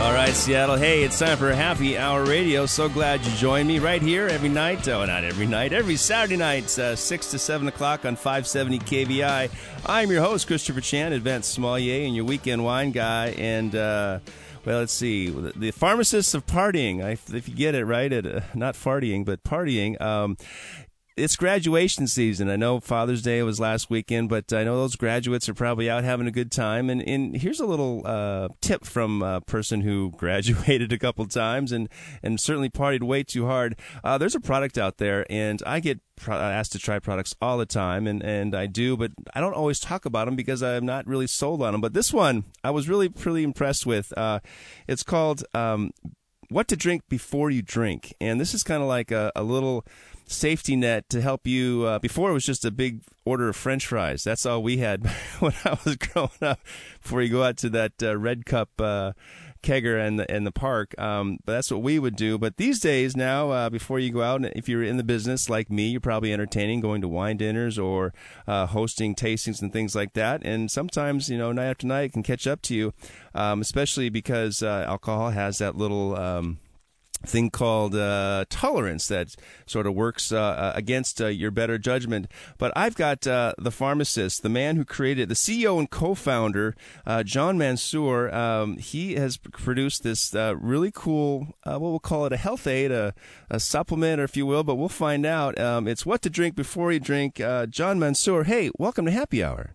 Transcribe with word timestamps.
All 0.00 0.14
right, 0.14 0.34
Seattle. 0.34 0.76
Hey, 0.76 1.02
it's 1.02 1.18
time 1.18 1.36
for 1.36 1.52
Happy 1.52 1.98
Hour 1.98 2.24
Radio. 2.24 2.64
So 2.64 2.88
glad 2.88 3.22
you 3.22 3.30
joined 3.36 3.68
me 3.68 3.78
right 3.78 4.00
here 4.00 4.28
every 4.28 4.48
night. 4.48 4.88
Oh, 4.88 5.04
not 5.04 5.24
every 5.24 5.46
night, 5.46 5.74
every 5.74 5.96
Saturday 5.96 6.38
night, 6.38 6.76
uh, 6.78 6.96
6 6.96 7.30
to 7.32 7.38
7 7.38 7.68
o'clock 7.68 8.06
on 8.06 8.16
570 8.16 8.78
KVI. 8.78 9.50
I'm 9.84 10.10
your 10.10 10.22
host, 10.22 10.46
Christopher 10.46 10.80
Chan, 10.80 11.12
advanced 11.12 11.52
sommelier 11.52 12.06
and 12.06 12.16
your 12.16 12.24
weekend 12.24 12.64
wine 12.64 12.92
guy. 12.92 13.28
And, 13.36 13.76
uh, 13.76 14.20
well, 14.64 14.78
let's 14.78 14.94
see. 14.94 15.28
The 15.28 15.70
pharmacists 15.70 16.32
of 16.32 16.46
partying, 16.46 17.02
if 17.34 17.46
you 17.46 17.54
get 17.54 17.74
it 17.74 17.84
right, 17.84 18.10
at, 18.10 18.24
uh, 18.24 18.40
not 18.54 18.76
farting, 18.76 19.26
but 19.26 19.44
partying. 19.44 20.00
Um, 20.00 20.38
it's 21.20 21.36
graduation 21.36 22.06
season. 22.06 22.48
I 22.48 22.56
know 22.56 22.80
Father's 22.80 23.22
Day 23.22 23.42
was 23.42 23.60
last 23.60 23.90
weekend, 23.90 24.28
but 24.30 24.52
I 24.52 24.64
know 24.64 24.76
those 24.76 24.96
graduates 24.96 25.48
are 25.48 25.54
probably 25.54 25.90
out 25.90 26.02
having 26.02 26.26
a 26.26 26.30
good 26.30 26.50
time. 26.50 26.88
And, 26.88 27.02
and 27.02 27.36
here's 27.36 27.60
a 27.60 27.66
little 27.66 28.02
uh, 28.06 28.48
tip 28.60 28.84
from 28.84 29.22
a 29.22 29.40
person 29.42 29.82
who 29.82 30.10
graduated 30.16 30.92
a 30.92 30.98
couple 30.98 31.26
times 31.26 31.72
and, 31.72 31.88
and 32.22 32.40
certainly 32.40 32.70
partied 32.70 33.02
way 33.02 33.22
too 33.22 33.46
hard. 33.46 33.78
Uh, 34.02 34.16
there's 34.16 34.34
a 34.34 34.40
product 34.40 34.78
out 34.78 34.96
there, 34.96 35.26
and 35.30 35.62
I 35.66 35.80
get 35.80 36.00
asked 36.26 36.72
to 36.72 36.78
try 36.78 36.98
products 36.98 37.34
all 37.40 37.58
the 37.58 37.66
time, 37.66 38.06
and, 38.06 38.22
and 38.22 38.54
I 38.54 38.66
do, 38.66 38.96
but 38.96 39.12
I 39.34 39.40
don't 39.40 39.54
always 39.54 39.78
talk 39.78 40.04
about 40.04 40.26
them 40.26 40.36
because 40.36 40.62
I'm 40.62 40.86
not 40.86 41.06
really 41.06 41.26
sold 41.26 41.62
on 41.62 41.72
them. 41.72 41.80
But 41.80 41.92
this 41.92 42.12
one 42.12 42.44
I 42.64 42.70
was 42.70 42.88
really 42.88 43.08
pretty 43.08 43.42
impressed 43.42 43.86
with. 43.86 44.16
Uh, 44.16 44.40
it's 44.88 45.02
called 45.02 45.44
um, 45.54 45.92
What 46.48 46.68
to 46.68 46.76
Drink 46.76 47.02
Before 47.08 47.50
You 47.50 47.62
Drink, 47.62 48.14
and 48.20 48.40
this 48.40 48.54
is 48.54 48.62
kind 48.62 48.82
of 48.82 48.88
like 48.88 49.10
a, 49.10 49.32
a 49.36 49.42
little 49.42 49.84
safety 50.30 50.76
net 50.76 51.08
to 51.10 51.20
help 51.20 51.46
you. 51.46 51.84
Uh, 51.84 51.98
before 51.98 52.30
it 52.30 52.34
was 52.34 52.44
just 52.44 52.64
a 52.64 52.70
big 52.70 53.02
order 53.24 53.48
of 53.48 53.56
French 53.56 53.86
fries. 53.86 54.24
That's 54.24 54.46
all 54.46 54.62
we 54.62 54.78
had 54.78 55.06
when 55.40 55.52
I 55.64 55.78
was 55.84 55.96
growing 55.96 56.30
up. 56.40 56.60
Before 57.02 57.22
you 57.22 57.28
go 57.28 57.42
out 57.42 57.56
to 57.58 57.70
that 57.70 57.92
uh, 58.02 58.16
red 58.16 58.46
cup 58.46 58.70
uh, 58.80 59.12
kegger 59.62 60.04
in 60.06 60.16
the 60.16 60.34
in 60.34 60.44
the 60.44 60.52
park, 60.52 60.98
um, 60.98 61.38
but 61.44 61.52
that's 61.52 61.70
what 61.70 61.82
we 61.82 61.98
would 61.98 62.16
do. 62.16 62.38
But 62.38 62.56
these 62.56 62.80
days 62.80 63.16
now, 63.16 63.50
uh, 63.50 63.70
before 63.70 63.98
you 63.98 64.10
go 64.10 64.22
out, 64.22 64.44
if 64.56 64.68
you're 64.68 64.82
in 64.82 64.96
the 64.96 65.04
business 65.04 65.50
like 65.50 65.70
me, 65.70 65.88
you're 65.88 66.00
probably 66.00 66.32
entertaining, 66.32 66.80
going 66.80 67.00
to 67.02 67.08
wine 67.08 67.36
dinners 67.36 67.78
or 67.78 68.12
uh, 68.46 68.66
hosting 68.66 69.14
tastings 69.14 69.60
and 69.60 69.72
things 69.72 69.94
like 69.94 70.14
that. 70.14 70.42
And 70.44 70.70
sometimes 70.70 71.28
you 71.28 71.38
know, 71.38 71.52
night 71.52 71.66
after 71.66 71.86
night, 71.86 72.04
it 72.04 72.12
can 72.12 72.22
catch 72.22 72.46
up 72.46 72.62
to 72.62 72.74
you, 72.74 72.94
um, 73.34 73.60
especially 73.60 74.08
because 74.08 74.62
uh, 74.62 74.84
alcohol 74.86 75.30
has 75.30 75.58
that 75.58 75.76
little. 75.76 76.16
Um, 76.16 76.58
thing 77.24 77.50
called 77.50 77.94
uh, 77.94 78.44
tolerance 78.48 79.08
that 79.08 79.36
sort 79.66 79.86
of 79.86 79.94
works 79.94 80.32
uh, 80.32 80.40
uh, 80.40 80.72
against 80.74 81.20
uh, 81.20 81.26
your 81.26 81.50
better 81.50 81.78
judgment. 81.78 82.26
But 82.58 82.72
I've 82.76 82.94
got 82.94 83.26
uh, 83.26 83.54
the 83.58 83.70
pharmacist, 83.70 84.42
the 84.42 84.48
man 84.48 84.76
who 84.76 84.84
created, 84.84 85.28
the 85.28 85.34
CEO 85.34 85.78
and 85.78 85.90
co-founder, 85.90 86.74
uh, 87.06 87.22
John 87.22 87.58
Mansour. 87.58 88.34
Um, 88.34 88.76
he 88.78 89.14
has 89.14 89.36
produced 89.36 90.02
this 90.02 90.34
really 90.34 90.90
cool, 90.92 91.54
what 91.64 91.80
we'll 91.80 91.98
call 91.98 92.26
it, 92.26 92.32
a 92.32 92.36
health 92.36 92.66
aid, 92.66 92.90
a, 92.90 93.14
a, 93.50 93.60
supplement, 93.60 94.20
or 94.20 94.24
if 94.24 94.36
you 94.36 94.46
will, 94.46 94.64
but 94.64 94.76
we'll 94.76 94.88
find 94.88 95.26
out. 95.26 95.58
Um, 95.58 95.86
it's 95.86 96.06
what 96.06 96.22
to 96.22 96.30
drink 96.30 96.56
before 96.56 96.92
you 96.92 97.00
drink. 97.00 97.40
John 97.70 97.98
Mansour, 97.98 98.44
hey, 98.44 98.70
welcome 98.78 99.04
to 99.04 99.10
Happy 99.10 99.42
Hour. 99.42 99.74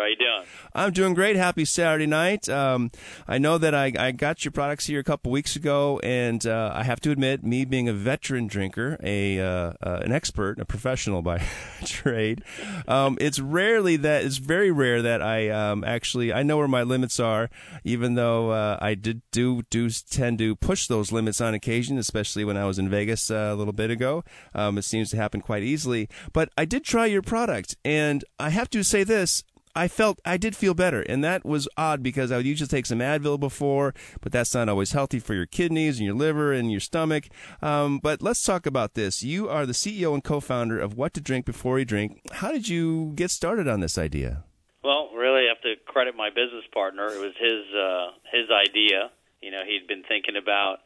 How 0.00 0.06
you 0.06 0.16
doing? 0.16 0.46
I'm 0.74 0.92
doing 0.92 1.12
great. 1.12 1.36
Happy 1.36 1.66
Saturday 1.66 2.06
night. 2.06 2.48
Um, 2.48 2.90
I 3.28 3.36
know 3.36 3.58
that 3.58 3.74
I, 3.74 3.92
I 3.98 4.12
got 4.12 4.46
your 4.46 4.52
products 4.52 4.86
here 4.86 4.98
a 4.98 5.04
couple 5.04 5.30
weeks 5.30 5.56
ago, 5.56 6.00
and 6.02 6.46
uh, 6.46 6.72
I 6.74 6.84
have 6.84 7.00
to 7.00 7.10
admit, 7.10 7.44
me 7.44 7.66
being 7.66 7.86
a 7.86 7.92
veteran 7.92 8.46
drinker, 8.46 8.96
a 9.02 9.38
uh, 9.38 9.72
uh, 9.82 10.00
an 10.02 10.10
expert, 10.10 10.58
a 10.58 10.64
professional 10.64 11.20
by 11.20 11.42
trade, 11.84 12.42
um, 12.88 13.18
it's 13.20 13.40
rarely 13.40 13.96
that 13.96 14.24
it's 14.24 14.38
very 14.38 14.70
rare 14.70 15.02
that 15.02 15.20
I 15.20 15.50
um, 15.50 15.84
actually 15.84 16.32
I 16.32 16.44
know 16.44 16.56
where 16.56 16.68
my 16.68 16.82
limits 16.82 17.20
are, 17.20 17.50
even 17.84 18.14
though 18.14 18.52
uh, 18.52 18.78
I 18.80 18.94
did 18.94 19.20
do 19.32 19.64
do 19.68 19.90
tend 19.90 20.38
to 20.38 20.56
push 20.56 20.86
those 20.86 21.12
limits 21.12 21.42
on 21.42 21.52
occasion, 21.52 21.98
especially 21.98 22.46
when 22.46 22.56
I 22.56 22.64
was 22.64 22.78
in 22.78 22.88
Vegas 22.88 23.30
uh, 23.30 23.50
a 23.52 23.54
little 23.54 23.74
bit 23.74 23.90
ago. 23.90 24.24
Um, 24.54 24.78
it 24.78 24.84
seems 24.84 25.10
to 25.10 25.18
happen 25.18 25.42
quite 25.42 25.62
easily, 25.62 26.08
but 26.32 26.48
I 26.56 26.64
did 26.64 26.84
try 26.84 27.04
your 27.04 27.20
product, 27.20 27.76
and 27.84 28.24
I 28.38 28.48
have 28.48 28.70
to 28.70 28.82
say 28.82 29.04
this 29.04 29.44
I 29.74 29.86
felt 29.86 30.20
I 30.24 30.36
did 30.36 30.56
feel 30.56 30.74
better, 30.74 31.02
and 31.02 31.22
that 31.22 31.44
was 31.44 31.68
odd 31.76 32.02
because 32.02 32.32
I 32.32 32.36
would 32.36 32.46
usually 32.46 32.66
take 32.66 32.86
some 32.86 32.98
Advil 32.98 33.38
before, 33.38 33.94
but 34.20 34.32
that's 34.32 34.52
not 34.54 34.68
always 34.68 34.92
healthy 34.92 35.20
for 35.20 35.34
your 35.34 35.46
kidneys 35.46 35.98
and 35.98 36.06
your 36.06 36.14
liver 36.14 36.52
and 36.52 36.70
your 36.70 36.80
stomach. 36.80 37.28
Um, 37.62 37.98
but 37.98 38.20
let's 38.20 38.42
talk 38.42 38.66
about 38.66 38.94
this. 38.94 39.22
You 39.22 39.48
are 39.48 39.66
the 39.66 39.72
CEO 39.72 40.12
and 40.12 40.24
co-founder 40.24 40.78
of 40.78 40.96
What 40.96 41.14
to 41.14 41.20
Drink 41.20 41.46
Before 41.46 41.78
You 41.78 41.84
Drink. 41.84 42.20
How 42.32 42.50
did 42.50 42.68
you 42.68 43.12
get 43.14 43.30
started 43.30 43.68
on 43.68 43.80
this 43.80 43.96
idea? 43.96 44.44
Well, 44.82 45.10
really, 45.14 45.44
I 45.46 45.48
have 45.54 45.62
to 45.62 45.74
credit 45.86 46.16
my 46.16 46.30
business 46.30 46.64
partner. 46.74 47.06
It 47.06 47.20
was 47.20 47.34
his 47.38 47.74
uh, 47.74 48.10
his 48.32 48.50
idea. 48.50 49.10
You 49.40 49.52
know, 49.52 49.62
he'd 49.66 49.86
been 49.86 50.02
thinking 50.08 50.36
about. 50.36 50.78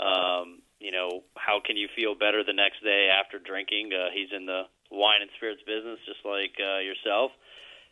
Um, 0.00 0.62
you 0.80 0.92
know, 0.92 1.24
how 1.36 1.60
can 1.60 1.76
you 1.76 1.88
feel 1.94 2.14
better 2.14 2.42
the 2.42 2.54
next 2.54 2.82
day 2.82 3.10
after 3.12 3.38
drinking? 3.38 3.92
Uh, 3.92 4.08
he's 4.16 4.32
in 4.34 4.46
the 4.46 4.62
wine 4.90 5.20
and 5.20 5.30
spirits 5.36 5.60
business, 5.66 6.00
just 6.08 6.24
like 6.24 6.56
uh, 6.56 6.80
yourself 6.80 7.32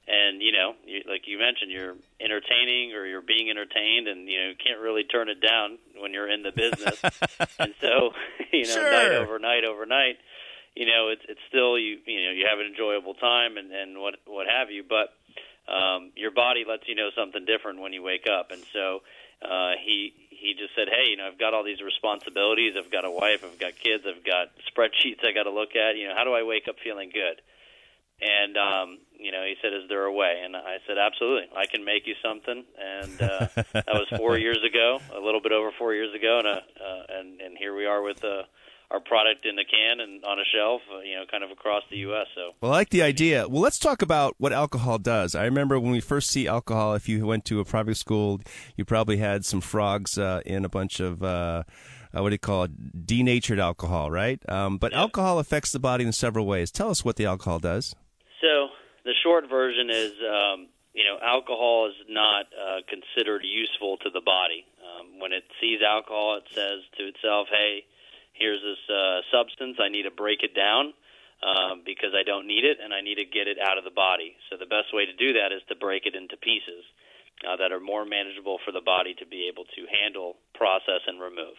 and 0.08 0.40
you 0.40 0.52
know, 0.52 0.74
you, 0.86 1.02
like 1.08 1.22
you 1.26 1.38
mentioned, 1.38 1.70
you're 1.70 1.94
entertaining 2.20 2.92
or 2.94 3.06
you're 3.06 3.22
being 3.22 3.50
entertained, 3.50 4.08
and 4.08 4.28
you 4.28 4.40
know, 4.40 4.48
you 4.50 4.56
can't 4.56 4.80
really 4.80 5.04
turn 5.04 5.28
it 5.28 5.40
down 5.40 5.78
when 6.00 6.12
you're 6.12 6.30
in 6.30 6.42
the 6.42 6.52
business. 6.52 7.00
and 7.58 7.74
so, 7.80 8.10
you 8.52 8.64
know, 8.64 8.74
sure. 8.74 8.90
night 8.90 9.12
over 9.12 9.38
night 9.38 9.64
over 9.64 9.86
night, 9.86 10.16
you 10.74 10.86
know, 10.86 11.08
it's 11.08 11.22
it's 11.28 11.40
still 11.48 11.78
you 11.78 11.98
you 12.06 12.24
know 12.24 12.30
you 12.32 12.46
have 12.48 12.58
an 12.58 12.66
enjoyable 12.66 13.14
time 13.14 13.56
and 13.56 13.70
and 13.72 13.98
what 14.00 14.14
what 14.26 14.46
have 14.48 14.70
you, 14.70 14.82
but 14.82 15.12
um, 15.70 16.12
your 16.16 16.30
body 16.30 16.64
lets 16.66 16.88
you 16.88 16.94
know 16.94 17.10
something 17.14 17.44
different 17.44 17.80
when 17.80 17.92
you 17.92 18.02
wake 18.02 18.26
up, 18.26 18.50
and 18.50 18.62
so 18.72 19.00
uh, 19.42 19.72
he 19.84 20.14
he 20.38 20.54
just 20.54 20.74
said, 20.74 20.86
hey, 20.88 21.10
you 21.10 21.16
know, 21.16 21.26
I've 21.26 21.38
got 21.38 21.52
all 21.52 21.64
these 21.64 21.82
responsibilities, 21.82 22.74
I've 22.78 22.90
got 22.90 23.04
a 23.04 23.10
wife, 23.10 23.42
I've 23.44 23.58
got 23.58 23.74
kids, 23.74 24.04
I've 24.06 24.24
got 24.24 24.54
spreadsheets 24.70 25.26
I 25.26 25.32
got 25.32 25.44
to 25.44 25.50
look 25.50 25.74
at, 25.74 25.96
you 25.96 26.06
know, 26.06 26.14
how 26.16 26.22
do 26.22 26.32
I 26.32 26.44
wake 26.44 26.68
up 26.68 26.76
feeling 26.82 27.10
good? 27.10 27.42
And 28.20 28.56
um, 28.56 28.98
you 29.18 29.30
know, 29.30 29.44
he 29.44 29.54
said, 29.62 29.72
"Is 29.72 29.88
there 29.88 30.04
a 30.04 30.12
way?" 30.12 30.42
And 30.44 30.56
I 30.56 30.78
said, 30.86 30.98
"Absolutely, 30.98 31.48
I 31.56 31.66
can 31.66 31.84
make 31.84 32.06
you 32.06 32.14
something." 32.22 32.64
And 32.76 33.22
uh, 33.22 33.46
that 33.72 33.94
was 33.94 34.08
four 34.16 34.36
years 34.46 34.58
ago, 34.68 34.98
a 35.14 35.20
little 35.20 35.40
bit 35.40 35.52
over 35.52 35.70
four 35.78 35.94
years 35.94 36.14
ago, 36.14 36.38
and 36.38 36.48
uh, 36.48 36.50
uh, 36.50 37.18
and 37.18 37.40
and 37.40 37.56
here 37.56 37.76
we 37.76 37.86
are 37.86 38.02
with 38.02 38.24
uh, 38.24 38.42
our 38.90 39.00
product 39.00 39.44
in 39.44 39.58
a 39.58 39.64
can 39.64 40.00
and 40.00 40.24
on 40.24 40.38
a 40.38 40.44
shelf, 40.52 40.80
uh, 40.92 41.00
you 41.00 41.14
know, 41.14 41.24
kind 41.30 41.44
of 41.44 41.50
across 41.50 41.82
the 41.90 41.98
U.S. 41.98 42.26
So, 42.34 42.52
well, 42.60 42.72
I 42.72 42.76
like 42.76 42.90
the 42.90 43.02
idea. 43.02 43.46
Well, 43.46 43.60
let's 43.60 43.78
talk 43.78 44.02
about 44.02 44.34
what 44.38 44.52
alcohol 44.52 44.98
does. 44.98 45.34
I 45.34 45.44
remember 45.44 45.78
when 45.78 45.92
we 45.92 46.00
first 46.00 46.30
see 46.30 46.48
alcohol. 46.48 46.94
If 46.94 47.08
you 47.08 47.26
went 47.26 47.44
to 47.46 47.60
a 47.60 47.64
private 47.64 47.96
school, 47.96 48.40
you 48.76 48.84
probably 48.84 49.18
had 49.18 49.44
some 49.44 49.60
frogs 49.60 50.16
uh, 50.18 50.40
in 50.46 50.64
a 50.64 50.68
bunch 50.68 51.00
of. 51.00 51.22
Uh, 51.22 51.64
uh, 52.16 52.22
what 52.22 52.30
do 52.30 52.34
you 52.34 52.38
call 52.38 52.64
it? 52.64 53.06
Denatured 53.06 53.60
alcohol, 53.60 54.10
right? 54.10 54.40
Um, 54.48 54.78
but 54.78 54.92
yeah. 54.92 55.00
alcohol 55.00 55.38
affects 55.38 55.72
the 55.72 55.78
body 55.78 56.04
in 56.04 56.12
several 56.12 56.46
ways. 56.46 56.70
Tell 56.70 56.90
us 56.90 57.04
what 57.04 57.16
the 57.16 57.26
alcohol 57.26 57.58
does. 57.58 57.94
The 59.08 59.16
short 59.24 59.48
version 59.48 59.88
is, 59.88 60.12
um, 60.20 60.68
you 60.92 61.00
know, 61.08 61.16
alcohol 61.16 61.88
is 61.88 61.96
not 62.12 62.44
uh, 62.52 62.84
considered 62.84 63.40
useful 63.40 63.96
to 64.04 64.12
the 64.12 64.20
body. 64.20 64.68
Um, 64.84 65.16
when 65.18 65.32
it 65.32 65.48
sees 65.64 65.80
alcohol, 65.80 66.36
it 66.36 66.44
says 66.52 66.84
to 67.00 67.08
itself, 67.08 67.48
"Hey, 67.48 67.88
here's 68.36 68.60
this 68.60 68.84
uh, 68.92 69.24
substance. 69.32 69.80
I 69.80 69.88
need 69.88 70.04
to 70.04 70.12
break 70.12 70.44
it 70.44 70.52
down." 70.52 70.92
Um, 71.40 71.86
because 71.86 72.18
I 72.18 72.24
don't 72.26 72.48
need 72.48 72.64
it 72.64 72.78
and 72.82 72.92
I 72.92 73.00
need 73.00 73.22
to 73.22 73.24
get 73.24 73.46
it 73.46 73.62
out 73.62 73.78
of 73.78 73.84
the 73.84 73.94
body. 73.94 74.34
So 74.50 74.58
the 74.58 74.66
best 74.66 74.90
way 74.92 75.06
to 75.06 75.14
do 75.14 75.38
that 75.38 75.54
is 75.54 75.62
to 75.68 75.76
break 75.78 76.02
it 76.04 76.16
into 76.16 76.36
pieces 76.36 76.82
uh, 77.46 77.54
that 77.62 77.70
are 77.70 77.78
more 77.78 78.04
manageable 78.04 78.58
for 78.66 78.72
the 78.72 78.82
body 78.82 79.14
to 79.22 79.24
be 79.24 79.46
able 79.46 79.62
to 79.62 79.86
handle, 79.86 80.34
process, 80.58 80.98
and 81.06 81.22
remove. 81.22 81.54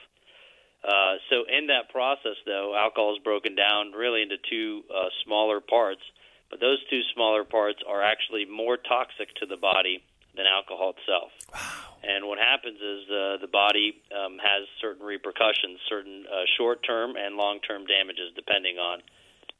Uh, 0.83 1.15
so 1.31 1.47
in 1.47 1.67
that 1.71 1.87
process, 1.95 2.35
though, 2.45 2.75
alcohol 2.75 3.15
is 3.15 3.23
broken 3.23 3.55
down 3.55 3.93
really 3.95 4.21
into 4.21 4.35
two 4.51 4.83
uh, 4.91 5.07
smaller 5.23 5.61
parts 5.63 6.03
but 6.49 6.59
those 6.59 6.79
two 6.89 7.01
smaller 7.13 7.43
parts 7.43 7.79
are 7.87 8.01
actually 8.01 8.45
more 8.45 8.77
toxic 8.77 9.33
to 9.35 9.45
the 9.45 9.57
body 9.57 10.03
than 10.35 10.45
alcohol 10.45 10.93
itself. 10.97 11.31
Wow. 11.53 11.99
And 12.03 12.27
what 12.27 12.39
happens 12.39 12.79
is 12.79 13.09
uh, 13.09 13.37
the 13.41 13.49
body 13.51 14.01
um, 14.15 14.39
has 14.39 14.67
certain 14.81 15.05
repercussions, 15.05 15.79
certain 15.89 16.25
uh, 16.25 16.45
short-term 16.57 17.15
and 17.17 17.35
long-term 17.35 17.85
damages, 17.85 18.31
depending 18.35 18.77
on 18.77 19.01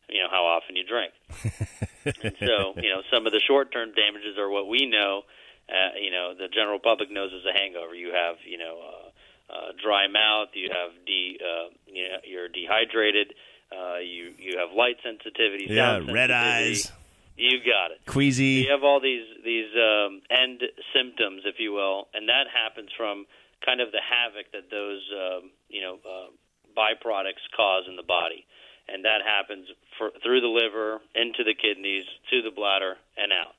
you 0.09 0.21
know 0.21 0.30
how 0.31 0.45
often 0.45 0.75
you 0.75 0.83
drink. 0.83 1.13
and 2.24 2.36
so, 2.39 2.74
you 2.77 2.89
know, 2.89 3.01
some 3.13 3.27
of 3.27 3.31
the 3.31 3.41
short-term 3.45 3.94
damages 3.94 4.38
are 4.38 4.50
what 4.50 4.68
we 4.68 4.88
know. 4.88 5.24
Uh, 5.69 5.94
you 6.01 6.09
know, 6.09 6.33
the 6.33 6.47
general 6.47 6.80
public 6.80 7.12
knows 7.12 7.30
as 7.30 7.45
a 7.45 7.53
hangover. 7.53 7.94
You 7.94 8.13
have, 8.13 8.38
you 8.44 8.57
know, 8.57 8.80
uh, 8.81 9.53
uh, 9.53 9.71
dry 9.81 10.07
mouth, 10.07 10.50
you 10.53 10.69
have 10.69 10.94
de, 11.06 11.38
uh, 11.41 11.69
you 11.86 12.09
know, 12.09 12.18
you're 12.24 12.47
dehydrated, 12.47 13.33
uh, 13.71 13.98
you 14.00 14.33
you 14.39 14.57
have 14.60 14.75
light 14.75 14.98
sensitivity, 15.04 15.68
yeah, 15.69 16.00
red 16.12 16.31
eyes, 16.31 16.92
You 17.38 17.60
got 17.60 17.92
it. 17.92 18.00
queasy. 18.06 18.66
You 18.66 18.71
have 18.71 18.83
all 18.83 19.00
these 19.00 19.25
these 19.44 19.69
um, 19.75 20.21
end 20.30 20.62
symptoms, 20.95 21.44
if 21.45 21.60
you 21.60 21.71
will, 21.74 22.07
and 22.13 22.27
that 22.30 22.45
happens 22.54 22.89
from 22.98 23.25
kind 23.66 23.81
of 23.81 23.92
the 23.92 24.01
havoc 24.01 24.51
that 24.54 24.69
those 24.71 25.01
um, 25.13 25.51
you 25.69 25.81
know 25.81 26.00
uh, 26.06 26.27
byproducts 26.77 27.45
cause 27.56 27.86
in 27.88 27.95
the 27.95 28.04
body, 28.04 28.45
and 28.88 29.06
that 29.06 29.21
happens 29.25 29.68
for, 29.98 30.12
through 30.24 30.42
the 30.42 30.48
liver, 30.48 31.00
into 31.15 31.44
the 31.44 31.54
kidneys, 31.54 32.06
to 32.31 32.42
the 32.42 32.51
bladder, 32.51 32.95
and 33.18 33.31
out. 33.31 33.54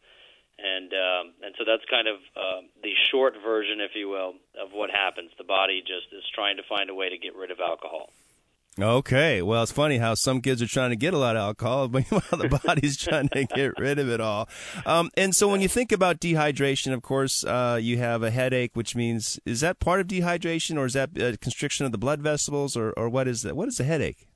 And 0.59 0.93
um, 0.93 1.33
and 1.43 1.55
so 1.57 1.65
that's 1.65 1.85
kind 1.91 2.09
of 2.09 2.17
uh, 2.37 2.61
the 2.83 2.93
short 3.11 3.35
version, 3.43 3.81
if 3.81 3.93
you 3.95 4.09
will, 4.11 4.35
of 4.61 4.73
what 4.73 4.91
happens. 4.91 5.31
The 5.39 5.45
body 5.45 5.81
just 5.81 6.13
is 6.13 6.25
trying 6.35 6.57
to 6.59 6.63
find 6.69 6.91
a 6.91 6.95
way 6.95 7.09
to 7.09 7.17
get 7.17 7.35
rid 7.35 7.51
of 7.51 7.61
alcohol. 7.61 8.11
Okay, 8.79 9.43
well, 9.43 9.65
it's 9.65 9.73
funny 9.73 9.99
how 9.99 10.15
some 10.15 10.41
kids 10.41 10.63
are 10.63 10.67
trying 10.67 10.91
to 10.91 10.97
get 10.97 11.13
a 11.13 11.19
lot 11.19 11.37
of 11.37 11.41
alcohol, 11.41 11.89
but 11.89 12.05
the 12.09 12.61
body's 12.65 12.97
trying 12.97 13.29
to 13.31 13.45
get 13.45 13.79
rid 13.79 13.99
of 13.99 14.09
it 14.09 14.21
all. 14.21 14.49
Um, 14.87 15.11
and 15.17 15.35
so, 15.35 15.49
when 15.49 15.61
you 15.61 15.69
think 15.69 15.91
about 15.91 16.21
dehydration, 16.21 16.93
of 16.93 17.03
course, 17.03 17.45
uh, 17.45 17.79
you 17.81 17.99
have 17.99 18.23
a 18.23 18.31
headache, 18.31 18.71
which 18.75 18.95
means 18.95 19.41
is 19.45 19.61
that 19.61 19.81
part 19.81 20.01
of 20.01 20.07
dehydration, 20.07 20.79
or 20.79 20.87
is 20.87 20.93
that 20.93 21.11
constriction 21.41 21.85
of 21.85 21.93
the 21.93 21.99
blood 21.99 22.23
vessels, 22.23 22.77
or, 22.77 22.93
or 22.93 23.09
what 23.09 23.27
is 23.27 23.43
that? 23.43 23.57
What 23.57 23.69
is 23.69 23.81
a 23.81 23.85
headache? 23.85 24.29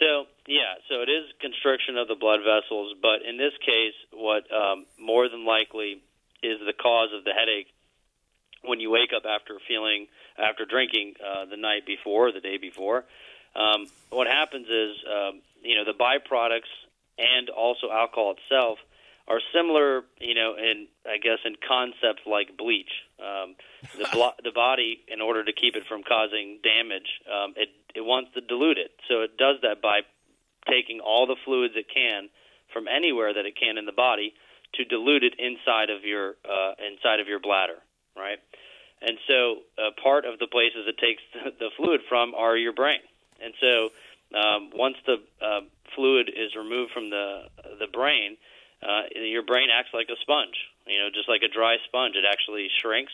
So 0.00 0.24
yeah, 0.48 0.80
so 0.88 1.02
it 1.02 1.08
is 1.08 1.24
constriction 1.40 1.96
of 1.96 2.08
the 2.08 2.16
blood 2.16 2.40
vessels, 2.40 2.94
but 3.00 3.22
in 3.28 3.36
this 3.36 3.52
case, 3.60 3.94
what 4.12 4.44
um, 4.52 4.86
more 4.98 5.28
than 5.28 5.44
likely 5.46 6.02
is 6.42 6.58
the 6.66 6.72
cause 6.72 7.10
of 7.16 7.24
the 7.24 7.32
headache 7.32 7.68
when 8.62 8.80
you 8.80 8.90
wake 8.90 9.10
up 9.14 9.24
after 9.28 9.58
feeling 9.68 10.06
after 10.38 10.64
drinking 10.64 11.14
uh, 11.20 11.44
the 11.46 11.56
night 11.56 11.86
before, 11.86 12.32
the 12.32 12.40
day 12.40 12.56
before. 12.58 13.04
Um, 13.56 13.86
what 14.10 14.26
happens 14.26 14.66
is, 14.68 14.96
um, 15.06 15.40
you 15.62 15.76
know, 15.76 15.84
the 15.84 15.94
byproducts 15.94 16.70
and 17.18 17.48
also 17.50 17.90
alcohol 17.90 18.34
itself 18.36 18.78
are 19.26 19.40
similar, 19.54 20.02
you 20.20 20.34
know, 20.34 20.54
in 20.56 20.86
I 21.06 21.18
guess 21.18 21.38
in 21.44 21.56
concept 21.66 22.26
like 22.26 22.56
bleach. 22.56 22.90
Um, 23.18 23.56
the 23.96 24.08
blo- 24.12 24.36
the 24.44 24.52
body, 24.52 25.00
in 25.08 25.20
order 25.20 25.44
to 25.44 25.52
keep 25.52 25.76
it 25.76 25.84
from 25.88 26.02
causing 26.02 26.58
damage, 26.62 27.08
um, 27.32 27.54
it 27.56 27.70
it 27.94 28.02
wants 28.02 28.34
to 28.34 28.40
dilute 28.40 28.78
it. 28.78 28.90
So 29.08 29.22
it 29.22 29.36
does 29.36 29.56
that 29.62 29.80
by 29.80 30.00
taking 30.68 31.00
all 31.00 31.26
the 31.26 31.36
fluids 31.44 31.74
it 31.76 31.86
can 31.92 32.28
from 32.72 32.88
anywhere 32.88 33.32
that 33.32 33.46
it 33.46 33.54
can 33.56 33.78
in 33.78 33.86
the 33.86 33.92
body 33.92 34.34
to 34.74 34.84
dilute 34.84 35.22
it 35.22 35.34
inside 35.38 35.90
of 35.90 36.04
your 36.04 36.34
uh, 36.44 36.72
inside 36.84 37.20
of 37.20 37.28
your 37.28 37.40
bladder, 37.40 37.78
right? 38.16 38.38
And 39.00 39.18
so 39.28 39.58
uh, 39.78 39.90
part 40.02 40.24
of 40.24 40.38
the 40.38 40.46
places 40.46 40.86
it 40.86 40.98
takes 40.98 41.22
the 41.58 41.70
fluid 41.76 42.00
from 42.08 42.34
are 42.34 42.56
your 42.56 42.72
brain. 42.72 43.00
And 43.44 43.54
so 43.60 43.90
um, 44.36 44.70
once 44.74 44.96
the 45.06 45.16
uh, 45.44 45.60
fluid 45.94 46.28
is 46.28 46.56
removed 46.56 46.92
from 46.92 47.10
the 47.10 47.44
the 47.78 47.86
brain, 47.92 48.36
uh, 48.82 49.02
your 49.14 49.42
brain 49.42 49.68
acts 49.72 49.90
like 49.92 50.08
a 50.08 50.16
sponge. 50.22 50.56
You 50.86 50.98
know, 50.98 51.08
just 51.12 51.28
like 51.28 51.42
a 51.42 51.48
dry 51.48 51.76
sponge, 51.86 52.14
it 52.16 52.24
actually 52.28 52.68
shrinks, 52.80 53.12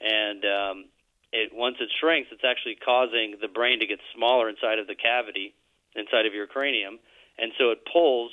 and 0.00 0.44
um, 0.44 0.84
it 1.32 1.52
once 1.54 1.76
it 1.80 1.90
shrinks, 2.00 2.28
it's 2.32 2.44
actually 2.44 2.76
causing 2.76 3.36
the 3.40 3.48
brain 3.48 3.80
to 3.80 3.86
get 3.86 3.98
smaller 4.14 4.48
inside 4.48 4.78
of 4.78 4.86
the 4.86 4.96
cavity, 4.96 5.54
inside 5.94 6.26
of 6.26 6.34
your 6.34 6.46
cranium, 6.46 6.98
and 7.38 7.52
so 7.58 7.70
it 7.70 7.78
pulls 7.92 8.32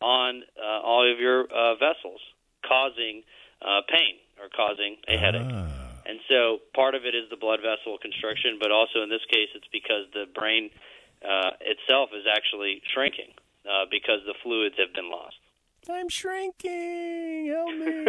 on 0.00 0.42
uh, 0.56 0.80
all 0.80 1.10
of 1.10 1.18
your 1.18 1.44
uh, 1.44 1.74
vessels, 1.74 2.20
causing 2.66 3.22
uh, 3.60 3.80
pain 3.88 4.16
or 4.40 4.48
causing 4.48 4.96
a 5.08 5.18
headache. 5.18 5.50
Ah. 5.52 5.87
And 6.08 6.20
so 6.28 6.64
part 6.74 6.94
of 6.94 7.04
it 7.04 7.14
is 7.14 7.28
the 7.28 7.36
blood 7.36 7.60
vessel 7.60 7.98
constriction, 8.00 8.56
but 8.58 8.72
also 8.72 9.04
in 9.04 9.10
this 9.12 9.24
case, 9.28 9.52
it's 9.54 9.68
because 9.70 10.08
the 10.16 10.24
brain 10.24 10.70
uh, 11.20 11.52
itself 11.60 12.10
is 12.16 12.24
actually 12.24 12.80
shrinking 12.94 13.36
uh, 13.68 13.84
because 13.90 14.24
the 14.24 14.34
fluids 14.42 14.76
have 14.80 14.94
been 14.96 15.10
lost. 15.12 15.36
I'm 15.90 16.08
shrinking. 16.08 17.46
Help 17.46 17.70
me. 17.70 18.04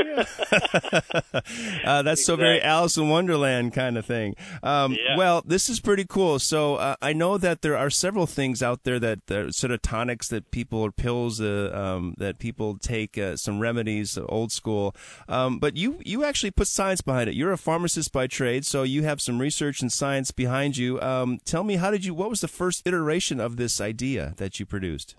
uh, 1.85 2.01
that's 2.01 2.25
so 2.25 2.35
very 2.35 2.61
Alice 2.61 2.97
in 2.97 3.09
Wonderland 3.09 3.73
kind 3.73 3.97
of 3.97 4.05
thing. 4.05 4.35
Um, 4.63 4.93
Yeah. 4.99 5.15
Well, 5.17 5.43
this 5.45 5.69
is 5.69 5.79
pretty 5.79 6.05
cool. 6.07 6.39
So 6.39 6.75
uh, 6.75 6.95
I 7.01 7.13
know 7.13 7.37
that 7.37 7.61
there 7.61 7.77
are 7.77 7.89
several 7.89 8.25
things 8.25 8.61
out 8.61 8.83
there 8.83 8.99
that 8.99 9.27
that 9.27 9.55
sort 9.55 9.71
of 9.71 9.81
tonics 9.81 10.27
that 10.29 10.51
people 10.51 10.79
or 10.79 10.91
pills 10.91 11.39
uh, 11.39 11.71
um, 11.73 12.15
that 12.17 12.37
people 12.39 12.77
take, 12.77 13.17
uh, 13.17 13.37
some 13.37 13.59
remedies, 13.59 14.17
uh, 14.17 14.25
old 14.25 14.51
school. 14.51 14.95
Um, 15.29 15.59
but 15.59 15.77
you 15.77 15.99
you 16.05 16.23
actually 16.25 16.51
put 16.51 16.67
science 16.67 17.01
behind 17.01 17.29
it. 17.29 17.35
You're 17.35 17.53
a 17.53 17.57
pharmacist 17.57 18.11
by 18.11 18.27
trade, 18.27 18.65
so 18.65 18.83
you 18.83 19.03
have 19.03 19.21
some 19.21 19.39
research 19.39 19.81
and 19.81 19.91
science 19.91 20.31
behind 20.31 20.75
you. 20.77 20.99
Um, 21.01 21.39
tell 21.45 21.63
me, 21.63 21.77
how 21.77 21.91
did 21.91 22.03
you? 22.03 22.13
What 22.13 22.29
was 22.29 22.41
the 22.41 22.47
first 22.47 22.85
iteration 22.85 23.39
of 23.39 23.55
this 23.55 23.79
idea 23.79 24.33
that 24.37 24.59
you 24.59 24.65
produced? 24.65 25.15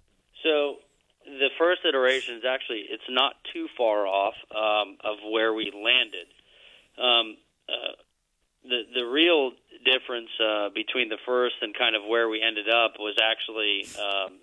First 1.61 1.85
iteration 1.85 2.37
is 2.41 2.45
actually 2.49 2.89
it's 2.89 3.05
not 3.11 3.37
too 3.53 3.69
far 3.77 4.07
off 4.07 4.33
um, 4.49 4.97
of 5.05 5.19
where 5.31 5.53
we 5.53 5.69
landed. 5.69 6.33
Um, 6.97 7.37
uh, 7.69 8.01
the 8.65 8.81
the 8.95 9.05
real 9.05 9.53
difference 9.85 10.33
uh, 10.41 10.71
between 10.73 11.11
the 11.11 11.21
first 11.27 11.57
and 11.61 11.77
kind 11.77 11.95
of 11.95 12.03
where 12.09 12.31
we 12.31 12.41
ended 12.41 12.73
up 12.73 12.97
was 12.99 13.21
actually 13.21 13.85
um, 14.01 14.41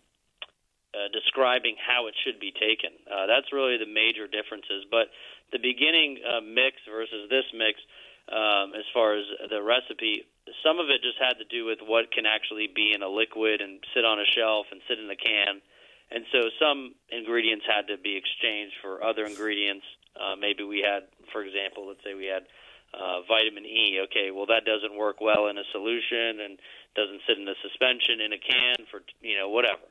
uh, 0.94 1.10
describing 1.12 1.76
how 1.82 2.06
it 2.06 2.14
should 2.22 2.40
be 2.40 2.54
taken. 2.54 2.94
Uh, 3.10 3.26
that's 3.26 3.52
really 3.52 3.82
the 3.82 3.90
major 3.90 4.28
differences. 4.28 4.86
But 4.86 5.10
the 5.52 5.58
beginning 5.58 6.22
uh, 6.22 6.42
mix 6.46 6.78
versus 6.86 7.30
this 7.34 7.50
mix, 7.50 7.82
um, 8.30 8.78
as 8.78 8.86
far 8.94 9.18
as 9.18 9.26
the 9.50 9.62
recipe, 9.62 10.30
some 10.62 10.78
of 10.78 10.94
it 10.94 11.02
just 11.02 11.18
had 11.18 11.42
to 11.42 11.50
do 11.50 11.66
with 11.66 11.80
what 11.82 12.12
can 12.14 12.30
actually 12.30 12.70
be 12.70 12.94
in 12.94 13.02
a 13.02 13.10
liquid 13.10 13.62
and 13.62 13.82
sit 13.98 14.06
on 14.06 14.22
a 14.22 14.28
shelf 14.38 14.68
and 14.70 14.86
sit 14.86 15.02
in 15.02 15.10
a 15.10 15.18
can. 15.18 15.66
And 16.10 16.24
so 16.32 16.50
some 16.60 16.96
ingredients 17.10 17.66
had 17.68 17.88
to 17.88 17.98
be 17.98 18.16
exchanged 18.16 18.76
for 18.82 19.04
other 19.04 19.26
ingredients. 19.26 19.86
Uh, 20.16 20.36
maybe 20.40 20.64
we 20.64 20.80
had, 20.80 21.04
for 21.32 21.44
example, 21.44 21.88
let's 21.88 22.04
say 22.04 22.14
we 22.14 22.26
had 22.26 22.48
uh, 22.94 23.22
vitamin 23.28 23.66
E. 23.66 24.00
Okay, 24.08 24.32
well 24.32 24.46
that 24.48 24.64
doesn't 24.64 24.96
work 24.96 25.20
well 25.20 25.48
in 25.48 25.58
a 25.58 25.68
solution 25.72 26.40
and 26.40 26.58
doesn't 26.96 27.22
sit 27.28 27.38
in 27.38 27.48
a 27.48 27.58
suspension 27.62 28.22
in 28.22 28.32
a 28.32 28.40
can 28.40 28.88
for 28.90 29.04
you 29.22 29.38
know 29.38 29.50
whatever. 29.50 29.84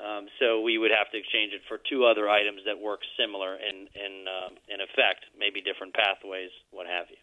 Um, 0.00 0.26
so 0.40 0.60
we 0.60 0.78
would 0.78 0.90
have 0.90 1.12
to 1.12 1.18
exchange 1.18 1.52
it 1.52 1.60
for 1.68 1.76
two 1.76 2.04
other 2.04 2.28
items 2.28 2.62
that 2.64 2.80
work 2.80 3.00
similar 3.18 3.56
in 3.56 3.86
in 3.94 4.26
um, 4.26 4.58
in 4.68 4.80
effect, 4.80 5.24
maybe 5.38 5.60
different 5.60 5.94
pathways, 5.94 6.50
what 6.72 6.86
have 6.86 7.06
you. 7.10 7.20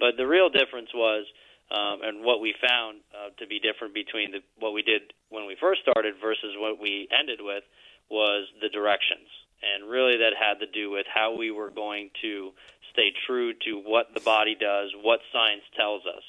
But 0.00 0.16
the 0.16 0.26
real 0.26 0.48
difference 0.48 0.90
was, 0.94 1.26
um, 1.72 2.00
and 2.04 2.24
what 2.24 2.40
we 2.40 2.54
found 2.60 3.00
uh, 3.16 3.30
to 3.38 3.46
be 3.46 3.58
different 3.58 3.94
between 3.94 4.32
the, 4.32 4.40
what 4.58 4.72
we 4.72 4.82
did 4.82 5.12
when 5.30 5.46
we 5.46 5.56
first 5.58 5.80
started 5.80 6.14
versus 6.20 6.52
what 6.58 6.78
we 6.78 7.08
ended 7.08 7.40
with, 7.40 7.64
was 8.10 8.46
the 8.60 8.68
directions, 8.68 9.28
and 9.64 9.88
really 9.88 10.18
that 10.18 10.36
had 10.36 10.60
to 10.60 10.66
do 10.68 10.90
with 10.90 11.06
how 11.08 11.34
we 11.34 11.50
were 11.50 11.70
going 11.70 12.10
to 12.20 12.52
stay 12.92 13.08
true 13.26 13.54
to 13.64 13.80
what 13.80 14.12
the 14.12 14.20
body 14.20 14.54
does, 14.54 14.92
what 15.00 15.20
science 15.32 15.64
tells 15.74 16.02
us, 16.04 16.22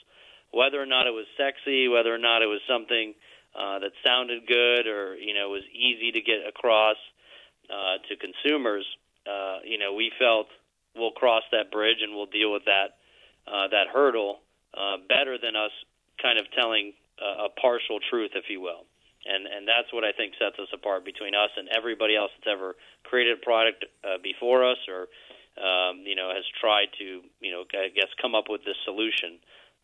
whether 0.51 0.81
or 0.81 0.85
not 0.85 1.07
it 1.07 1.11
was 1.11 1.25
sexy, 1.35 1.89
whether 1.89 2.13
or 2.13 2.17
not 2.17 2.41
it 2.41 2.47
was 2.47 2.61
something 2.63 3.13
uh, 3.53 3.79
that 3.79 3.91
sounded 4.05 4.47
good 4.47 4.87
or 4.87 5.15
you 5.15 5.33
know 5.33 5.49
was 5.49 5.63
easy 5.75 6.11
to 6.13 6.21
get 6.21 6.47
across 6.47 6.97
uh, 7.69 7.99
to 8.07 8.15
consumers. 8.15 8.85
Uh, 9.27 9.59
you 9.65 9.77
know, 9.77 9.93
we 9.93 10.09
felt 10.17 10.47
we'll 10.95 11.11
cross 11.11 11.43
that 11.51 11.69
bridge 11.69 11.99
and 12.01 12.15
we'll 12.15 12.31
deal 12.31 12.53
with 12.53 12.63
that 12.65 12.95
uh, 13.45 13.67
that 13.67 13.91
hurdle 13.91 14.39
uh, 14.73 14.97
better 15.07 15.37
than 15.37 15.55
us 15.55 15.71
kind 16.21 16.39
of 16.39 16.45
telling 16.57 16.93
uh, 17.21 17.45
a 17.45 17.49
partial 17.59 17.99
truth, 18.09 18.31
if 18.35 18.45
you 18.49 18.61
will. 18.61 18.85
And 19.25 19.47
and 19.47 19.67
that's 19.67 19.87
what 19.93 20.03
I 20.03 20.11
think 20.11 20.33
sets 20.35 20.59
us 20.59 20.67
apart 20.73 21.05
between 21.05 21.33
us 21.33 21.49
and 21.55 21.69
everybody 21.71 22.15
else 22.15 22.31
that's 22.35 22.51
ever 22.51 22.75
created 23.03 23.39
a 23.39 23.41
product 23.41 23.85
uh, 24.03 24.19
before 24.21 24.67
us 24.67 24.79
or 24.91 25.07
um, 25.55 26.03
you 26.03 26.15
know 26.15 26.27
has 26.27 26.43
tried 26.59 26.91
to 26.99 27.23
you 27.39 27.51
know 27.51 27.63
I 27.71 27.87
guess 27.95 28.11
come 28.21 28.35
up 28.35 28.45
with 28.49 28.65
this 28.65 28.75
solution 28.83 29.39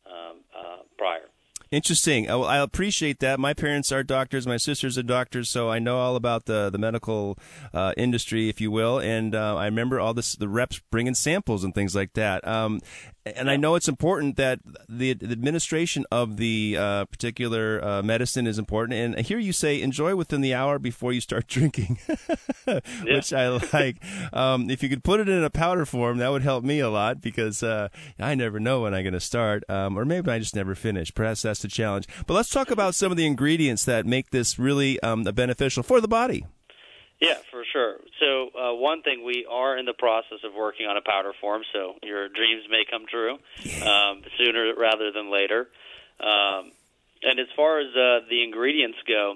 um, 0.06 0.44
uh, 0.52 0.84
prior. 0.98 1.32
Interesting. 1.72 2.30
I, 2.30 2.36
I 2.36 2.58
appreciate 2.58 3.20
that. 3.20 3.40
My 3.40 3.54
parents 3.54 3.92
are 3.92 4.04
doctors. 4.04 4.48
My 4.48 4.58
sisters 4.58 4.98
are 4.98 5.04
doctors, 5.04 5.50
so 5.50 5.70
I 5.70 5.78
know 5.78 6.00
all 6.00 6.16
about 6.16 6.46
the 6.46 6.70
the 6.72 6.80
medical 6.80 7.38
uh, 7.74 7.94
industry, 7.96 8.50
if 8.50 8.60
you 8.60 8.72
will. 8.72 8.98
And 9.00 9.36
uh, 9.36 9.56
I 9.56 9.66
remember 9.66 10.00
all 10.00 10.16
this 10.16 10.36
the 10.36 10.50
reps 10.50 10.82
bringing 10.90 11.14
samples 11.14 11.64
and 11.64 11.76
things 11.76 11.96
like 11.96 12.14
that. 12.14 12.46
Um, 12.48 12.82
and 13.26 13.50
I 13.50 13.58
know 13.58 13.76
it's 13.76 13.88
important 13.88 14.38
that 14.38 14.60
the, 14.88 15.14
the 15.14 15.32
administration 15.32 16.06
of 16.12 16.38
the 16.38 16.78
uh, 16.78 17.06
particular 17.06 17.84
uh, 17.84 18.02
medicine 18.02 18.48
is 18.48 18.58
important. 18.58 18.98
And 19.00 19.26
here 19.26 19.40
you 19.40 19.54
say 19.54 19.82
enjoy 19.82 20.16
within 20.16 20.42
the 20.42 20.54
hour 20.54 20.80
before 20.80 21.12
you 21.12 21.22
start 21.22 21.48
drinking, 21.48 22.00
which 23.04 23.34
I 23.34 23.50
like. 23.74 23.98
Um, 24.34 24.70
if 24.70 24.82
you 24.82 24.90
could 24.90 25.04
put 25.04 25.20
it 25.20 25.30
in 25.30 25.44
a 25.44 25.50
powder 25.50 25.86
form, 25.86 26.18
that 26.20 26.30
would 26.30 26.44
help 26.44 26.64
me 26.64 26.80
a 26.80 26.90
lot 26.90 27.22
because 27.22 27.62
uh, 27.64 27.90
I 28.20 28.36
never 28.36 28.60
know 28.60 28.82
when 28.82 28.94
I'm 28.94 29.04
going 29.04 29.14
to 29.14 29.20
start, 29.20 29.64
um, 29.70 29.98
or 29.98 30.06
maybe 30.06 30.32
I 30.32 30.40
just 30.40 30.56
never 30.56 30.76
finish. 30.76 31.14
Perhaps 31.14 31.42
that's 31.42 31.62
the 31.62 31.68
challenge. 31.68 32.08
But 32.26 32.34
let's 32.34 32.50
talk 32.50 32.72
about 32.72 32.96
some 32.96 33.12
of 33.12 33.18
the 33.18 33.26
ingredients 33.26 33.86
that 33.86 34.06
make 34.06 34.32
this 34.32 34.58
really 34.58 35.00
um, 35.02 35.24
beneficial 35.24 35.84
for 35.84 36.02
the 36.02 36.08
body. 36.08 36.46
Yeah, 37.20 37.38
for 37.52 37.64
sure. 37.72 37.98
So 38.20 38.50
uh, 38.50 38.76
one 38.76 39.02
thing 39.02 39.24
we 39.24 39.46
are 39.50 39.78
in 39.78 39.86
the 39.86 39.94
process 39.94 40.40
of 40.44 40.54
working 40.54 40.86
on 40.88 40.98
a 40.98 41.02
powder 41.02 41.32
form, 41.40 41.64
so 41.74 41.96
your 42.04 42.28
dreams 42.28 42.64
may 42.70 42.84
come 42.90 43.06
true 43.08 43.38
um, 43.86 44.22
sooner 44.38 44.74
rather 44.78 45.12
than 45.12 45.32
later. 45.32 45.70
Um, 46.20 46.72
and 47.24 47.40
as 47.40 47.48
far 47.56 47.80
as 47.80 47.88
uh, 47.96 48.26
the 48.30 48.44
ingredients 48.44 48.98
go, 49.08 49.36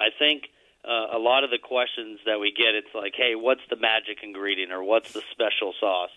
I 0.00 0.08
think 0.18 0.44
uh, 0.86 1.16
a 1.16 1.18
lot 1.18 1.44
of 1.44 1.50
the 1.50 1.58
questions 1.58 2.20
that 2.26 2.38
we 2.38 2.52
get, 2.52 2.74
it's 2.74 2.94
like, 2.94 3.14
hey, 3.16 3.34
what's 3.34 3.62
the 3.70 3.76
magic 3.76 4.18
ingredient 4.22 4.72
or 4.72 4.82
what's 4.82 5.12
the 5.12 5.22
special 5.32 5.74
sauce? 5.80 6.10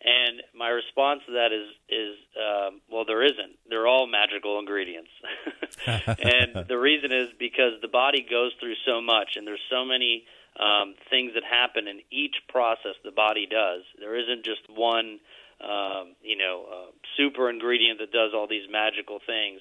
And 0.00 0.42
my 0.54 0.68
response 0.68 1.22
to 1.26 1.32
that 1.32 1.50
is, 1.52 1.66
is 1.88 2.16
um, 2.38 2.80
well, 2.90 3.04
there 3.04 3.24
isn't. 3.24 3.58
They're 3.68 3.88
all 3.88 4.06
magical 4.06 4.58
ingredients. 4.60 5.10
and 5.86 6.66
the 6.68 6.78
reason 6.78 7.12
is 7.12 7.28
because 7.38 7.80
the 7.82 7.88
body 7.88 8.24
goes 8.28 8.52
through 8.60 8.74
so 8.86 9.00
much, 9.00 9.36
and 9.36 9.46
there's 9.46 9.60
so 9.68 9.84
many 9.84 10.24
um, 10.56 10.94
things 11.10 11.32
that 11.34 11.44
happen 11.44 11.86
in 11.86 12.00
each 12.10 12.36
process 12.48 12.94
the 13.04 13.10
body 13.10 13.46
does. 13.46 13.82
There 13.98 14.16
isn't 14.16 14.44
just 14.44 14.62
one, 14.68 15.20
um, 15.60 16.14
you 16.22 16.36
know, 16.36 16.66
uh, 16.66 16.90
super 17.16 17.50
ingredient 17.50 18.00
that 18.00 18.12
does 18.12 18.32
all 18.34 18.46
these 18.48 18.68
magical 18.70 19.20
things. 19.24 19.60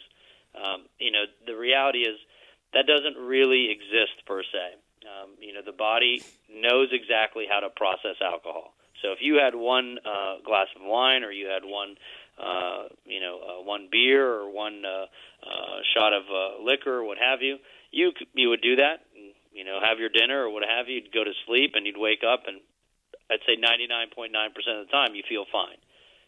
Um, 0.55 0.85
you 0.99 1.11
know, 1.11 1.25
the 1.45 1.55
reality 1.55 1.99
is 1.99 2.17
that 2.73 2.85
doesn't 2.87 3.17
really 3.17 3.69
exist 3.69 4.25
per 4.25 4.41
se. 4.43 4.77
Um, 5.05 5.29
you 5.39 5.53
know, 5.53 5.61
the 5.65 5.71
body 5.71 6.23
knows 6.51 6.89
exactly 6.91 7.45
how 7.49 7.59
to 7.59 7.69
process 7.69 8.17
alcohol. 8.21 8.73
So 9.01 9.11
if 9.11 9.19
you 9.21 9.35
had 9.35 9.55
one 9.55 9.99
uh, 10.03 10.41
glass 10.43 10.67
of 10.75 10.81
wine, 10.83 11.23
or 11.23 11.31
you 11.31 11.47
had 11.47 11.63
one, 11.63 11.95
uh, 12.41 12.89
you 13.05 13.21
know, 13.21 13.39
uh, 13.39 13.63
one 13.63 13.89
beer, 13.91 14.25
or 14.25 14.49
one 14.51 14.83
uh, 14.85 15.05
uh, 15.45 15.79
shot 15.95 16.13
of 16.13 16.23
uh, 16.23 16.63
liquor, 16.63 16.97
or 16.97 17.03
what 17.03 17.17
have 17.17 17.41
you, 17.41 17.57
you 17.91 18.11
you 18.33 18.49
would 18.49 18.61
do 18.61 18.75
that. 18.77 19.05
You 19.57 19.65
know, 19.65 19.81
have 19.81 19.97
your 19.97 20.13
dinner 20.13 20.45
or 20.45 20.49
what 20.53 20.61
have 20.61 20.87
you. 20.87 21.01
You'd 21.01 21.11
go 21.11 21.25
to 21.25 21.33
sleep, 21.49 21.73
and 21.73 21.89
you'd 21.89 21.97
wake 21.97 22.21
up, 22.21 22.45
and 22.45 22.61
I'd 23.33 23.41
say 23.49 23.57
99.9% 23.57 24.29
of 24.29 24.85
the 24.85 24.91
time 24.93 25.17
you 25.17 25.23
feel 25.27 25.45
fine. 25.51 25.81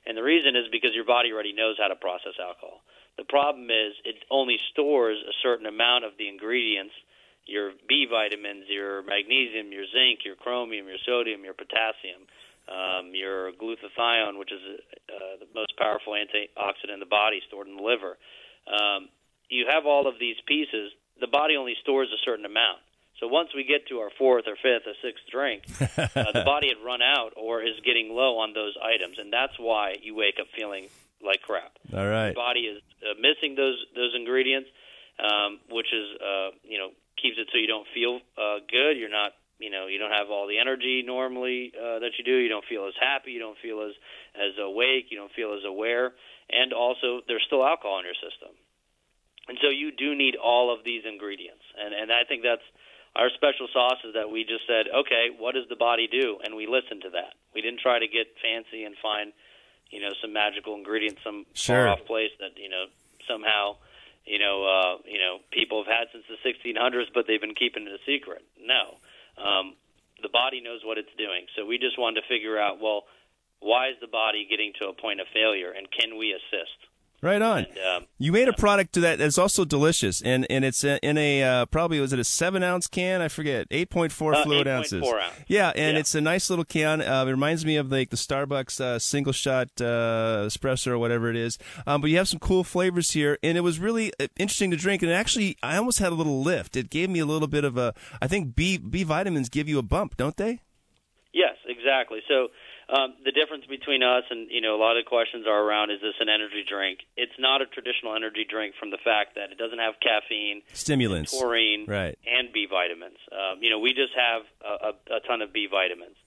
And 0.10 0.18
the 0.18 0.26
reason 0.26 0.56
is 0.56 0.66
because 0.72 0.98
your 0.98 1.06
body 1.06 1.32
already 1.32 1.54
knows 1.54 1.78
how 1.78 1.88
to 1.88 1.96
process 1.96 2.42
alcohol. 2.42 2.82
The 3.22 3.30
problem 3.30 3.70
is 3.70 3.94
it 4.04 4.26
only 4.32 4.58
stores 4.74 5.22
a 5.22 5.36
certain 5.44 5.68
amount 5.68 6.06
of 6.06 6.18
the 6.18 6.28
ingredients 6.28 6.96
your 7.50 7.74
B 7.90 8.06
vitamins, 8.06 8.70
your 8.70 9.02
magnesium, 9.04 9.74
your 9.74 9.86
zinc, 9.90 10.22
your 10.24 10.36
chromium, 10.36 10.88
your 10.88 11.02
sodium, 11.06 11.44
your 11.44 11.58
potassium, 11.58 12.30
um, 12.70 13.12
your 13.18 13.52
glutathione, 13.54 14.38
which 14.38 14.54
is 14.54 14.62
uh, 15.10 15.42
the 15.42 15.50
most 15.56 15.74
powerful 15.78 16.14
antioxidant 16.14 16.94
in 16.94 17.00
the 17.00 17.10
body, 17.10 17.42
stored 17.48 17.68
in 17.68 17.76
the 17.76 17.82
liver. 17.82 18.18
Um, 18.70 19.10
you 19.50 19.66
have 19.68 19.86
all 19.86 20.08
of 20.08 20.20
these 20.20 20.38
pieces. 20.46 20.94
The 21.20 21.28
body 21.28 21.58
only 21.58 21.74
stores 21.82 22.10
a 22.14 22.22
certain 22.24 22.46
amount. 22.46 22.86
So 23.20 23.28
once 23.28 23.50
we 23.54 23.64
get 23.66 23.88
to 23.90 24.00
our 24.00 24.10
fourth 24.18 24.46
or 24.48 24.56
fifth 24.56 24.88
or 24.88 24.96
sixth 25.04 25.24
drink, 25.30 25.64
uh, 26.16 26.32
the 26.32 26.44
body 26.46 26.70
had 26.70 26.84
run 26.84 27.02
out 27.02 27.34
or 27.36 27.62
is 27.62 27.76
getting 27.84 28.10
low 28.14 28.40
on 28.40 28.54
those 28.54 28.76
items, 28.82 29.20
and 29.20 29.32
that's 29.32 29.60
why 29.60 29.96
you 30.02 30.16
wake 30.16 30.36
up 30.40 30.48
feeling 30.56 30.88
like 31.24 31.42
crap. 31.42 31.72
All 31.94 32.08
right. 32.08 32.34
Body 32.34 32.62
is 32.62 32.82
uh, 33.04 33.20
missing 33.20 33.56
those 33.56 33.78
those 33.96 34.14
ingredients, 34.16 34.70
um, 35.20 35.60
which 35.70 35.92
is 35.92 36.08
uh, 36.22 36.50
you 36.64 36.78
know 36.78 36.90
keeps 37.22 37.38
it 37.38 37.48
so 37.52 37.58
you 37.58 37.68
don't 37.68 37.88
feel 37.94 38.22
uh, 38.38 38.64
good. 38.72 38.98
You're 38.98 39.12
not 39.12 39.34
you 39.60 39.70
know 39.70 39.88
you 39.88 40.00
don't 40.00 40.12
have 40.12 40.30
all 40.30 40.48
the 40.48 40.58
energy 40.58 41.04
normally 41.06 41.74
uh, 41.76 42.00
that 42.00 42.12
you 42.18 42.24
do. 42.24 42.36
You 42.36 42.48
don't 42.50 42.66
feel 42.66 42.88
as 42.88 42.94
happy. 43.00 43.32
You 43.32 43.40
don't 43.40 43.58
feel 43.62 43.82
as 43.84 43.94
as 44.36 44.56
awake. 44.58 45.12
You 45.12 45.18
don't 45.18 45.34
feel 45.34 45.54
as 45.54 45.66
aware. 45.68 46.14
And 46.50 46.74
also, 46.74 47.22
there's 47.28 47.44
still 47.46 47.66
alcohol 47.66 48.00
in 48.00 48.06
your 48.06 48.18
system, 48.18 48.56
and 49.50 49.58
so 49.62 49.70
you 49.70 49.92
do 49.92 50.16
need 50.16 50.36
all 50.36 50.74
of 50.74 50.86
these 50.86 51.04
ingredients. 51.06 51.64
And 51.78 51.94
and 51.94 52.12
I 52.12 52.24
think 52.24 52.44
that's 52.44 52.66
our 53.16 53.30
special 53.34 53.68
sauce 53.74 54.00
is 54.06 54.14
that 54.14 54.30
we 54.30 54.44
just 54.44 54.68
said, 54.68 54.86
okay, 54.94 55.34
what 55.38 55.56
does 55.56 55.68
the 55.70 55.76
body 55.76 56.08
do? 56.08 56.38
And 56.44 56.56
we 56.56 56.68
listened 56.68 57.02
to 57.04 57.12
that. 57.18 57.34
We 57.54 57.62
didn't 57.62 57.80
try 57.82 58.00
to 58.00 58.08
get 58.08 58.28
fancy 58.42 58.84
and 58.86 58.96
find, 59.02 59.34
you 59.90 60.02
know, 60.02 60.14
some 60.22 60.34
magical 60.34 60.76
ingredient, 60.76 61.18
some 61.24 61.46
sure. 61.54 61.86
far 61.86 61.98
off 61.98 62.06
place 62.06 62.32
that 62.40 62.58
you 62.58 62.70
know 62.70 62.86
somehow, 63.28 63.78
you 64.26 64.38
know, 64.38 64.66
uh, 64.66 64.94
you 65.06 65.18
know, 65.18 65.40
people 65.52 65.84
have 65.84 65.90
had 65.90 66.06
since 66.14 66.26
the 66.30 66.38
1600s, 66.46 67.10
but 67.14 67.26
they've 67.28 67.42
been 67.42 67.58
keeping 67.58 67.88
it 67.88 67.94
a 67.94 68.02
secret. 68.06 68.46
No, 68.62 68.98
um, 69.42 69.74
the 70.22 70.30
body 70.30 70.62
knows 70.62 70.82
what 70.84 70.98
it's 70.98 71.14
doing. 71.18 71.46
So 71.58 71.66
we 71.66 71.78
just 71.78 71.98
wanted 71.98 72.22
to 72.22 72.28
figure 72.28 72.60
out, 72.60 72.80
well, 72.82 73.06
why 73.60 73.90
is 73.90 73.98
the 74.00 74.08
body 74.08 74.48
getting 74.50 74.74
to 74.80 74.88
a 74.88 74.94
point 74.94 75.20
of 75.20 75.28
failure, 75.34 75.72
and 75.72 75.90
can 75.92 76.18
we 76.18 76.32
assist? 76.32 76.78
Right 77.22 77.42
on. 77.42 77.66
And, 77.66 77.78
um, 77.98 78.08
you 78.18 78.32
made 78.32 78.48
a 78.48 78.54
product 78.54 78.94
to 78.94 79.02
that's 79.02 79.38
also 79.38 79.66
delicious, 79.66 80.22
and 80.22 80.48
and 80.50 80.64
it's 80.64 80.84
in 80.86 81.18
a 81.18 81.44
uh, 81.44 81.66
probably 81.66 82.00
was 82.00 82.14
it 82.14 82.20
a 82.20 82.24
seven 82.24 82.64
ounce 82.64 82.88
can? 82.88 83.22
I 83.22 83.28
forget, 83.28 83.68
eight 83.72 83.90
point 83.90 84.12
four 84.14 84.34
uh, 84.34 84.44
fluid 84.44 84.68
8.4 84.68 84.70
ounces. 84.72 85.04
ounce. 85.04 85.34
Yeah, 85.48 85.74
and 85.76 85.96
Yeah. 85.96 86.00
it's 86.00 86.16
a 86.16 86.22
nice 86.22 86.50
little 86.50 86.64
can. 86.64 87.02
Uh, 87.02 87.26
it 87.28 87.32
reminds 87.32 87.66
me 87.66 87.76
of 87.76 87.92
like 87.92 88.10
the 88.10 88.16
Starbucks 88.16 88.80
uh, 88.80 89.00
single 89.00 89.34
shot 89.34 89.68
uh, 89.82 90.46
espresso 90.48 90.88
or 90.88 90.98
whatever 90.98 91.30
it 91.30 91.36
is. 91.36 91.58
Um, 91.86 92.00
but 92.00 92.10
you 92.10 92.16
have 92.18 92.30
some 92.30 92.40
cool 92.40 92.64
flavors 92.64 93.12
here, 93.12 93.38
and 93.44 93.58
it 93.58 93.62
was 93.62 93.80
really 93.80 94.14
uh, 94.20 94.28
interesting 94.38 94.72
to 94.72 94.78
drink. 94.78 95.02
And 95.04 95.12
actually, 95.12 95.58
I 95.62 95.76
almost 95.76 96.00
had 96.00 96.14
a 96.14 96.16
little 96.16 96.42
lift. 96.42 96.78
It 96.78 96.90
gave 96.90 97.10
me 97.10 97.20
a 97.20 97.26
little 97.26 97.50
bit 97.50 97.66
of 97.66 97.78
a. 97.78 97.94
I 98.22 98.28
think 98.28 98.56
B 98.56 98.78
B 98.78 99.04
vitamins 99.04 99.50
give 99.50 99.68
you 99.68 99.78
a 99.78 99.84
bump, 99.84 100.16
don't 100.16 100.38
they? 100.38 100.62
Yes, 101.34 101.56
exactly. 101.68 102.20
So 102.28 102.48
um, 102.92 103.14
the 103.24 103.32
difference 103.32 103.66
between 103.70 104.02
us 104.04 104.24
and 104.30 104.50
you 104.50 104.62
know 104.62 104.76
a 104.76 104.82
lot 104.82 104.98
of 104.98 105.06
questions 105.06 105.46
are 105.48 105.62
around 105.62 105.92
is 105.92 106.02
this 106.02 106.16
an 106.20 106.30
energy 106.30 106.66
drink? 106.68 107.00
It's 107.16 107.38
not 107.40 107.62
a 107.62 107.66
traditional 107.68 108.16
energy 108.16 108.46
drink 108.50 108.74
from 108.80 108.90
the 108.92 108.98
fact 109.04 109.36
that 109.36 109.52
it 109.52 109.58
doesn't 109.58 109.80
have 109.80 109.96
caffeine, 110.02 110.62
Stimulants. 110.74 111.32
taurine, 111.38 111.86
Right. 111.88 112.18
and 112.26 112.52
B 112.52 112.66
vitamins. 112.70 113.18
Um, 113.32 113.62
you 113.62 113.70
know, 113.70 113.80
we 113.80 113.94
just 113.94 114.14
have 114.18 114.42
a, 114.66 114.90
a, 114.90 115.18
a 115.18 115.20
ton 115.28 115.42
of 115.42 115.54
B 115.54 115.68
vitamins, 115.70 116.18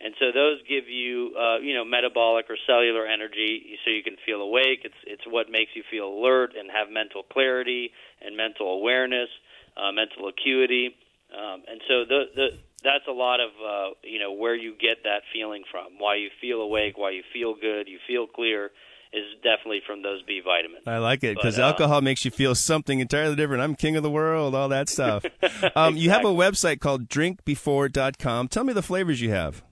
and 0.00 0.14
so 0.20 0.26
those 0.32 0.60
give 0.68 0.88
you 0.88 1.32
uh, 1.38 1.58
you 1.64 1.72
know 1.74 1.84
metabolic 1.84 2.46
or 2.50 2.56
cellular 2.66 3.06
energy, 3.06 3.78
so 3.84 3.90
you 3.90 4.02
can 4.02 4.16
feel 4.26 4.40
awake. 4.42 4.80
It's 4.84 5.00
it's 5.06 5.24
what 5.26 5.48
makes 5.50 5.72
you 5.74 5.82
feel 5.90 6.08
alert 6.08 6.52
and 6.58 6.70
have 6.70 6.90
mental 6.92 7.22
clarity 7.22 7.92
and 8.20 8.36
mental 8.36 8.72
awareness, 8.74 9.28
uh, 9.76 9.92
mental 9.92 10.28
acuity, 10.28 10.96
um, 11.32 11.62
and 11.66 11.80
so 11.88 12.04
the 12.04 12.20
the 12.34 12.48
that's 12.82 13.06
a 13.08 13.12
lot 13.12 13.40
of 13.40 13.50
uh, 13.50 13.94
you 14.02 14.18
know 14.18 14.32
where 14.32 14.54
you 14.54 14.74
get 14.78 15.04
that 15.04 15.22
feeling 15.32 15.64
from. 15.70 15.98
Why 15.98 16.16
you 16.16 16.30
feel 16.40 16.60
awake, 16.60 16.96
why 16.96 17.10
you 17.10 17.22
feel 17.32 17.54
good, 17.54 17.88
you 17.88 17.98
feel 18.06 18.26
clear, 18.26 18.70
is 19.12 19.24
definitely 19.42 19.80
from 19.86 20.02
those 20.02 20.22
B 20.22 20.40
vitamins. 20.44 20.84
I 20.86 20.98
like 20.98 21.24
it 21.24 21.36
because 21.36 21.58
uh, 21.58 21.62
alcohol 21.62 22.00
makes 22.00 22.24
you 22.24 22.30
feel 22.30 22.54
something 22.54 23.00
entirely 23.00 23.36
different. 23.36 23.62
I'm 23.62 23.74
king 23.74 23.96
of 23.96 24.02
the 24.02 24.10
world, 24.10 24.54
all 24.54 24.68
that 24.68 24.88
stuff. 24.88 25.24
um, 25.76 25.96
You 25.96 26.10
have 26.10 26.24
a 26.24 26.28
website 26.28 26.80
called 26.80 27.08
drinkbefore.com. 27.08 28.48
Tell 28.48 28.64
me 28.64 28.72
the 28.72 28.82
flavors 28.82 29.20
you 29.20 29.30
have. 29.30 29.62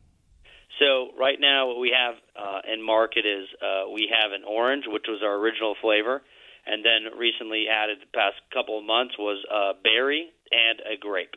So 0.78 1.10
right 1.18 1.38
now, 1.40 1.68
what 1.68 1.80
we 1.80 1.94
have 1.96 2.14
uh, 2.36 2.60
in 2.72 2.84
market 2.84 3.26
is 3.26 3.48
uh, 3.62 3.90
we 3.92 4.08
have 4.12 4.32
an 4.32 4.44
orange, 4.46 4.84
which 4.86 5.04
was 5.08 5.22
our 5.24 5.36
original 5.36 5.74
flavor, 5.80 6.22
and 6.66 6.84
then 6.84 7.18
recently 7.18 7.66
added 7.68 7.98
the 8.00 8.16
past 8.16 8.36
couple 8.52 8.78
of 8.78 8.84
months 8.84 9.14
was 9.18 9.44
uh, 9.52 9.72
berry 9.82 10.30
and 10.50 10.80
a 10.80 10.96
grape. 10.98 11.34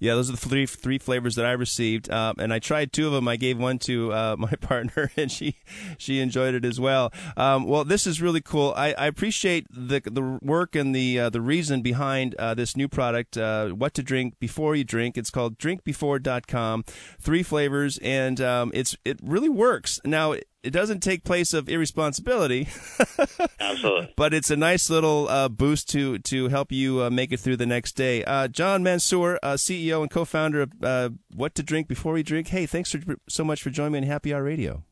Yeah, 0.00 0.14
those 0.14 0.30
are 0.30 0.32
the 0.32 0.38
three 0.38 0.66
three 0.66 0.98
flavors 0.98 1.34
that 1.36 1.44
I 1.44 1.52
received, 1.52 2.10
um, 2.10 2.36
and 2.38 2.52
I 2.52 2.58
tried 2.58 2.92
two 2.92 3.06
of 3.06 3.12
them. 3.12 3.28
I 3.28 3.36
gave 3.36 3.58
one 3.58 3.78
to 3.80 4.12
uh, 4.12 4.36
my 4.38 4.52
partner, 4.52 5.12
and 5.16 5.30
she 5.30 5.56
she 5.98 6.20
enjoyed 6.20 6.54
it 6.54 6.64
as 6.64 6.80
well. 6.80 7.12
Um, 7.36 7.66
well, 7.66 7.84
this 7.84 8.06
is 8.06 8.20
really 8.20 8.40
cool. 8.40 8.72
I, 8.76 8.92
I 8.94 9.06
appreciate 9.06 9.66
the 9.70 10.00
the 10.00 10.38
work 10.42 10.74
and 10.74 10.94
the 10.94 11.20
uh, 11.20 11.30
the 11.30 11.42
reason 11.42 11.82
behind 11.82 12.34
uh, 12.36 12.54
this 12.54 12.76
new 12.76 12.88
product. 12.88 13.36
Uh, 13.36 13.68
what 13.68 13.94
to 13.94 14.02
drink 14.02 14.38
before 14.40 14.74
you 14.74 14.84
drink. 14.84 15.18
It's 15.18 15.30
called 15.30 15.58
drinkbefore.com. 15.58 16.84
Three 17.20 17.42
flavors, 17.42 17.98
and 17.98 18.40
um, 18.40 18.70
it's 18.74 18.96
it 19.04 19.20
really 19.22 19.50
works. 19.50 20.00
Now 20.04 20.34
it 20.62 20.70
doesn't 20.70 21.00
take 21.00 21.24
place 21.24 21.54
of 21.54 21.68
irresponsibility. 21.68 22.68
Absolutely. 23.60 24.12
but 24.16 24.34
it's 24.34 24.50
a 24.50 24.56
nice 24.56 24.90
little 24.90 25.28
uh, 25.28 25.48
boost 25.48 25.88
to 25.90 26.18
to 26.18 26.48
help 26.48 26.72
you 26.72 27.02
uh, 27.02 27.10
make 27.10 27.32
it 27.32 27.40
through 27.40 27.56
the 27.56 27.66
next 27.66 27.92
day. 27.92 28.24
Uh, 28.24 28.48
John 28.48 28.82
Mansour, 28.82 29.38
uh, 29.42 29.54
CEO 29.54 30.02
and 30.02 30.10
co-founder 30.10 30.62
of 30.62 30.72
uh, 30.82 31.10
What 31.34 31.54
to 31.54 31.62
Drink 31.62 31.88
Before 31.88 32.12
We 32.12 32.22
Drink. 32.22 32.48
Hey, 32.48 32.66
thanks 32.66 32.92
for, 32.92 33.16
so 33.28 33.44
much 33.44 33.62
for 33.62 33.70
joining 33.70 33.92
me 33.92 33.98
on 33.98 34.04
Happy 34.04 34.34
Hour 34.34 34.42
Radio. 34.42 34.84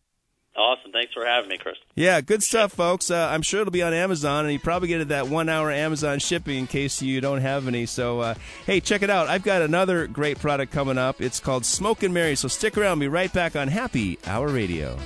Awesome. 0.56 0.90
Thanks 0.90 1.12
for 1.14 1.24
having 1.24 1.48
me, 1.48 1.56
Chris. 1.56 1.76
Yeah, 1.94 2.20
good 2.20 2.42
stuff, 2.42 2.72
folks. 2.72 3.12
Uh, 3.12 3.28
I'm 3.30 3.42
sure 3.42 3.60
it'll 3.60 3.70
be 3.70 3.82
on 3.82 3.94
Amazon, 3.94 4.44
and 4.44 4.52
you 4.52 4.58
probably 4.58 4.88
get 4.88 5.00
it 5.00 5.08
that 5.08 5.28
one 5.28 5.48
hour 5.48 5.70
Amazon 5.70 6.18
shipping 6.18 6.58
in 6.58 6.66
case 6.66 7.00
you 7.00 7.20
don't 7.20 7.40
have 7.40 7.68
any. 7.68 7.86
So, 7.86 8.18
uh, 8.18 8.34
hey, 8.66 8.80
check 8.80 9.02
it 9.02 9.10
out. 9.10 9.28
I've 9.28 9.44
got 9.44 9.62
another 9.62 10.08
great 10.08 10.40
product 10.40 10.72
coming 10.72 10.98
up. 10.98 11.20
It's 11.20 11.38
called 11.38 11.64
Smoke 11.64 12.02
and 12.02 12.12
Mary. 12.12 12.34
So 12.34 12.48
stick 12.48 12.76
around. 12.76 12.98
Be 12.98 13.06
right 13.06 13.32
back 13.32 13.54
on 13.54 13.68
Happy 13.68 14.18
Hour 14.26 14.48
Radio. 14.48 14.98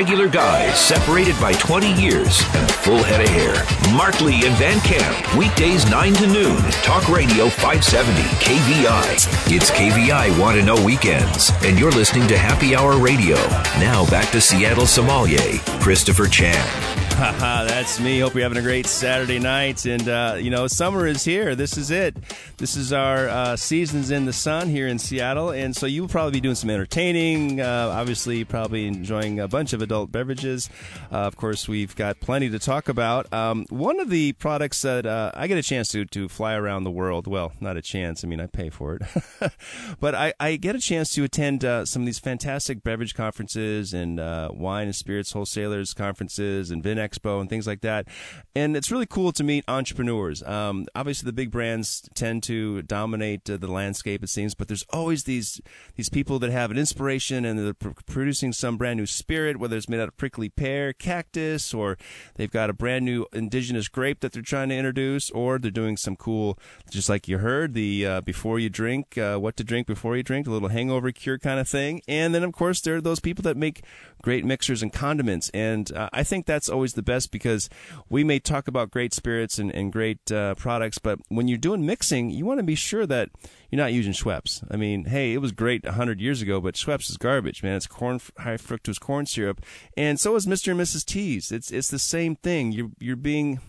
Regular 0.00 0.30
guys 0.30 0.80
separated 0.80 1.38
by 1.38 1.52
20 1.52 1.92
years 2.00 2.40
and 2.54 2.70
a 2.70 2.72
full 2.72 3.02
head 3.02 3.20
of 3.20 3.28
hair. 3.28 3.52
Mark 3.94 4.18
Lee 4.22 4.46
and 4.46 4.56
Van 4.56 4.80
Camp, 4.80 5.36
weekdays 5.36 5.90
9 5.90 6.14
to 6.14 6.26
noon. 6.26 6.56
Talk 6.82 7.06
Radio 7.10 7.50
570 7.50 8.22
KVI. 8.40 9.54
It's 9.54 9.70
KVI 9.70 10.40
Want 10.40 10.56
to 10.56 10.64
Know 10.64 10.82
Weekends, 10.82 11.52
and 11.64 11.78
you're 11.78 11.90
listening 11.90 12.26
to 12.28 12.38
Happy 12.38 12.74
Hour 12.74 12.96
Radio. 12.96 13.36
Now 13.78 14.06
back 14.08 14.30
to 14.30 14.40
Seattle 14.40 14.86
sommelier, 14.86 15.58
Christopher 15.80 16.28
Chan. 16.28 16.89
That's 17.20 18.00
me. 18.00 18.20
Hope 18.20 18.34
you're 18.34 18.42
having 18.42 18.58
a 18.58 18.62
great 18.62 18.86
Saturday 18.86 19.38
night. 19.38 19.84
And, 19.84 20.08
uh, 20.08 20.36
you 20.38 20.50
know, 20.50 20.66
summer 20.66 21.06
is 21.06 21.24
here. 21.24 21.54
This 21.54 21.76
is 21.76 21.90
it. 21.90 22.16
This 22.56 22.76
is 22.76 22.92
our 22.92 23.28
uh, 23.28 23.56
seasons 23.56 24.10
in 24.10 24.24
the 24.24 24.32
sun 24.32 24.68
here 24.68 24.86
in 24.86 24.98
Seattle. 24.98 25.50
And 25.50 25.76
so 25.76 25.86
you'll 25.86 26.08
probably 26.08 26.32
be 26.32 26.40
doing 26.40 26.54
some 26.54 26.70
entertaining, 26.70 27.60
uh, 27.60 27.92
obviously, 27.92 28.44
probably 28.44 28.86
enjoying 28.86 29.40
a 29.40 29.48
bunch 29.48 29.72
of 29.72 29.82
adult 29.82 30.12
beverages. 30.12 30.70
Uh, 31.12 31.16
of 31.16 31.36
course, 31.36 31.68
we've 31.68 31.94
got 31.96 32.20
plenty 32.20 32.48
to 32.50 32.58
talk 32.58 32.88
about. 32.88 33.30
Um, 33.32 33.66
one 33.70 34.00
of 34.00 34.08
the 34.08 34.32
products 34.34 34.80
that 34.82 35.04
uh, 35.04 35.32
I 35.34 35.46
get 35.46 35.58
a 35.58 35.62
chance 35.62 35.88
to, 35.88 36.04
to 36.06 36.28
fly 36.28 36.54
around 36.54 36.84
the 36.84 36.90
world, 36.90 37.26
well, 37.26 37.52
not 37.60 37.76
a 37.76 37.82
chance. 37.82 38.24
I 38.24 38.28
mean, 38.28 38.40
I 38.40 38.46
pay 38.46 38.70
for 38.70 38.96
it. 38.96 39.52
but 40.00 40.14
I, 40.14 40.32
I, 40.38 40.56
get 40.56 40.76
a 40.76 40.80
chance 40.80 41.10
to 41.14 41.24
attend 41.24 41.64
uh, 41.64 41.84
some 41.84 42.02
of 42.02 42.06
these 42.06 42.18
fantastic 42.18 42.82
beverage 42.82 43.14
conferences 43.14 43.92
and 43.92 44.18
wine 44.58 44.86
and 44.86 44.96
spirits 44.96 45.32
wholesalers 45.32 45.94
conferences 45.94 46.70
and 46.70 46.82
Vin 46.82 46.98
Expo 47.00 47.40
and 47.40 47.48
things 47.48 47.66
like 47.66 47.80
that. 47.80 48.06
And 48.54 48.76
it's 48.76 48.90
really 48.90 49.06
cool 49.06 49.32
to 49.32 49.44
meet 49.44 49.64
entrepreneurs. 49.68 50.42
Um, 50.42 50.86
obviously, 50.94 51.26
the 51.26 51.32
big 51.32 51.50
brands 51.50 52.08
tend 52.14 52.42
to 52.44 52.82
dominate 52.82 53.48
uh, 53.48 53.56
the 53.56 53.70
landscape, 53.70 54.22
it 54.22 54.28
seems, 54.28 54.54
but 54.54 54.68
there's 54.68 54.84
always 54.90 55.24
these 55.24 55.60
these 55.96 56.08
people 56.08 56.38
that 56.38 56.50
have 56.50 56.70
an 56.70 56.78
inspiration 56.78 57.44
and 57.44 57.58
they're 57.58 57.74
pr- 57.74 57.90
producing 58.06 58.52
some 58.52 58.76
brand 58.76 58.98
new 58.98 59.06
spirit, 59.06 59.58
whether 59.58 59.76
it's 59.76 59.88
made 59.88 60.00
out 60.00 60.08
of 60.08 60.16
prickly 60.16 60.48
pear, 60.48 60.92
cactus, 60.92 61.74
or 61.74 61.96
they've 62.36 62.50
got 62.50 62.70
a 62.70 62.72
brand 62.72 63.04
new 63.04 63.26
indigenous 63.32 63.88
grape 63.88 64.20
that 64.20 64.32
they're 64.32 64.42
trying 64.42 64.68
to 64.68 64.76
introduce, 64.76 65.30
or 65.30 65.58
they're 65.58 65.70
doing 65.70 65.96
some 65.96 66.16
cool, 66.16 66.58
just 66.90 67.08
like 67.08 67.28
you 67.28 67.38
heard, 67.38 67.74
the 67.74 68.06
uh, 68.06 68.20
before 68.20 68.58
you 68.58 68.68
drink, 68.68 69.16
uh, 69.18 69.36
what 69.36 69.56
to 69.56 69.64
drink 69.64 69.86
before 69.86 70.16
you 70.16 70.22
drink, 70.22 70.46
a 70.46 70.50
little 70.50 70.68
hangover 70.68 71.12
cure 71.12 71.38
kind 71.38 71.60
of 71.60 71.68
thing. 71.68 72.02
And 72.08 72.34
then, 72.34 72.42
of 72.42 72.52
course, 72.52 72.80
there 72.80 72.96
are 72.96 73.00
those 73.00 73.20
people 73.20 73.42
that 73.42 73.56
make 73.56 73.82
great 74.22 74.44
mixers 74.44 74.82
and 74.82 74.92
condiments. 74.92 75.50
And 75.50 75.92
uh, 75.92 76.10
I 76.12 76.22
think 76.22 76.46
that's 76.46 76.68
always 76.68 76.89
the 76.94 77.02
best 77.02 77.30
because 77.30 77.68
we 78.08 78.24
may 78.24 78.38
talk 78.38 78.68
about 78.68 78.90
great 78.90 79.12
spirits 79.14 79.58
and, 79.58 79.70
and 79.74 79.92
great 79.92 80.30
uh, 80.30 80.54
products, 80.54 80.98
but 80.98 81.18
when 81.28 81.48
you're 81.48 81.58
doing 81.58 81.86
mixing, 81.86 82.30
you 82.30 82.44
want 82.44 82.58
to 82.58 82.64
be 82.64 82.74
sure 82.74 83.06
that 83.06 83.30
you're 83.70 83.80
not 83.80 83.92
using 83.92 84.12
Schweppes. 84.12 84.64
I 84.70 84.76
mean, 84.76 85.04
hey, 85.04 85.32
it 85.32 85.38
was 85.38 85.52
great 85.52 85.84
100 85.84 86.20
years 86.20 86.42
ago, 86.42 86.60
but 86.60 86.74
Schweppes 86.74 87.10
is 87.10 87.16
garbage, 87.16 87.62
man. 87.62 87.76
It's 87.76 87.86
corn, 87.86 88.20
high 88.38 88.56
fructose 88.56 89.00
corn 89.00 89.26
syrup. 89.26 89.60
And 89.96 90.18
so 90.18 90.34
is 90.36 90.46
Mr. 90.46 90.72
and 90.72 90.80
Mrs. 90.80 91.04
T's. 91.04 91.52
It's, 91.52 91.70
it's 91.70 91.88
the 91.88 91.98
same 91.98 92.36
thing. 92.36 92.72
You're, 92.72 92.90
you're 92.98 93.16
being 93.16 93.60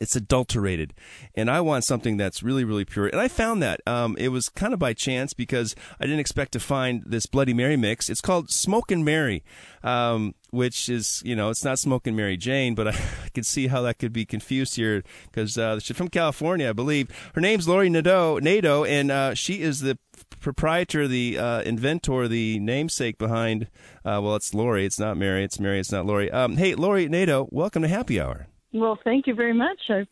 it's 0.00 0.16
adulterated. 0.16 0.94
And 1.34 1.50
i 1.50 1.60
want 1.60 1.84
something 1.84 2.16
that's 2.16 2.42
really 2.42 2.64
really 2.64 2.84
pure. 2.84 3.06
And 3.06 3.20
i 3.20 3.28
found 3.28 3.62
that 3.62 3.80
um, 3.86 4.16
it 4.18 4.28
was 4.28 4.48
kind 4.48 4.72
of 4.72 4.78
by 4.78 4.92
chance 4.92 5.32
because 5.32 5.74
i 6.00 6.04
didn't 6.04 6.20
expect 6.20 6.52
to 6.52 6.60
find 6.60 7.02
this 7.06 7.26
bloody 7.26 7.54
mary 7.54 7.76
mix. 7.76 8.08
It's 8.08 8.20
called 8.20 8.50
smoking 8.50 9.04
mary 9.04 9.44
um, 9.82 10.34
which 10.50 10.88
is 10.88 11.22
you 11.24 11.36
know 11.36 11.48
it's 11.48 11.64
not 11.64 11.78
smoking 11.78 12.16
mary 12.16 12.36
jane 12.36 12.74
but 12.74 12.88
i, 12.88 12.90
I 12.90 13.28
could 13.32 13.46
see 13.46 13.68
how 13.68 13.82
that 13.82 13.98
could 13.98 14.12
be 14.12 14.26
confused 14.26 14.76
here 14.76 15.02
because 15.24 15.56
uh, 15.56 15.78
she's 15.78 15.96
from 15.96 16.08
california 16.08 16.70
i 16.70 16.72
believe. 16.72 17.08
Her 17.34 17.40
name's 17.40 17.68
lori 17.68 17.88
nadeau 17.88 18.38
nadeau 18.38 18.84
and 18.84 19.10
uh, 19.10 19.34
she 19.34 19.62
is 19.62 19.80
the 19.80 19.98
proprietor 20.40 21.08
the 21.08 21.38
uh, 21.38 21.62
inventor 21.62 22.28
the 22.28 22.58
namesake 22.58 23.18
behind 23.18 23.68
uh, 24.04 24.20
well 24.22 24.36
it's 24.36 24.54
lori. 24.54 24.84
It's 24.84 24.98
not 24.98 25.16
mary. 25.16 25.44
It's 25.44 25.58
mary. 25.58 25.80
It's 25.80 25.92
not 25.92 26.06
lori. 26.06 26.30
Um, 26.30 26.56
hey 26.56 26.74
lori 26.74 27.08
nadeau 27.08 27.48
welcome 27.50 27.82
to 27.82 27.88
happy 27.88 28.20
hour 28.20 28.46
well, 28.72 28.98
thank 29.02 29.26
you 29.26 29.34
very 29.34 29.52
much. 29.52 29.78
I 29.88 30.06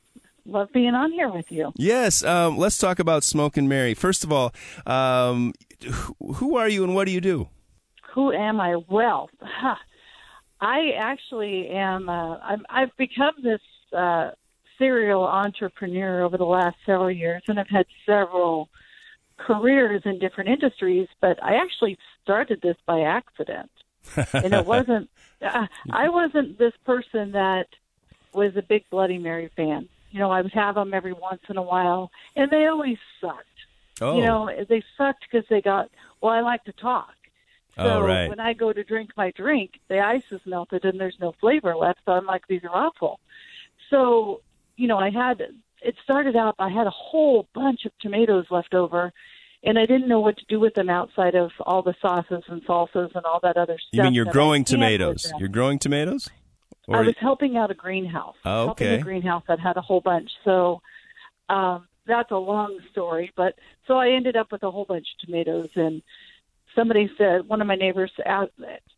love 0.46 0.68
being 0.72 0.94
on 0.94 1.12
here 1.12 1.28
with 1.28 1.50
you. 1.50 1.72
Yes, 1.76 2.22
um, 2.22 2.56
let's 2.58 2.78
talk 2.78 2.98
about 2.98 3.24
Smoke 3.24 3.56
and 3.56 3.68
Mary. 3.68 3.94
First 3.94 4.24
of 4.24 4.32
all, 4.32 4.52
um, 4.86 5.52
who 6.36 6.56
are 6.56 6.68
you 6.68 6.84
and 6.84 6.94
what 6.94 7.06
do 7.06 7.12
you 7.12 7.20
do? 7.20 7.48
Who 8.14 8.32
am 8.32 8.60
I? 8.60 8.76
Well, 8.88 9.28
huh, 9.40 9.76
I 10.60 10.92
actually 10.98 11.68
am. 11.68 12.08
Uh, 12.08 12.38
I'm, 12.38 12.64
I've 12.70 12.96
become 12.96 13.34
this 13.42 13.60
uh, 13.96 14.30
serial 14.78 15.24
entrepreneur 15.24 16.22
over 16.22 16.38
the 16.38 16.44
last 16.44 16.76
several 16.86 17.10
years, 17.10 17.42
and 17.48 17.58
I've 17.58 17.68
had 17.68 17.86
several 18.06 18.68
careers 19.36 20.02
in 20.04 20.18
different 20.20 20.50
industries. 20.50 21.08
But 21.20 21.42
I 21.42 21.56
actually 21.56 21.98
started 22.22 22.60
this 22.62 22.76
by 22.86 23.00
accident, 23.00 23.70
and 24.32 24.54
it 24.54 24.64
wasn't. 24.64 25.10
Uh, 25.42 25.66
I 25.90 26.08
wasn't 26.08 26.58
this 26.58 26.72
person 26.86 27.32
that 27.32 27.66
was 28.34 28.56
a 28.56 28.62
big 28.62 28.84
Bloody 28.90 29.18
Mary 29.18 29.50
fan. 29.56 29.88
You 30.10 30.20
know, 30.20 30.30
I 30.30 30.42
would 30.42 30.52
have 30.52 30.76
them 30.76 30.94
every 30.94 31.12
once 31.12 31.42
in 31.48 31.56
a 31.56 31.62
while, 31.62 32.10
and 32.36 32.50
they 32.50 32.66
always 32.66 32.98
sucked. 33.20 33.46
Oh. 34.00 34.16
You 34.16 34.24
know, 34.24 34.64
they 34.68 34.82
sucked 34.96 35.24
because 35.30 35.46
they 35.48 35.60
got. 35.60 35.90
Well, 36.20 36.32
I 36.32 36.40
like 36.40 36.64
to 36.64 36.72
talk. 36.72 37.14
Oh, 37.76 37.84
so 37.84 37.90
oh, 37.90 38.00
right. 38.02 38.28
when 38.28 38.40
I 38.40 38.52
go 38.52 38.72
to 38.72 38.84
drink 38.84 39.10
my 39.16 39.32
drink, 39.32 39.80
the 39.88 39.98
ice 39.98 40.30
is 40.30 40.40
melted 40.46 40.84
and 40.84 41.00
there's 41.00 41.18
no 41.20 41.32
flavor 41.40 41.74
left. 41.74 42.00
So 42.06 42.12
I'm 42.12 42.26
like, 42.26 42.46
these 42.46 42.62
are 42.62 42.70
awful. 42.70 43.18
So, 43.90 44.42
you 44.76 44.86
know, 44.86 44.98
I 44.98 45.10
had 45.10 45.40
it 45.84 45.96
started 46.02 46.36
out. 46.36 46.54
I 46.58 46.70
had 46.70 46.86
a 46.86 46.90
whole 46.90 47.48
bunch 47.52 47.84
of 47.84 47.92
tomatoes 48.00 48.46
left 48.50 48.74
over, 48.74 49.12
and 49.62 49.78
I 49.78 49.86
didn't 49.86 50.08
know 50.08 50.20
what 50.20 50.38
to 50.38 50.44
do 50.46 50.58
with 50.58 50.74
them 50.74 50.88
outside 50.88 51.34
of 51.34 51.50
all 51.60 51.82
the 51.82 51.94
sauces 52.00 52.42
and 52.48 52.64
salsas 52.64 53.14
and 53.14 53.24
all 53.26 53.40
that 53.42 53.56
other 53.56 53.76
stuff. 53.78 53.90
You 53.92 54.02
mean 54.02 54.14
you're 54.14 54.24
growing 54.24 54.64
tomatoes? 54.64 55.32
You're 55.38 55.48
growing 55.48 55.78
tomatoes? 55.78 56.30
Or... 56.86 56.96
I 56.96 57.00
was 57.02 57.14
helping 57.18 57.56
out 57.56 57.70
a 57.70 57.74
greenhouse. 57.74 58.36
Oh, 58.44 58.70
okay. 58.70 58.86
Helping 58.86 59.00
a 59.00 59.04
greenhouse 59.04 59.42
that 59.48 59.60
had 59.60 59.76
a 59.76 59.80
whole 59.80 60.00
bunch. 60.00 60.30
So 60.44 60.80
um, 61.48 61.86
that's 62.06 62.30
a 62.30 62.36
long 62.36 62.78
story, 62.90 63.32
but 63.36 63.54
so 63.86 63.98
I 63.98 64.10
ended 64.10 64.36
up 64.36 64.52
with 64.52 64.62
a 64.62 64.70
whole 64.70 64.84
bunch 64.84 65.06
of 65.14 65.26
tomatoes, 65.26 65.70
and 65.74 66.02
somebody 66.74 67.10
said, 67.16 67.48
one 67.48 67.60
of 67.60 67.66
my 67.66 67.76
neighbors 67.76 68.12
asked, 68.24 68.52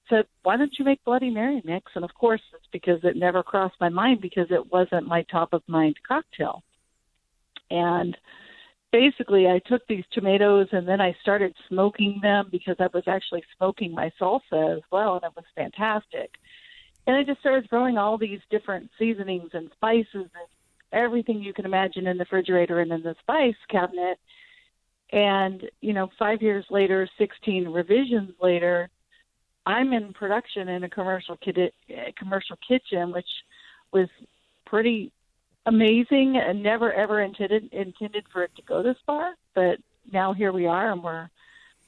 said, 0.08 0.26
"Why 0.42 0.56
don't 0.56 0.76
you 0.78 0.84
make 0.84 1.04
Bloody 1.04 1.30
Mary 1.30 1.62
mix?" 1.64 1.92
And 1.94 2.04
of 2.04 2.14
course, 2.14 2.42
it's 2.54 2.66
because 2.72 3.00
it 3.04 3.16
never 3.16 3.42
crossed 3.42 3.80
my 3.80 3.88
mind 3.88 4.20
because 4.20 4.50
it 4.50 4.72
wasn't 4.72 5.06
my 5.06 5.22
top 5.22 5.52
of 5.52 5.62
mind 5.66 5.96
cocktail. 6.06 6.62
And 7.70 8.16
basically, 8.92 9.48
I 9.48 9.60
took 9.66 9.86
these 9.86 10.04
tomatoes 10.12 10.68
and 10.72 10.86
then 10.86 11.00
I 11.00 11.16
started 11.20 11.54
smoking 11.68 12.20
them 12.22 12.48
because 12.50 12.76
I 12.78 12.88
was 12.92 13.04
actually 13.06 13.42
smoking 13.56 13.92
my 13.92 14.12
salsa 14.20 14.76
as 14.76 14.82
well, 14.90 15.16
and 15.16 15.24
it 15.24 15.32
was 15.36 15.44
fantastic 15.54 16.30
and 17.06 17.16
I 17.16 17.22
just 17.22 17.40
started 17.40 17.68
throwing 17.68 17.98
all 17.98 18.18
these 18.18 18.40
different 18.50 18.90
seasonings 18.98 19.50
and 19.52 19.70
spices 19.72 20.06
and 20.14 20.48
everything 20.92 21.42
you 21.42 21.52
can 21.52 21.64
imagine 21.64 22.06
in 22.06 22.16
the 22.16 22.24
refrigerator 22.24 22.80
and 22.80 22.92
in 22.92 23.02
the 23.02 23.14
spice 23.20 23.54
cabinet. 23.70 24.18
And, 25.12 25.62
you 25.80 25.92
know, 25.92 26.08
five 26.18 26.42
years 26.42 26.64
later, 26.68 27.08
16 27.18 27.68
revisions 27.68 28.32
later, 28.40 28.88
I'm 29.64 29.92
in 29.92 30.12
production 30.12 30.68
in 30.68 30.84
a 30.84 30.88
commercial, 30.88 31.36
kid- 31.36 31.72
commercial 32.16 32.56
kitchen, 32.66 33.12
which 33.12 33.28
was 33.92 34.08
pretty 34.64 35.12
amazing 35.66 36.36
and 36.36 36.62
never 36.62 36.92
ever 36.92 37.20
intended 37.20 37.72
intended 37.72 38.24
for 38.32 38.44
it 38.44 38.50
to 38.56 38.62
go 38.62 38.82
this 38.82 38.96
far. 39.04 39.34
But 39.54 39.78
now 40.12 40.32
here 40.32 40.52
we 40.52 40.66
are, 40.66 40.92
and 40.92 41.02
we're 41.02 41.28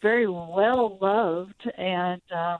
very 0.02 0.28
well 0.28 0.98
loved 1.00 1.70
and 1.76 2.22
um, 2.34 2.58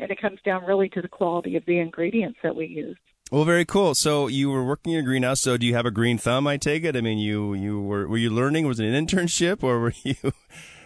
and 0.00 0.10
it 0.10 0.20
comes 0.20 0.38
down 0.44 0.64
really 0.64 0.88
to 0.90 1.02
the 1.02 1.08
quality 1.08 1.56
of 1.56 1.64
the 1.66 1.78
ingredients 1.78 2.38
that 2.42 2.56
we 2.56 2.66
use. 2.66 2.96
Well, 3.30 3.44
very 3.44 3.64
cool. 3.64 3.94
So 3.94 4.26
you 4.26 4.50
were 4.50 4.64
working 4.64 4.92
in 4.92 5.00
a 5.00 5.02
greenhouse. 5.02 5.40
So 5.40 5.56
do 5.56 5.64
you 5.64 5.74
have 5.74 5.86
a 5.86 5.90
green 5.92 6.18
thumb? 6.18 6.46
I 6.46 6.56
take 6.56 6.82
it. 6.82 6.96
I 6.96 7.00
mean, 7.00 7.18
you 7.18 7.54
you 7.54 7.80
were 7.80 8.08
were 8.08 8.16
you 8.16 8.30
learning? 8.30 8.66
Was 8.66 8.80
it 8.80 8.86
an 8.86 9.06
internship, 9.06 9.62
or 9.62 9.78
were 9.78 9.92
you 10.02 10.16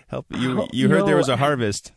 help? 0.09 0.27
You 0.31 0.63
oh, 0.63 0.69
you 0.71 0.91
heard 0.91 1.01
no. 1.01 1.07
there 1.07 1.17
was 1.17 1.31
a 1.31 1.39
harvest. 1.39 1.93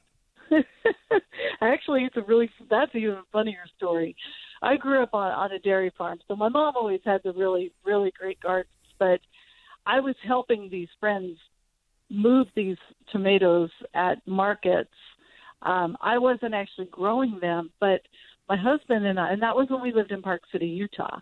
Actually, 1.61 2.03
it's 2.03 2.15
a 2.15 2.21
really 2.21 2.49
that's 2.69 2.95
even 2.95 3.17
funnier 3.33 3.65
story. 3.75 4.15
I 4.61 4.77
grew 4.77 5.03
up 5.03 5.13
on 5.13 5.31
on 5.33 5.51
a 5.51 5.59
dairy 5.59 5.91
farm, 5.97 6.19
so 6.27 6.35
my 6.35 6.47
mom 6.47 6.75
always 6.77 7.01
had 7.03 7.21
the 7.25 7.33
really 7.33 7.73
really 7.85 8.13
great 8.17 8.39
gardens. 8.39 8.71
But 8.97 9.19
I 9.85 9.99
was 9.99 10.15
helping 10.25 10.69
these 10.69 10.89
friends 10.99 11.37
move 12.09 12.47
these 12.55 12.77
tomatoes 13.11 13.69
at 13.93 14.25
markets 14.25 14.93
um, 15.61 15.97
I 16.01 16.17
wasn't 16.17 16.53
actually 16.53 16.87
growing 16.87 17.39
them, 17.39 17.71
but 17.79 18.01
my 18.49 18.55
husband 18.55 19.05
and 19.05 19.19
I, 19.19 19.31
and 19.31 19.41
that 19.41 19.55
was 19.55 19.67
when 19.69 19.81
we 19.81 19.93
lived 19.93 20.11
in 20.11 20.21
Park 20.21 20.41
City, 20.51 20.67
Utah. 20.67 21.19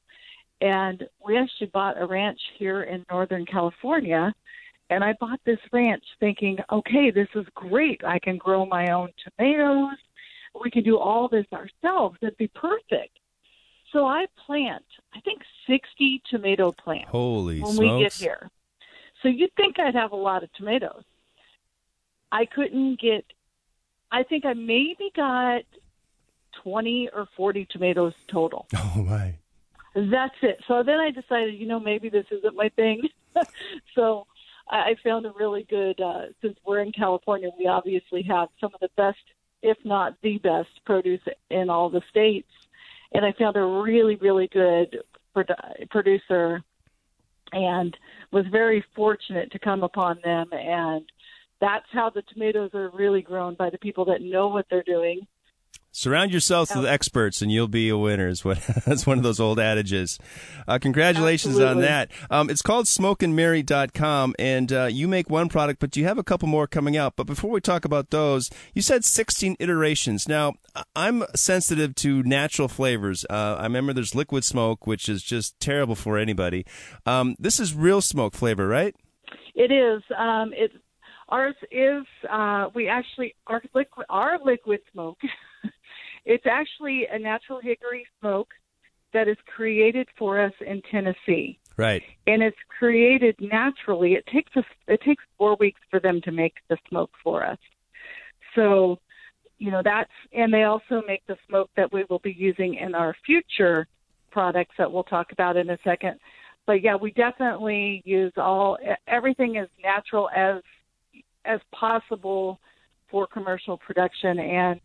And 0.62 1.04
we 1.26 1.38
actually 1.38 1.68
bought 1.68 2.02
a 2.02 2.06
ranch 2.06 2.40
here 2.58 2.84
in 2.84 3.06
Northern 3.10 3.46
California. 3.46 4.34
And 4.90 5.04
I 5.04 5.14
bought 5.20 5.40
this 5.46 5.60
ranch 5.74 6.04
thinking, 6.20 6.58
okay, 6.72 7.12
this 7.12 7.28
is 7.36 7.46
great. 7.56 8.02
I 8.06 8.20
can 8.20 8.38
grow 8.38 8.66
my 8.66 8.92
own 8.92 9.10
tomatoes. 9.24 9.98
We 10.64 10.72
can 10.72 10.84
do 10.84 10.98
all 10.98 11.28
this 11.28 11.46
ourselves. 11.52 12.18
It'd 12.22 12.38
be 12.38 12.48
perfect. 12.50 13.20
So 13.92 14.06
I 14.06 14.26
plant, 14.46 14.86
I 15.14 15.20
think, 15.22 15.42
60 15.68 16.22
tomato 16.30 16.72
plants 16.72 17.10
Holy 17.10 17.62
when 17.62 17.74
smokes. 17.74 17.80
we 17.80 18.04
get 18.04 18.14
here. 18.14 18.50
So 19.22 19.30
you'd 19.30 19.54
think 19.56 19.80
I'd 19.80 19.96
have 19.96 20.12
a 20.12 20.18
lot 20.18 20.44
of 20.44 20.52
tomatoes. 20.54 21.04
I 22.32 22.46
couldn't 22.46 23.00
get 23.00 23.26
I 24.12 24.24
think 24.24 24.46
I 24.46 24.54
maybe 24.54 25.12
got 25.16 25.64
20 26.64 27.10
or 27.14 27.28
40 27.36 27.68
tomatoes 27.72 28.14
total. 28.32 28.68
Oh 28.76 29.04
my. 29.04 29.36
That's 29.94 30.36
it. 30.42 30.60
So 30.68 30.84
then 30.84 31.00
I 31.00 31.12
decided, 31.12 31.56
you 31.56 31.68
know, 31.68 31.80
maybe 31.80 32.10
this 32.10 32.26
isn't 32.30 32.56
my 32.56 32.70
thing. 32.70 33.02
so 33.96 34.26
I 34.70 34.96
found 35.04 35.26
a 35.26 35.32
really 35.38 35.66
good, 35.70 36.02
uh, 36.02 36.28
since 36.42 36.58
we're 36.66 36.80
in 36.80 36.92
California, 36.92 37.50
we 37.58 37.68
obviously 37.68 38.22
have 38.24 38.50
some 38.60 38.72
of 38.74 38.80
the 38.80 38.90
best, 38.98 39.20
if 39.62 39.78
not 39.86 40.16
the 40.22 40.38
best, 40.40 40.70
produce 40.86 41.22
in 41.50 41.70
all 41.70 41.90
the 41.90 42.02
states. 42.10 42.50
And 43.14 43.26
I 43.26 43.34
found 43.34 43.56
a 43.56 43.64
really, 43.64 44.16
really 44.16 44.48
good 44.48 44.98
produ- 45.36 45.90
producer 45.90 46.62
and 47.54 47.96
was 48.32 48.46
very 48.52 48.84
fortunate 48.96 49.52
to 49.52 49.60
come 49.60 49.84
upon 49.84 50.20
them. 50.24 50.48
And 50.52 51.06
that's 51.66 51.88
how 51.92 52.12
the 52.12 52.22
tomatoes 52.34 52.70
are 52.76 52.90
really 52.92 53.24
grown 53.24 53.56
by 53.56 53.72
the 53.72 53.78
people 53.80 54.06
that 54.06 54.22
know 54.22 54.48
what 54.50 54.68
they're 54.70 54.84
doing 54.84 55.26
Surround 55.98 56.34
yourself 56.34 56.76
with 56.76 56.86
experts, 56.86 57.42
and 57.42 57.50
you'll 57.50 57.70
be 57.70 57.88
a 57.88 57.98
winner. 57.98 58.28
Is 58.28 58.44
what 58.44 58.60
that's 58.86 59.08
one 59.08 59.18
of 59.18 59.24
those 59.24 59.40
old 59.40 59.60
adages. 59.60 60.20
Uh, 60.68 60.78
congratulations 60.78 61.54
Absolutely. 61.56 61.84
on 61.86 61.90
that. 61.90 62.12
Um, 62.30 62.50
it's 62.50 62.62
called 62.62 62.86
SmokeandMary.com, 62.88 64.36
and 64.38 64.74
uh, 64.74 64.90
you 64.92 65.08
make 65.08 65.30
one 65.30 65.48
product, 65.48 65.80
but 65.80 65.96
you 65.96 66.04
have 66.04 66.18
a 66.18 66.24
couple 66.24 66.50
more 66.50 66.68
coming 66.68 66.98
out. 66.98 67.16
But 67.16 67.28
before 67.28 67.50
we 67.50 67.62
talk 67.62 67.86
about 67.86 68.10
those, 68.10 68.50
you 68.74 68.82
said 68.82 69.06
16 69.06 69.56
iterations. 69.58 70.28
Now, 70.28 70.56
I'm 70.98 71.24
sensitive 71.34 71.96
to 71.96 72.24
natural 72.24 72.68
flavors. 72.68 73.26
Uh, 73.30 73.56
I 73.58 73.64
remember 73.64 73.94
there's 73.94 74.14
liquid 74.14 74.44
smoke, 74.44 74.86
which 74.86 75.08
is 75.08 75.24
just 75.24 75.58
terrible 75.62 75.96
for 75.96 76.18
anybody. 76.18 76.66
Um, 77.06 77.38
this 77.40 77.58
is 77.58 77.74
real 77.74 78.02
smoke 78.02 78.36
flavor, 78.36 78.68
right? 78.68 78.94
It 79.56 79.72
is. 79.72 80.04
Um, 80.18 80.52
it 80.52 80.74
ours 81.30 81.56
is. 81.72 82.04
Uh, 82.30 82.70
we 82.74 82.88
actually 82.88 83.36
our 83.48 83.62
liquid 83.74 84.06
our 84.10 84.40
liquid 84.44 84.80
smoke. 84.92 85.18
it's 86.26 86.46
actually 86.46 87.08
a 87.12 87.18
natural 87.20 87.60
hickory 87.62 88.06
smoke 88.20 88.50
that 89.14 89.28
is 89.28 89.38
created 89.56 90.08
for 90.18 90.42
us 90.42 90.54
in 90.66 90.82
Tennessee, 90.92 91.58
Right. 91.78 92.04
and 92.28 92.44
it's 92.44 92.58
created 92.80 93.36
naturally. 93.40 94.14
It 94.14 94.26
takes 94.28 94.52
us. 94.58 94.66
It 94.88 95.02
takes 95.02 95.24
four 95.38 95.56
weeks 95.60 95.80
for 95.90 96.00
them 96.00 96.22
to 96.22 96.32
make 96.32 96.56
the 96.70 96.78
smoke 96.90 97.12
for 97.24 97.46
us. 97.46 97.60
So, 98.56 99.00
you 99.58 99.72
know 99.72 99.82
that's 99.84 100.12
and 100.34 100.54
they 100.54 100.64
also 100.64 101.02
make 101.08 101.26
the 101.28 101.38
smoke 101.48 101.70
that 101.78 101.92
we 101.94 102.06
will 102.10 102.20
be 102.20 102.34
using 102.38 102.76
in 102.76 102.94
our 102.94 103.16
future 103.26 103.88
products 104.32 104.76
that 104.78 104.92
we'll 104.92 105.04
talk 105.04 105.32
about 105.32 105.56
in 105.56 105.70
a 105.70 105.78
second. 105.84 106.20
But 106.68 106.84
yeah, 106.84 106.96
we 106.96 107.12
definitely 107.12 108.02
use 108.06 108.34
all 108.38 108.78
everything 109.08 109.58
as 109.58 109.68
natural 109.82 110.30
as 110.36 110.62
as 111.46 111.60
possible 111.72 112.60
for 113.10 113.28
commercial 113.28 113.78
production 113.78 114.40
and 114.40 114.80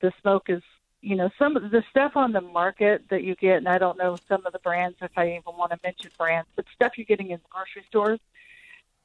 the 0.00 0.12
smoke 0.20 0.46
is 0.48 0.62
you 1.00 1.16
know 1.16 1.30
some 1.38 1.56
of 1.56 1.70
the 1.70 1.82
stuff 1.90 2.12
on 2.16 2.32
the 2.32 2.40
market 2.40 3.02
that 3.10 3.22
you 3.22 3.34
get 3.36 3.58
and 3.58 3.68
I 3.68 3.78
don't 3.78 3.98
know 3.98 4.16
some 4.28 4.44
of 4.46 4.52
the 4.52 4.58
brands 4.60 4.96
if 5.00 5.10
I 5.16 5.28
even 5.28 5.56
want 5.56 5.72
to 5.72 5.78
mention 5.82 6.10
brands 6.18 6.48
but 6.56 6.64
stuff 6.74 6.92
you're 6.96 7.04
getting 7.04 7.30
in 7.30 7.40
grocery 7.50 7.84
stores 7.88 8.20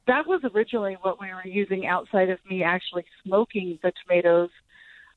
that 0.06 0.26
was 0.26 0.40
originally 0.54 0.96
what 1.02 1.20
we 1.20 1.28
were 1.28 1.46
using 1.46 1.86
outside 1.86 2.30
of 2.30 2.38
me 2.48 2.62
actually 2.62 3.04
smoking 3.24 3.78
the 3.82 3.92
tomatoes 4.02 4.50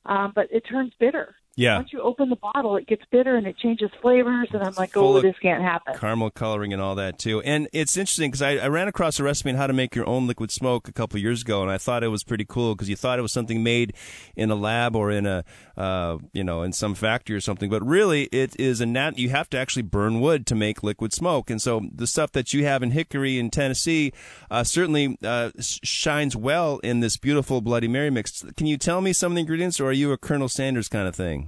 um, 0.05 0.33
but 0.35 0.47
it 0.51 0.61
turns 0.61 0.93
bitter 0.99 1.35
Yeah. 1.57 1.77
once 1.77 1.91
you 1.91 2.01
open 2.01 2.29
the 2.29 2.37
bottle 2.37 2.77
it 2.77 2.87
gets 2.87 3.03
bitter 3.11 3.35
and 3.35 3.45
it 3.45 3.57
changes 3.57 3.89
flavors 4.01 4.47
and 4.53 4.63
I'm 4.63 4.75
like 4.75 4.95
oh 4.95 5.21
this 5.21 5.35
can't 5.41 5.61
happen 5.61 5.95
caramel 5.97 6.29
coloring 6.31 6.71
and 6.73 6.81
all 6.81 6.95
that 6.95 7.19
too. 7.19 7.41
And 7.41 7.67
it's 7.73 7.97
interesting 7.97 8.31
because 8.31 8.41
I, 8.41 8.57
I 8.57 8.67
ran 8.67 8.87
across 8.87 9.19
a 9.19 9.23
recipe 9.23 9.49
on 9.49 9.55
how 9.55 9.67
to 9.67 9.73
make 9.73 9.95
your 9.95 10.07
own 10.07 10.27
liquid 10.27 10.51
smoke 10.51 10.87
a 10.87 10.93
couple 10.93 11.19
years 11.19 11.41
ago, 11.41 11.61
and 11.61 11.71
I 11.71 11.77
thought 11.77 12.03
it 12.03 12.09
was 12.09 12.23
pretty 12.23 12.45
cool 12.45 12.75
because 12.75 12.89
you 12.89 12.95
thought 12.95 13.19
it 13.19 13.21
was 13.21 13.31
something 13.31 13.63
made 13.63 13.93
in 14.35 14.51
a 14.51 14.55
lab 14.55 14.95
or 14.95 15.11
in 15.11 15.25
a 15.25 15.43
uh, 15.75 16.17
you 16.33 16.43
know 16.43 16.63
in 16.63 16.73
some 16.73 16.95
factory 16.95 17.35
or 17.35 17.41
something, 17.41 17.69
but 17.69 17.85
really 17.85 18.23
it 18.25 18.55
is 18.59 18.81
a 18.81 18.85
nat. 18.85 19.17
You 19.17 19.29
have 19.29 19.49
to 19.51 19.57
actually 19.57 19.83
burn 19.83 20.19
wood 20.19 20.45
to 20.47 20.55
make 20.55 20.83
liquid 20.83 21.13
smoke, 21.13 21.49
and 21.49 21.61
so 21.61 21.81
the 21.93 22.07
stuff 22.07 22.31
that 22.33 22.53
you 22.53 22.65
have 22.65 22.83
in 22.83 22.91
Hickory 22.91 23.39
in 23.39 23.49
Tennessee 23.49 24.13
uh, 24.49 24.63
certainly 24.63 25.17
uh, 25.23 25.51
shines 25.59 26.35
well 26.35 26.79
in 26.79 26.99
this 26.99 27.17
beautiful 27.17 27.61
Bloody 27.61 27.87
Mary 27.87 28.09
mix. 28.09 28.43
Can 28.55 28.67
you 28.67 28.77
tell 28.77 29.01
me 29.01 29.13
some 29.13 29.31
of 29.31 29.35
the 29.35 29.41
ingredients, 29.41 29.79
or 29.79 29.89
are 29.89 29.93
you 29.93 30.11
a 30.11 30.17
Colonel 30.17 30.49
Sanders 30.49 30.87
kind 30.87 31.07
of 31.07 31.15
thing? 31.15 31.46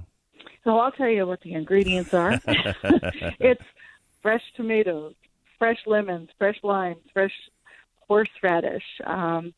So 0.64 0.78
I'll 0.78 0.92
tell 0.92 1.08
you 1.08 1.26
what 1.26 1.40
the 1.40 1.54
ingredients 1.54 2.12
are. 2.12 2.40
it's 3.40 3.62
fresh 4.22 4.42
tomatoes, 4.56 5.14
fresh 5.58 5.78
lemons, 5.86 6.28
fresh 6.38 6.58
limes, 6.62 7.00
fresh 7.12 7.32
horseradish. 8.06 8.84
Um, 9.06 9.54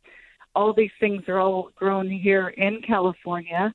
all 0.54 0.72
these 0.72 0.90
things 1.00 1.22
are 1.28 1.38
all 1.38 1.70
grown 1.74 2.08
here 2.08 2.48
in 2.48 2.82
California. 2.86 3.72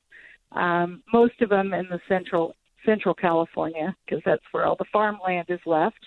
Um, 0.52 1.02
most 1.12 1.40
of 1.42 1.50
them 1.50 1.74
in 1.74 1.86
the 1.90 2.00
central 2.08 2.54
central 2.86 3.14
California 3.14 3.94
because 4.04 4.22
that's 4.24 4.42
where 4.52 4.64
all 4.64 4.76
the 4.76 4.84
farmland 4.92 5.46
is 5.48 5.60
left. 5.66 5.98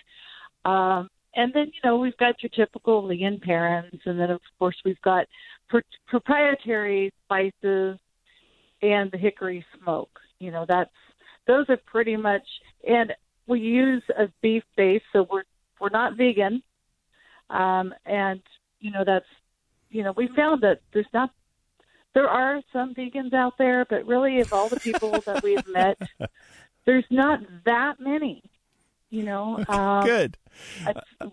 Um, 0.65 1.09
and 1.35 1.53
then 1.53 1.67
you 1.67 1.81
know 1.83 1.97
we've 1.97 2.17
got 2.17 2.41
your 2.41 2.49
typical 2.49 3.09
and 3.09 3.41
Perrins, 3.41 4.01
and 4.05 4.19
then 4.19 4.31
of 4.31 4.41
course 4.57 4.75
we've 4.83 5.01
got 5.01 5.27
pr- 5.69 5.79
proprietary 6.07 7.11
spices 7.25 7.99
and 8.81 9.11
the 9.11 9.17
hickory 9.17 9.65
smoke. 9.79 10.19
You 10.39 10.51
know 10.51 10.65
that's 10.67 10.89
those 11.47 11.65
are 11.69 11.77
pretty 11.77 12.15
much 12.15 12.47
and 12.87 13.13
we 13.47 13.59
use 13.59 14.03
a 14.17 14.27
beef 14.41 14.63
base 14.75 15.01
so 15.13 15.27
we're 15.29 15.43
we're 15.79 15.89
not 15.89 16.15
vegan. 16.15 16.61
Um 17.49 17.93
and 18.05 18.41
you 18.79 18.91
know 18.91 19.03
that's 19.05 19.25
you 19.89 20.03
know 20.03 20.13
we 20.15 20.27
found 20.35 20.61
that 20.61 20.81
there's 20.93 21.13
not 21.13 21.31
there 22.13 22.27
are 22.27 22.61
some 22.73 22.93
vegans 22.93 23.33
out 23.33 23.57
there 23.57 23.85
but 23.89 24.05
really 24.05 24.39
of 24.39 24.51
all 24.53 24.69
the 24.69 24.79
people 24.79 25.11
that 25.25 25.43
we've 25.43 25.67
met 25.67 25.97
there's 26.85 27.05
not 27.09 27.39
that 27.65 27.99
many 27.99 28.43
you 29.11 29.23
know 29.23 29.63
um 29.67 30.05
Good. 30.05 30.37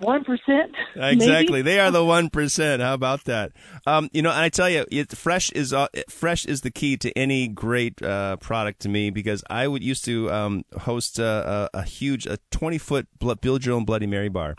one 0.00 0.24
percent 0.24 0.72
Exactly, 0.94 1.62
they 1.62 1.80
are 1.80 1.90
the 1.90 2.04
one 2.04 2.28
percent. 2.30 2.82
How 2.82 2.94
about 2.94 3.24
that? 3.24 3.52
Um, 3.86 4.08
you 4.12 4.22
know, 4.22 4.30
and 4.30 4.40
I 4.40 4.48
tell 4.48 4.70
you, 4.70 4.84
it, 4.90 5.16
fresh 5.16 5.50
is 5.52 5.72
uh, 5.72 5.88
fresh 6.08 6.44
is 6.44 6.60
the 6.60 6.70
key 6.70 6.96
to 6.98 7.16
any 7.18 7.48
great 7.48 8.00
uh, 8.02 8.36
product 8.36 8.80
to 8.80 8.88
me 8.88 9.10
because 9.10 9.42
I 9.50 9.66
would 9.68 9.82
used 9.82 10.04
to 10.04 10.30
um, 10.30 10.64
host 10.80 11.18
a, 11.18 11.68
a, 11.74 11.78
a 11.78 11.82
huge, 11.82 12.26
a 12.26 12.38
twenty 12.50 12.78
foot 12.78 13.06
build 13.40 13.64
your 13.64 13.74
own 13.74 13.84
Bloody 13.84 14.06
Mary 14.06 14.28
bar. 14.28 14.56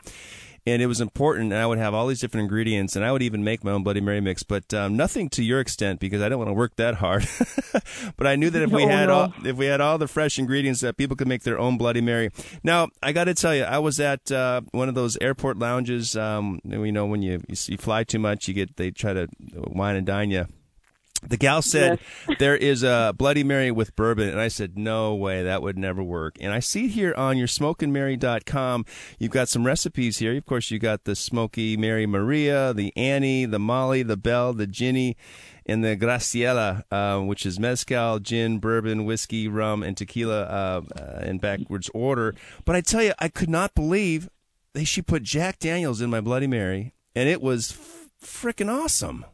And 0.65 0.81
it 0.81 0.87
was 0.87 1.01
important, 1.01 1.51
and 1.53 1.61
I 1.61 1.65
would 1.65 1.77
have 1.77 1.93
all 1.93 2.07
these 2.07 2.19
different 2.19 2.43
ingredients, 2.43 2.95
and 2.95 3.05
I 3.05 3.11
would 3.11 3.21
even 3.21 3.43
make 3.43 3.63
my 3.63 3.71
own 3.71 3.83
Bloody 3.83 4.01
Mary 4.01 4.21
mix, 4.21 4.43
but 4.43 4.73
um, 4.73 4.95
nothing 4.97 5.29
to 5.29 5.43
your 5.43 5.59
extent 5.59 5.99
because 5.99 6.21
I 6.21 6.29
don't 6.29 6.37
want 6.37 6.49
to 6.49 6.53
work 6.53 6.75
that 6.75 6.95
hard. 6.95 7.27
but 8.17 8.27
I 8.27 8.35
knew 8.35 8.49
that 8.49 8.61
if 8.61 8.71
we 8.71 8.83
had 8.83 9.07
no. 9.07 9.13
all, 9.13 9.33
if 9.45 9.55
we 9.55 9.65
had 9.65 9.81
all 9.81 9.97
the 9.97 10.07
fresh 10.07 10.37
ingredients 10.37 10.81
that 10.81 10.97
people 10.97 11.15
could 11.15 11.27
make 11.27 11.43
their 11.43 11.59
own 11.59 11.77
Bloody 11.77 12.01
Mary. 12.01 12.31
Now, 12.63 12.89
I 13.01 13.11
got 13.11 13.25
to 13.25 13.33
tell 13.33 13.55
you, 13.55 13.63
I 13.63 13.79
was 13.79 13.99
at 13.99 14.31
uh, 14.31 14.61
one 14.71 14.89
of 14.89 14.95
those 14.95 15.17
airport 15.17 15.57
lounges. 15.57 16.15
Um, 16.15 16.59
you 16.63 16.91
know, 16.91 17.05
when 17.05 17.21
you, 17.21 17.41
you 17.47 17.77
fly 17.77 18.03
too 18.03 18.19
much, 18.19 18.47
you 18.47 18.53
get 18.53 18.75
they 18.77 18.91
try 18.91 19.13
to 19.13 19.27
wine 19.55 19.95
and 19.95 20.05
dine 20.05 20.31
you. 20.31 20.45
The 21.27 21.37
gal 21.37 21.61
said 21.61 21.99
there 22.39 22.55
is 22.55 22.83
a 22.83 23.13
Bloody 23.17 23.43
Mary 23.43 23.71
with 23.71 23.95
bourbon, 23.95 24.29
and 24.29 24.39
I 24.39 24.47
said 24.47 24.77
no 24.77 25.13
way, 25.15 25.43
that 25.43 25.61
would 25.61 25.77
never 25.77 26.01
work. 26.01 26.37
And 26.39 26.53
I 26.53 26.59
see 26.59 26.87
here 26.87 27.13
on 27.15 27.37
your 27.37 27.47
SmokeandMary.com, 27.47 28.85
you've 29.17 29.31
got 29.31 29.49
some 29.49 29.65
recipes 29.65 30.19
here. 30.19 30.35
Of 30.35 30.45
course, 30.45 30.71
you 30.71 30.79
got 30.79 31.03
the 31.03 31.15
Smoky 31.15 31.75
Mary 31.75 32.05
Maria, 32.05 32.73
the 32.73 32.95
Annie, 32.95 33.45
the 33.45 33.59
Molly, 33.59 34.01
the 34.03 34.17
Belle, 34.17 34.53
the 34.53 34.67
Ginny, 34.67 35.17
and 35.65 35.83
the 35.83 35.97
Graciela, 35.97 36.83
uh, 36.89 37.19
which 37.21 37.45
is 37.45 37.59
mezcal, 37.59 38.19
gin, 38.19 38.59
bourbon, 38.59 39.05
whiskey, 39.05 39.47
rum, 39.47 39.83
and 39.83 39.97
tequila 39.97 40.43
uh, 40.43 40.81
uh, 40.97 41.21
in 41.23 41.37
backwards 41.37 41.89
order. 41.93 42.33
But 42.65 42.75
I 42.75 42.81
tell 42.81 43.03
you, 43.03 43.13
I 43.19 43.27
could 43.27 43.49
not 43.49 43.75
believe 43.75 44.29
they 44.73 44.83
she 44.83 45.01
put 45.01 45.23
Jack 45.23 45.59
Daniels 45.59 46.01
in 46.01 46.09
my 46.09 46.21
Bloody 46.21 46.47
Mary, 46.47 46.93
and 47.13 47.27
it 47.27 47.41
was 47.41 47.71
f- 47.71 48.07
freaking 48.23 48.71
awesome. 48.71 49.25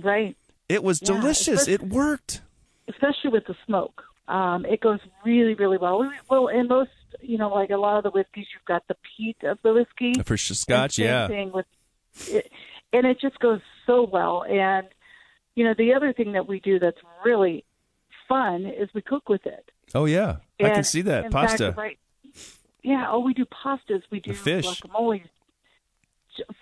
right 0.00 0.36
It 0.72 0.82
was 0.82 1.00
Yeah, 1.00 1.08
delicious. 1.08 1.68
It 1.68 1.82
worked. 1.82 2.40
especially 2.88 3.30
with 3.30 3.46
the 3.46 3.54
smoke. 3.66 4.02
Um, 4.28 4.64
it 4.64 4.80
goes 4.80 5.00
really, 5.24 5.54
really 5.54 5.78
well. 5.78 6.08
Well, 6.30 6.48
in 6.48 6.68
most, 6.68 6.90
you 7.20 7.38
know, 7.38 7.48
like 7.48 7.70
a 7.70 7.76
lot 7.76 7.96
of 7.98 8.04
the 8.04 8.10
whiskeys, 8.10 8.46
you've 8.54 8.64
got 8.64 8.86
the 8.88 8.96
peat 9.16 9.36
of 9.44 9.58
the 9.62 9.72
whiskey. 9.74 10.14
For 10.24 10.36
Scotch, 10.36 10.98
And 10.98 11.04
yeah. 11.06 11.28
Thing 11.28 11.52
with 11.52 11.66
it, 12.28 12.50
and 12.92 13.06
it 13.06 13.20
just 13.20 13.38
goes 13.40 13.60
so 13.86 14.04
well. 14.10 14.44
And 14.44 14.86
you 15.54 15.64
know, 15.64 15.74
the 15.76 15.92
other 15.94 16.12
thing 16.12 16.32
that 16.32 16.46
we 16.48 16.60
do 16.60 16.78
that's 16.78 16.98
really 17.24 17.64
fun 18.28 18.64
is 18.66 18.88
we 18.94 19.02
cook 19.02 19.28
with 19.28 19.44
it. 19.46 19.70
Oh 19.94 20.06
yeah, 20.06 20.36
I 20.60 20.70
can 20.70 20.84
see 20.84 21.02
that 21.02 21.30
pasta. 21.30 21.66
Fact, 21.66 21.78
right? 21.78 21.98
Yeah. 22.82 23.06
Oh, 23.10 23.20
we 23.20 23.34
do 23.34 23.44
pastas. 23.44 24.02
We 24.10 24.20
do 24.20 24.32
The 24.32 24.38
fish. 24.38 24.66
guacamole, 24.66 25.22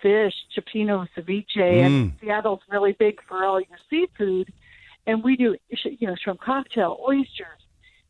fish, 0.01 0.33
cioppino, 0.55 1.07
ceviche, 1.15 1.57
and 1.57 2.11
Mm. 2.13 2.19
Seattle's 2.21 2.61
really 2.69 2.93
big 2.93 3.21
for 3.27 3.43
all 3.43 3.59
your 3.59 3.79
seafood. 3.89 4.51
And 5.07 5.23
we 5.23 5.35
do, 5.35 5.55
you 5.83 6.07
know, 6.07 6.15
shrimp 6.15 6.41
cocktail, 6.41 6.99
oysters, 7.07 7.61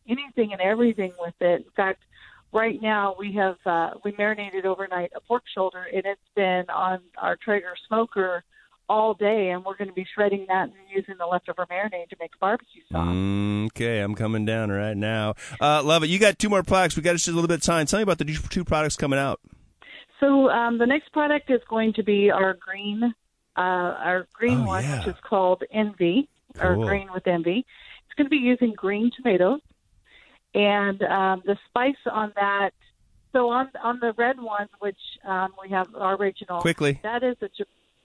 anything 0.08 0.52
and 0.52 0.62
everything 0.62 1.14
with 1.20 1.36
it. 1.40 1.62
In 1.66 1.72
fact, 1.76 2.04
right 2.52 2.82
now 2.82 3.16
we 3.18 3.32
have 3.34 3.56
uh, 3.66 3.92
we 4.04 4.14
marinated 4.18 4.66
overnight 4.66 5.12
a 5.16 5.22
pork 5.22 5.44
shoulder, 5.54 5.86
and 5.94 6.06
it's 6.06 6.20
been 6.36 6.70
on 6.70 7.00
our 7.18 7.38
Traeger 7.38 7.76
smoker 7.88 8.44
all 8.90 9.14
day, 9.14 9.52
and 9.52 9.64
we're 9.64 9.78
going 9.78 9.88
to 9.88 9.94
be 9.94 10.06
shredding 10.14 10.46
that 10.50 10.64
and 10.64 10.74
using 10.94 11.16
the 11.18 11.26
leftover 11.26 11.66
marinade 11.72 12.10
to 12.10 12.18
make 12.20 12.38
barbecue 12.42 12.82
sauce. 12.92 13.08
Mm, 13.08 13.68
okay, 13.68 14.00
I'm 14.00 14.16
coming 14.16 14.46
down 14.46 14.70
right 14.70 14.98
now. 14.98 15.36
Uh, 15.62 15.82
love 15.82 16.04
it. 16.04 16.10
You 16.10 16.20
got 16.20 16.38
two 16.38 16.50
more 16.50 16.62
products. 16.62 16.98
We 16.98 17.02
got 17.02 17.14
just 17.14 17.30
a 17.30 17.32
little 17.32 17.48
bit 17.48 17.60
of 17.60 17.64
time. 17.64 17.86
Tell 17.86 18.00
me 18.00 18.04
about 18.04 18.18
the 18.18 18.26
two 18.26 18.66
products 18.66 18.98
coming 18.98 19.18
out. 19.18 19.40
So 20.22 20.50
um, 20.50 20.78
the 20.78 20.86
next 20.86 21.12
product 21.12 21.50
is 21.50 21.62
going 21.68 21.94
to 21.94 22.04
be 22.04 22.30
our 22.32 22.54
green, 22.54 23.04
uh, 23.58 23.60
our 23.60 24.28
green 24.34 24.60
Oh, 24.60 24.68
one, 24.68 24.84
yeah. 24.84 25.00
which 25.00 25.08
is 25.08 25.16
called 25.28 25.64
Envy, 25.72 26.30
or 26.62 26.76
Green 26.76 27.10
with 27.14 27.26
Envy. 27.28 27.66
It's 28.06 28.16
going 28.16 28.28
to 28.28 28.30
be 28.30 28.38
using 28.38 28.74
green 28.74 29.10
tomatoes, 29.16 29.62
and 30.54 31.02
um, 31.04 31.42
the 31.46 31.58
spice 31.68 31.96
on 32.12 32.32
that. 32.36 32.72
So 33.34 33.50
on 33.50 33.70
on 33.82 34.00
the 34.00 34.14
red 34.18 34.40
one, 34.40 34.68
which 34.80 35.00
um, 35.26 35.54
we 35.62 35.70
have 35.72 35.88
our 35.96 36.16
original, 36.18 36.60
Quickly. 36.62 37.00
that 37.02 37.24
is 37.24 37.38
a 37.42 37.48
chi- 37.48 37.64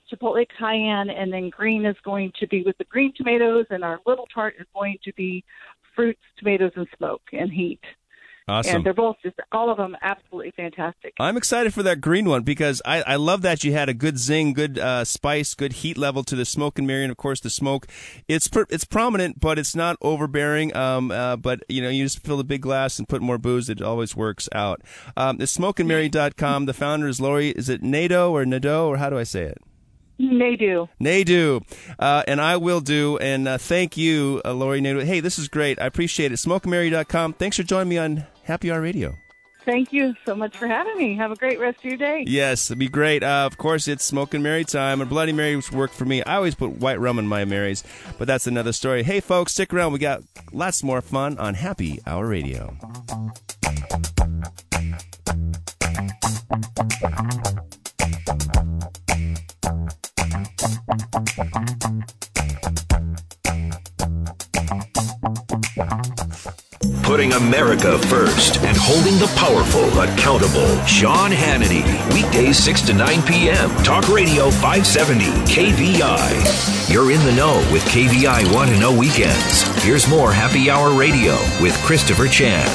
chipotle 0.09 0.45
cayenne, 0.57 1.09
and 1.09 1.31
then 1.31 1.49
green 1.49 1.85
is 1.85 1.97
going 2.03 2.31
to 2.39 2.47
be 2.47 2.63
with 2.63 2.77
the 2.77 2.85
green 2.85 3.13
tomatoes, 3.15 3.65
and 3.69 3.83
our 3.83 3.99
little 4.07 4.27
tart 4.33 4.55
is 4.59 4.65
going 4.73 4.97
to 5.03 5.13
be 5.13 5.43
fruits, 5.95 6.21
tomatoes, 6.39 6.71
and 6.77 6.87
smoke 6.97 7.23
and 7.33 7.51
heat. 7.51 7.81
Awesome. 8.49 8.77
And 8.77 8.85
they're 8.85 8.93
both 8.93 9.17
just 9.21 9.35
all 9.51 9.69
of 9.69 9.77
them 9.77 9.97
absolutely 10.01 10.51
fantastic. 10.51 11.13
I'm 11.19 11.35
excited 11.35 11.73
for 11.73 11.83
that 11.83 11.99
green 11.99 12.29
one 12.29 12.43
because 12.43 12.81
I, 12.85 13.01
I 13.01 13.15
love 13.17 13.41
that 13.41 13.65
you 13.65 13.73
had 13.73 13.89
a 13.89 13.93
good 13.93 14.17
zing, 14.17 14.53
good 14.53 14.79
uh, 14.79 15.03
spice, 15.03 15.53
good 15.53 15.73
heat 15.73 15.97
level 15.97 16.23
to 16.23 16.35
the 16.35 16.45
smoke 16.45 16.77
and 16.77 16.87
Marion. 16.87 17.11
Of 17.11 17.17
course, 17.17 17.41
the 17.41 17.49
smoke 17.49 17.87
it's 18.29 18.47
pr- 18.47 18.63
it's 18.69 18.85
prominent, 18.85 19.41
but 19.41 19.59
it's 19.59 19.75
not 19.75 19.97
overbearing. 20.01 20.73
Um, 20.77 21.11
uh, 21.11 21.35
but 21.35 21.63
you 21.67 21.81
know, 21.81 21.89
you 21.89 22.05
just 22.05 22.19
fill 22.19 22.39
a 22.39 22.45
big 22.45 22.61
glass 22.61 22.99
and 22.99 23.09
put 23.09 23.21
more 23.21 23.37
booze. 23.37 23.69
It 23.69 23.81
always 23.81 24.15
works 24.15 24.47
out. 24.53 24.81
Um, 25.17 25.41
it's 25.41 25.57
smokeandmary.com. 25.57 26.67
The 26.67 26.73
founder 26.73 27.07
is 27.09 27.19
Lori. 27.19 27.49
Is 27.49 27.67
it 27.67 27.83
Nadeau 27.83 28.31
or 28.31 28.45
Nadeau 28.45 28.87
or 28.87 28.95
how 28.95 29.09
do 29.09 29.17
I 29.17 29.23
say 29.23 29.43
it? 29.43 29.57
Do. 30.19 30.89
Nadu, 30.99 31.63
uh, 31.99 32.23
and 32.27 32.41
I 32.41 32.57
will 32.57 32.79
do. 32.79 33.17
And 33.19 33.47
uh, 33.47 33.59
thank 33.59 33.97
you, 33.97 34.41
uh, 34.43 34.53
Lori 34.53 34.81
Nadu. 34.81 35.03
Hey, 35.03 35.19
this 35.19 35.37
is 35.37 35.47
great. 35.47 35.79
I 35.79 35.85
appreciate 35.85 36.31
it. 36.31 36.35
SmokeandMary.com. 36.35 37.33
Thanks 37.33 37.57
for 37.57 37.63
joining 37.63 37.89
me 37.89 37.97
on 37.99 38.25
Happy 38.47 38.71
Hour 38.71 38.81
Radio. 38.81 39.17
Thank 39.65 39.91
you 39.91 40.15
so 40.25 40.33
much 40.33 40.55
for 40.55 40.65
having 40.65 40.97
me. 40.97 41.17
Have 41.17 41.31
a 41.31 41.35
great 41.35 41.59
rest 41.59 41.79
of 41.79 41.83
your 41.83 41.97
day. 41.97 42.23
Yes, 42.25 42.71
it'd 42.71 42.79
be 42.79 42.87
great. 42.87 43.21
Uh, 43.21 43.43
of 43.45 43.57
course, 43.57 43.89
it's 43.89 44.05
Smoke 44.05 44.33
and 44.33 44.41
Mary 44.41 44.63
time, 44.63 45.01
and 45.01 45.09
Bloody 45.09 45.33
Mary's 45.33 45.69
worked 45.73 45.93
for 45.93 46.05
me. 46.05 46.23
I 46.23 46.37
always 46.37 46.55
put 46.55 46.77
white 46.77 47.01
rum 47.01 47.19
in 47.19 47.27
my 47.27 47.43
Marys, 47.43 47.83
but 48.17 48.27
that's 48.27 48.47
another 48.47 48.71
story. 48.71 49.03
Hey, 49.03 49.19
folks, 49.19 49.51
stick 49.51 49.73
around. 49.73 49.91
We 49.91 49.99
got 49.99 50.23
lots 50.53 50.83
more 50.83 51.01
fun 51.01 51.37
on 51.37 51.55
Happy 51.55 51.99
Hour 52.07 52.27
Radio. 52.27 52.77
Putting 67.17 67.33
America 67.33 67.97
first 67.97 68.57
and 68.57 68.77
holding 68.79 69.17
the 69.17 69.25
powerful 69.35 69.85
accountable. 69.99 70.77
Sean 70.85 71.31
Hannity. 71.31 71.83
Weekdays 72.13 72.59
6 72.59 72.81
to 72.81 72.93
9 72.93 73.23
p.m. 73.23 73.71
Talk 73.83 74.07
Radio 74.07 74.51
570. 74.51 75.25
KVI. 75.51 76.93
You're 76.93 77.11
in 77.11 77.19
the 77.25 77.31
know 77.31 77.57
with 77.73 77.81
KVI 77.85 78.53
1 78.53 78.67
to 78.67 78.79
Know 78.79 78.95
Weekends. 78.95 79.63
Here's 79.83 80.07
more 80.07 80.31
Happy 80.31 80.69
Hour 80.69 80.95
Radio 80.95 81.33
with 81.59 81.75
Christopher 81.81 82.27
Chan. 82.27 82.67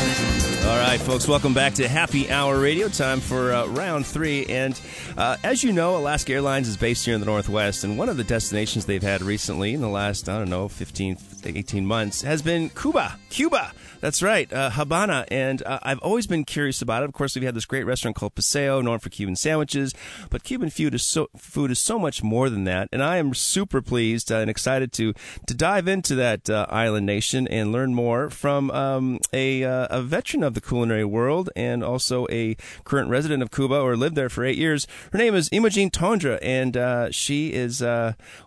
All 0.66 0.76
right, 0.76 1.00
folks, 1.00 1.28
welcome 1.28 1.54
back 1.54 1.74
to 1.74 1.86
Happy 1.86 2.28
Hour 2.28 2.58
Radio. 2.58 2.88
Time 2.88 3.20
for 3.20 3.52
uh, 3.52 3.66
round 3.66 4.04
three. 4.06 4.46
And 4.46 4.80
uh, 5.16 5.36
as 5.44 5.62
you 5.62 5.72
know, 5.72 5.96
Alaska 5.96 6.32
Airlines 6.32 6.66
is 6.66 6.76
based 6.76 7.04
here 7.04 7.14
in 7.14 7.20
the 7.20 7.26
Northwest, 7.26 7.84
and 7.84 7.96
one 7.96 8.08
of 8.08 8.16
the 8.16 8.24
destinations 8.24 8.86
they've 8.86 9.02
had 9.04 9.22
recently 9.22 9.72
in 9.72 9.80
the 9.80 9.88
last, 9.88 10.28
I 10.28 10.38
don't 10.38 10.50
know, 10.50 10.66
15, 10.66 11.14
18 11.46 11.86
months 11.86 12.22
has 12.22 12.42
been 12.42 12.68
Cuba. 12.70 13.18
Cuba. 13.30 13.72
That's 14.02 14.20
right, 14.20 14.52
uh, 14.52 14.70
Habana. 14.70 15.24
And 15.30 15.62
uh, 15.62 15.78
I've 15.84 16.00
always 16.00 16.26
been 16.26 16.44
curious 16.44 16.82
about 16.82 17.04
it. 17.04 17.08
Of 17.08 17.12
course, 17.12 17.36
we've 17.36 17.44
had 17.44 17.54
this 17.54 17.64
great 17.64 17.86
restaurant 17.86 18.16
called 18.16 18.34
Paseo, 18.34 18.80
known 18.80 18.98
for 18.98 19.10
Cuban 19.10 19.36
sandwiches, 19.36 19.94
but 20.28 20.42
Cuban 20.42 20.70
food 20.70 20.92
is 20.92 21.04
so 21.04 21.30
food 21.36 21.70
is 21.70 21.78
so 21.78 22.00
much 22.00 22.20
more 22.20 22.50
than 22.50 22.64
that. 22.64 22.88
And 22.90 23.00
I 23.00 23.18
am 23.18 23.32
super 23.32 23.80
pleased 23.80 24.32
uh, 24.32 24.38
and 24.38 24.50
excited 24.50 24.92
to 24.94 25.14
to 25.46 25.54
dive 25.54 25.86
into 25.86 26.16
that 26.16 26.50
uh, 26.50 26.66
island 26.68 27.06
nation 27.06 27.46
and 27.46 27.70
learn 27.70 27.94
more 27.94 28.28
from 28.28 28.72
um, 28.72 29.20
a 29.32 29.62
uh, 29.62 29.86
a 29.88 30.02
veteran 30.02 30.42
of 30.42 30.54
the 30.54 30.60
culinary 30.60 31.04
world 31.04 31.50
and 31.54 31.84
also 31.84 32.26
a 32.28 32.56
current 32.82 33.08
resident 33.08 33.40
of 33.40 33.52
Cuba 33.52 33.78
or 33.78 33.96
lived 33.96 34.16
there 34.16 34.28
for 34.28 34.44
eight 34.44 34.58
years. 34.58 34.84
Her 35.12 35.18
name 35.18 35.36
is 35.36 35.48
Imogene 35.52 35.90
Tondre, 35.90 36.40
and 36.42 36.76
uh, 36.76 37.12
she 37.12 37.52
is 37.52 37.80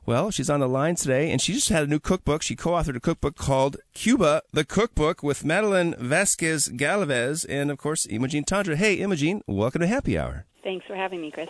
well, 0.05 0.31
she's 0.31 0.49
on 0.49 0.60
the 0.60 0.67
line 0.67 0.95
today, 0.95 1.31
and 1.31 1.41
she 1.41 1.53
just 1.53 1.69
had 1.69 1.84
a 1.84 1.88
new 1.88 1.99
cookbook. 1.99 2.41
She 2.41 2.58
co-authored 2.86 2.98
a 2.98 3.00
cookbook 3.00 3.36
called 3.36 3.78
Cuba, 3.93 4.41
the 4.52 4.63
Cookbook 4.63 5.24
with 5.24 5.43
Madeline 5.43 5.95
Vasquez 5.98 6.67
Galvez, 6.67 7.43
and 7.45 7.71
of 7.71 7.78
course 7.78 8.06
Imogene 8.06 8.43
Tondre. 8.43 8.76
Hey, 8.76 8.95
Imogene, 8.95 9.41
welcome 9.48 9.82
to 9.82 9.88
Happy 9.88 10.17
Hour. 10.17 10.45
Thanks 10.63 10.86
for 10.86 10.95
having 10.95 11.21
me, 11.21 11.32
Chris. 11.32 11.50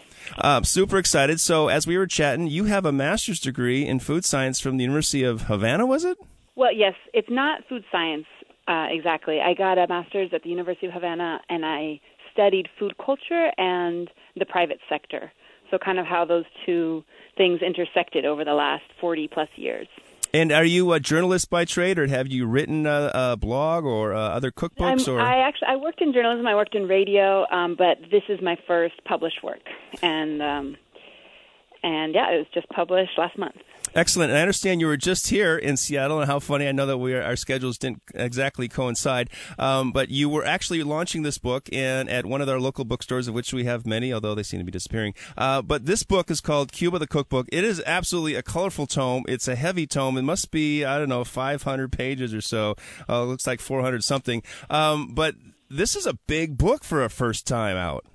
Super 0.63 0.97
excited. 0.97 1.39
So, 1.39 1.67
as 1.67 1.87
we 1.87 1.97
were 1.97 2.07
chatting, 2.07 2.47
you 2.47 2.65
have 2.65 2.85
a 2.85 2.91
master's 2.91 3.39
degree 3.39 3.85
in 3.85 3.99
food 3.99 4.25
science 4.25 4.59
from 4.59 4.77
the 4.77 4.83
University 4.83 5.23
of 5.23 5.43
Havana, 5.43 5.85
was 5.85 6.03
it? 6.03 6.17
Well, 6.55 6.73
yes, 6.73 6.93
it's 7.13 7.29
not 7.29 7.61
food 7.67 7.83
science 7.91 8.25
uh, 8.67 8.87
exactly. 8.89 9.39
I 9.41 9.53
got 9.53 9.77
a 9.77 9.87
master's 9.87 10.31
at 10.33 10.43
the 10.43 10.49
University 10.49 10.87
of 10.87 10.93
Havana, 10.93 11.39
and 11.49 11.65
I 11.65 11.99
studied 12.31 12.67
food 12.77 12.95
culture 13.03 13.51
and 13.57 14.09
the 14.35 14.45
private 14.45 14.79
sector. 14.89 15.31
So, 15.71 15.77
kind 15.77 15.97
of 15.97 16.05
how 16.05 16.25
those 16.25 16.45
two 16.65 17.03
things 17.37 17.61
intersected 17.61 18.25
over 18.25 18.43
the 18.43 18.53
last 18.53 18.83
40 18.99 19.29
plus 19.29 19.49
years. 19.55 19.87
And 20.35 20.51
are 20.51 20.65
you 20.65 20.91
a 20.91 20.99
journalist 20.99 21.49
by 21.49 21.63
trade, 21.63 21.97
or 21.97 22.07
have 22.07 22.27
you 22.27 22.45
written 22.45 22.85
a, 22.85 23.09
a 23.13 23.37
blog 23.37 23.85
or 23.85 24.13
uh, 24.13 24.19
other 24.19 24.51
cookbooks? 24.51 25.07
I'm, 25.07 25.15
or 25.15 25.21
I 25.21 25.47
actually 25.47 25.69
I 25.69 25.77
worked 25.77 26.01
in 26.01 26.11
journalism. 26.11 26.45
I 26.45 26.55
worked 26.55 26.75
in 26.75 26.89
radio, 26.89 27.49
um, 27.49 27.75
but 27.77 27.99
this 28.11 28.23
is 28.27 28.41
my 28.41 28.57
first 28.67 28.95
published 29.05 29.41
work, 29.41 29.61
and 30.01 30.41
um, 30.41 30.77
and 31.83 32.13
yeah, 32.13 32.33
it 32.33 32.37
was 32.37 32.47
just 32.53 32.67
published 32.67 33.11
last 33.17 33.37
month. 33.37 33.55
Excellent. 33.95 34.29
And 34.29 34.37
I 34.37 34.41
understand 34.41 34.81
you 34.81 34.87
were 34.87 34.97
just 34.97 35.27
here 35.27 35.57
in 35.57 35.77
Seattle, 35.77 36.19
and 36.19 36.29
how 36.29 36.39
funny! 36.39 36.67
I 36.67 36.73
know 36.73 36.85
that 36.85 36.97
we 36.97 37.13
are, 37.13 37.23
our 37.23 37.37
schedules 37.37 37.77
didn't 37.77 38.01
exactly 38.13 38.67
coincide, 38.67 39.29
um, 39.57 39.93
but 39.93 40.09
you 40.09 40.27
were 40.27 40.45
actually 40.45 40.83
launching 40.83 41.23
this 41.23 41.37
book 41.37 41.69
in 41.69 42.09
at 42.09 42.25
one 42.25 42.41
of 42.41 42.49
our 42.49 42.59
local 42.59 42.83
bookstores, 42.83 43.29
of 43.29 43.33
which 43.33 43.53
we 43.53 43.63
have 43.63 43.85
many, 43.85 44.11
although 44.11 44.35
they 44.35 44.43
seem 44.43 44.59
to 44.59 44.65
be 44.65 44.71
disappearing. 44.71 45.13
Uh, 45.37 45.61
but 45.61 45.85
this 45.85 46.03
book 46.03 46.29
is 46.29 46.41
called 46.41 46.73
Cuba 46.73 46.99
the 46.99 47.07
Cookbook. 47.07 47.47
It 47.53 47.63
is 47.63 47.81
absolutely 47.85 48.35
a 48.35 48.43
colorful 48.43 48.85
tome. 48.85 49.23
It's 49.29 49.47
a 49.47 49.55
heavy 49.55 49.87
tome. 49.87 50.17
It 50.17 50.23
must 50.23 50.51
be 50.51 50.83
I 50.83 50.99
don't 50.99 51.09
know 51.09 51.23
500 51.23 51.89
pages 51.89 52.33
or 52.33 52.41
so. 52.41 52.75
Uh, 53.09 53.21
it 53.21 53.25
looks 53.27 53.47
like 53.47 53.61
400 53.61 54.03
something. 54.03 54.43
Um, 54.69 55.13
but 55.13 55.35
this 55.69 55.95
is 55.95 56.05
a 56.05 56.15
big 56.27 56.57
book 56.57 56.83
for 56.83 57.01
a 57.01 57.09
first 57.09 57.47
time 57.47 57.77
out. 57.77 58.05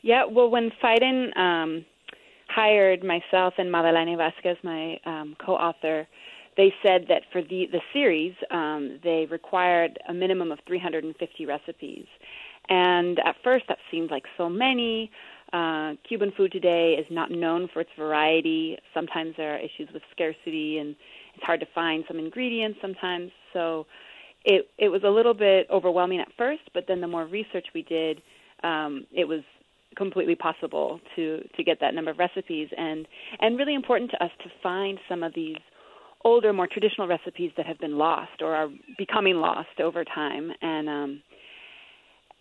Yeah, 0.00 0.24
well, 0.24 0.48
when 0.48 0.70
Phaidon 0.82 1.36
um, 1.36 1.84
hired 2.54 3.02
myself 3.02 3.54
and 3.58 3.70
Madeleine 3.70 4.16
Vasquez, 4.16 4.56
my 4.62 4.98
um, 5.06 5.36
co-author, 5.44 6.06
they 6.56 6.72
said 6.82 7.06
that 7.08 7.22
for 7.32 7.42
the 7.42 7.66
the 7.72 7.80
series, 7.92 8.34
um, 8.50 9.00
they 9.02 9.26
required 9.30 9.98
a 10.08 10.12
minimum 10.12 10.52
of 10.52 10.58
350 10.66 11.46
recipes. 11.46 12.06
And 12.68 13.18
at 13.20 13.36
first, 13.42 13.64
that 13.68 13.78
seemed 13.90 14.10
like 14.10 14.24
so 14.36 14.48
many. 14.48 15.10
Uh, 15.52 15.94
Cuban 16.08 16.32
food 16.36 16.52
today 16.52 16.94
is 16.98 17.06
not 17.10 17.30
known 17.30 17.68
for 17.72 17.80
its 17.80 17.90
variety. 17.98 18.78
Sometimes 18.94 19.34
there 19.36 19.54
are 19.54 19.58
issues 19.58 19.88
with 19.92 20.02
scarcity, 20.10 20.78
and 20.78 20.94
it's 21.34 21.44
hard 21.44 21.60
to 21.60 21.66
find 21.74 22.04
some 22.06 22.18
ingredients 22.18 22.78
sometimes. 22.80 23.30
So 23.52 23.86
it 24.44 24.70
it 24.78 24.88
was 24.88 25.02
a 25.04 25.10
little 25.10 25.34
bit 25.34 25.66
overwhelming 25.70 26.20
at 26.20 26.28
first, 26.36 26.62
but 26.74 26.84
then 26.86 27.00
the 27.00 27.08
more 27.08 27.24
research 27.26 27.66
we 27.74 27.82
did, 27.82 28.22
um, 28.62 29.06
it 29.12 29.26
was 29.26 29.42
completely 29.96 30.34
possible 30.34 31.00
to 31.16 31.46
to 31.56 31.64
get 31.64 31.80
that 31.80 31.94
number 31.94 32.10
of 32.10 32.18
recipes. 32.18 32.68
And 32.76 33.06
and 33.40 33.58
really 33.58 33.74
important 33.74 34.10
to 34.12 34.24
us 34.24 34.30
to 34.42 34.50
find 34.62 34.98
some 35.08 35.22
of 35.22 35.34
these 35.34 35.56
older 36.24 36.52
more 36.52 36.68
traditional 36.68 37.08
recipes 37.08 37.50
that 37.56 37.66
have 37.66 37.78
been 37.78 37.98
lost 37.98 38.40
or 38.40 38.54
are 38.54 38.68
becoming 38.98 39.36
lost 39.36 39.80
over 39.80 40.04
time. 40.04 40.52
And 40.60 40.88
um 40.88 41.22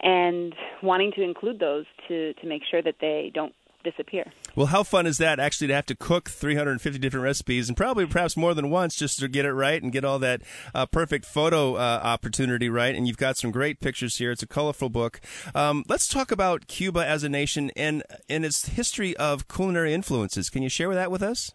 and 0.04 0.56
wanting 0.82 1.12
to 1.14 1.22
include 1.22 1.60
those 1.60 1.86
to 2.08 2.34
to 2.34 2.48
make 2.48 2.64
sure 2.70 2.82
that 2.82 2.96
they 3.00 3.32
don't 3.34 3.54
disappear. 3.84 4.32
Well, 4.56 4.68
how 4.68 4.84
fun 4.84 5.06
is 5.06 5.18
that 5.20 5.40
actually 5.40 5.68
to 5.68 5.76
have 5.76 5.86
to 5.88 5.96
cook 5.96 6.30
350 6.30 7.00
different 7.00 7.24
recipes 7.24 7.68
and 7.68 7.78
probably 7.78 8.06
perhaps 8.06 8.36
more 8.36 8.54
than 8.54 8.70
once 8.70 8.96
just 8.96 9.20
to 9.20 9.28
get 9.28 9.46
it 9.46 9.54
right 9.54 9.82
and 9.82 9.92
get 9.92 10.04
all 10.04 10.20
that 10.20 10.42
uh, 10.74 10.86
perfect 10.86 11.26
photo 11.26 11.76
uh, 11.76 12.00
opportunity 12.04 12.70
right? 12.70 12.96
And 12.96 13.08
you've 13.08 13.18
got 13.18 13.38
some 13.38 13.52
great 13.52 13.80
pictures 13.80 14.18
here. 14.18 14.32
It's 14.32 14.44
a 14.44 14.48
colorful 14.48 14.90
book. 14.90 15.20
Um, 15.54 15.84
let's 15.88 16.08
talk 16.08 16.32
about 16.32 16.68
Cuba 16.68 17.06
as 17.06 17.24
a 17.24 17.30
nation 17.30 17.72
and, 17.76 18.04
and 18.30 18.46
its 18.46 18.70
history 18.70 19.16
of 19.18 19.48
culinary 19.48 19.94
influences. 19.94 20.50
Can 20.50 20.64
you 20.64 20.70
share 20.70 20.94
that 20.94 21.12
with 21.12 21.22
us? 21.22 21.54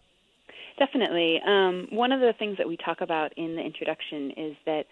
Definitely. 0.79 1.41
Um, 1.45 1.87
one 1.89 2.11
of 2.11 2.19
the 2.19 2.33
things 2.37 2.57
that 2.57 2.67
we 2.67 2.77
talk 2.77 3.01
about 3.01 3.33
in 3.35 3.55
the 3.55 3.61
introduction 3.61 4.31
is 4.37 4.55
that 4.65 4.85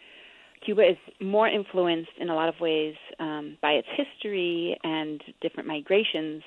Cuba 0.65 0.81
is 0.81 0.97
more 1.21 1.47
influenced 1.47 2.11
in 2.19 2.29
a 2.29 2.35
lot 2.35 2.49
of 2.49 2.59
ways 2.59 2.95
um, 3.19 3.57
by 3.61 3.73
its 3.73 3.87
history 3.95 4.77
and 4.83 5.21
different 5.41 5.67
migrations 5.67 6.41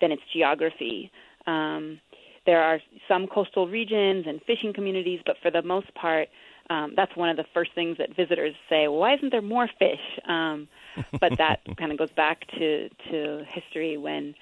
than 0.00 0.12
its 0.12 0.22
geography. 0.32 1.10
Um, 1.46 2.00
there 2.46 2.62
are 2.62 2.80
some 3.08 3.26
coastal 3.26 3.68
regions 3.68 4.26
and 4.26 4.40
fishing 4.46 4.72
communities, 4.74 5.20
but 5.24 5.36
for 5.42 5.50
the 5.50 5.62
most 5.62 5.92
part, 5.94 6.28
um, 6.70 6.94
that's 6.96 7.14
one 7.16 7.28
of 7.28 7.36
the 7.36 7.44
first 7.52 7.70
things 7.74 7.98
that 7.98 8.14
visitors 8.16 8.54
say. 8.68 8.88
Well, 8.88 8.98
why 8.98 9.14
isn't 9.14 9.30
there 9.30 9.42
more 9.42 9.68
fish? 9.78 10.00
Um, 10.28 10.68
but 11.20 11.36
that 11.38 11.60
kind 11.76 11.92
of 11.92 11.98
goes 11.98 12.10
back 12.16 12.46
to 12.58 12.88
to 13.10 13.44
history 13.52 13.96
when 13.96 14.34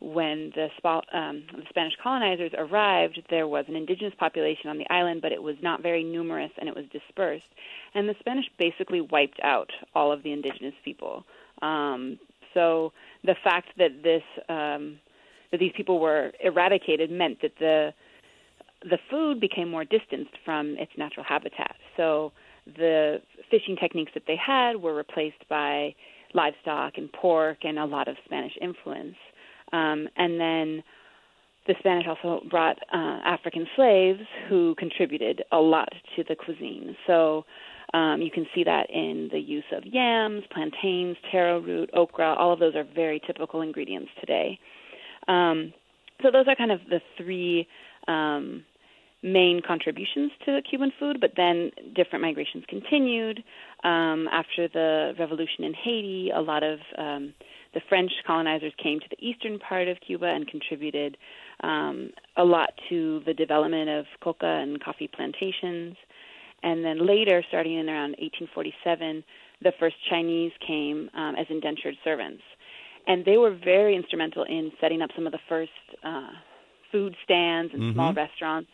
when 0.00 0.50
the, 0.54 0.68
um, 1.12 1.42
the 1.54 1.62
Spanish 1.68 1.92
colonizers 2.02 2.52
arrived, 2.56 3.22
there 3.28 3.46
was 3.46 3.66
an 3.68 3.76
indigenous 3.76 4.14
population 4.18 4.70
on 4.70 4.78
the 4.78 4.90
island, 4.90 5.20
but 5.20 5.30
it 5.30 5.42
was 5.42 5.56
not 5.62 5.82
very 5.82 6.02
numerous 6.02 6.50
and 6.58 6.68
it 6.68 6.74
was 6.74 6.86
dispersed. 6.90 7.48
And 7.94 8.08
the 8.08 8.14
Spanish 8.18 8.46
basically 8.58 9.02
wiped 9.02 9.38
out 9.42 9.70
all 9.94 10.10
of 10.10 10.22
the 10.22 10.32
indigenous 10.32 10.74
people. 10.84 11.24
Um, 11.60 12.18
so 12.54 12.92
the 13.24 13.34
fact 13.42 13.68
that 13.78 14.02
this 14.02 14.22
um, 14.48 14.98
that 15.50 15.58
these 15.58 15.72
people 15.76 15.98
were 15.98 16.32
eradicated 16.42 17.10
meant 17.10 17.40
that 17.42 17.52
the 17.58 17.92
the 18.82 18.98
food 19.10 19.40
became 19.40 19.70
more 19.70 19.84
distanced 19.84 20.32
from 20.44 20.76
its 20.78 20.92
natural 20.96 21.24
habitat. 21.28 21.76
So 21.96 22.32
the 22.66 23.20
fishing 23.50 23.76
techniques 23.76 24.12
that 24.14 24.22
they 24.26 24.36
had 24.36 24.76
were 24.76 24.94
replaced 24.94 25.46
by 25.48 25.94
livestock 26.34 26.94
and 26.96 27.12
pork 27.12 27.58
and 27.64 27.78
a 27.78 27.84
lot 27.84 28.08
of 28.08 28.16
Spanish 28.24 28.52
influence. 28.60 29.16
Um, 29.72 30.08
and 30.16 30.40
then 30.40 30.82
the 31.66 31.74
Spanish 31.78 32.06
also 32.06 32.42
brought 32.48 32.78
uh, 32.92 33.20
African 33.24 33.66
slaves 33.76 34.20
who 34.48 34.74
contributed 34.78 35.42
a 35.52 35.58
lot 35.58 35.92
to 36.16 36.24
the 36.28 36.34
cuisine. 36.34 36.96
So 37.06 37.44
um, 37.92 38.22
you 38.22 38.30
can 38.30 38.46
see 38.54 38.64
that 38.64 38.88
in 38.90 39.28
the 39.32 39.38
use 39.38 39.64
of 39.72 39.84
yams, 39.84 40.44
plantains, 40.52 41.16
taro 41.30 41.60
root, 41.60 41.90
okra. 41.94 42.34
All 42.34 42.52
of 42.52 42.60
those 42.60 42.74
are 42.74 42.84
very 42.94 43.20
typical 43.26 43.62
ingredients 43.62 44.10
today. 44.20 44.58
Um, 45.28 45.72
so 46.22 46.30
those 46.30 46.46
are 46.48 46.56
kind 46.56 46.72
of 46.72 46.80
the 46.88 47.00
three 47.16 47.66
um, 48.06 48.64
main 49.22 49.60
contributions 49.66 50.32
to 50.44 50.60
Cuban 50.68 50.92
food, 50.98 51.18
but 51.20 51.32
then 51.36 51.70
different 51.94 52.22
migrations 52.22 52.64
continued. 52.68 53.42
Um, 53.84 54.28
after 54.32 54.68
the 54.68 55.12
revolution 55.18 55.64
in 55.64 55.74
Haiti, 55.74 56.30
a 56.34 56.40
lot 56.40 56.62
of 56.62 56.78
um, 56.96 57.34
the 57.74 57.80
French 57.88 58.10
colonizers 58.26 58.72
came 58.82 59.00
to 59.00 59.06
the 59.10 59.24
eastern 59.24 59.58
part 59.58 59.88
of 59.88 59.98
Cuba 60.06 60.26
and 60.26 60.46
contributed 60.46 61.16
um, 61.62 62.10
a 62.36 62.44
lot 62.44 62.70
to 62.88 63.22
the 63.26 63.34
development 63.34 63.90
of 63.90 64.06
coca 64.22 64.46
and 64.46 64.82
coffee 64.82 65.08
plantations. 65.14 65.96
And 66.62 66.84
then 66.84 67.06
later, 67.06 67.42
starting 67.48 67.78
in 67.78 67.88
around 67.88 68.16
1847, 68.18 69.24
the 69.62 69.72
first 69.78 69.96
Chinese 70.08 70.52
came 70.66 71.10
um, 71.14 71.34
as 71.36 71.46
indentured 71.48 71.96
servants. 72.04 72.42
And 73.06 73.24
they 73.24 73.38
were 73.38 73.54
very 73.54 73.96
instrumental 73.96 74.44
in 74.44 74.72
setting 74.80 75.02
up 75.02 75.10
some 75.14 75.26
of 75.26 75.32
the 75.32 75.40
first 75.48 75.72
uh, 76.04 76.30
food 76.92 77.16
stands 77.24 77.72
and 77.72 77.82
mm-hmm. 77.82 77.94
small 77.94 78.12
restaurants. 78.12 78.70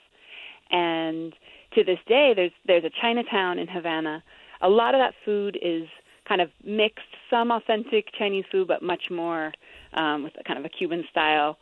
And 0.70 1.32
to 1.74 1.84
this 1.84 1.98
day, 2.08 2.32
there's 2.34 2.52
there's 2.66 2.84
a 2.84 2.90
Chinatown 3.00 3.58
in 3.58 3.68
Havana. 3.68 4.22
A 4.60 4.68
lot 4.68 4.94
of 4.94 5.00
that 5.00 5.14
food 5.24 5.58
is 5.62 5.86
kind 6.26 6.40
of 6.40 6.50
mixed, 6.64 7.04
some 7.30 7.52
authentic 7.52 8.08
Chinese 8.18 8.44
food, 8.50 8.66
but 8.66 8.82
much 8.82 9.10
more 9.10 9.52
um, 9.94 10.24
with 10.24 10.32
a 10.40 10.44
kind 10.44 10.58
of 10.58 10.64
a 10.64 10.68
Cuban 10.68 11.04
style. 11.10 11.56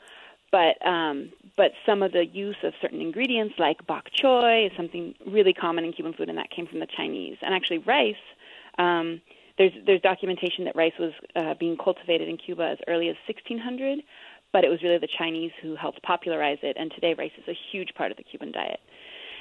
But 0.54 0.86
um, 0.86 1.32
but 1.56 1.72
some 1.84 2.00
of 2.00 2.12
the 2.12 2.24
use 2.24 2.54
of 2.62 2.74
certain 2.80 3.00
ingredients 3.00 3.56
like 3.58 3.84
bok 3.88 4.04
choy 4.16 4.66
is 4.66 4.72
something 4.76 5.12
really 5.26 5.52
common 5.52 5.84
in 5.84 5.92
Cuban 5.92 6.12
food, 6.12 6.28
and 6.28 6.38
that 6.38 6.48
came 6.54 6.68
from 6.68 6.78
the 6.78 6.86
Chinese. 6.96 7.36
And 7.42 7.52
actually, 7.52 7.78
rice. 7.78 8.14
Um, 8.78 9.20
there's 9.58 9.72
there's 9.84 10.00
documentation 10.00 10.64
that 10.66 10.76
rice 10.76 10.92
was 10.96 11.10
uh, 11.34 11.54
being 11.58 11.76
cultivated 11.76 12.28
in 12.28 12.36
Cuba 12.36 12.68
as 12.70 12.78
early 12.86 13.08
as 13.08 13.16
1600, 13.26 13.98
but 14.52 14.62
it 14.62 14.68
was 14.68 14.80
really 14.84 14.98
the 14.98 15.08
Chinese 15.18 15.50
who 15.60 15.74
helped 15.74 16.00
popularize 16.04 16.58
it. 16.62 16.76
And 16.78 16.92
today, 16.92 17.16
rice 17.18 17.32
is 17.36 17.48
a 17.48 17.58
huge 17.72 17.88
part 17.96 18.12
of 18.12 18.16
the 18.16 18.22
Cuban 18.22 18.52
diet. 18.52 18.78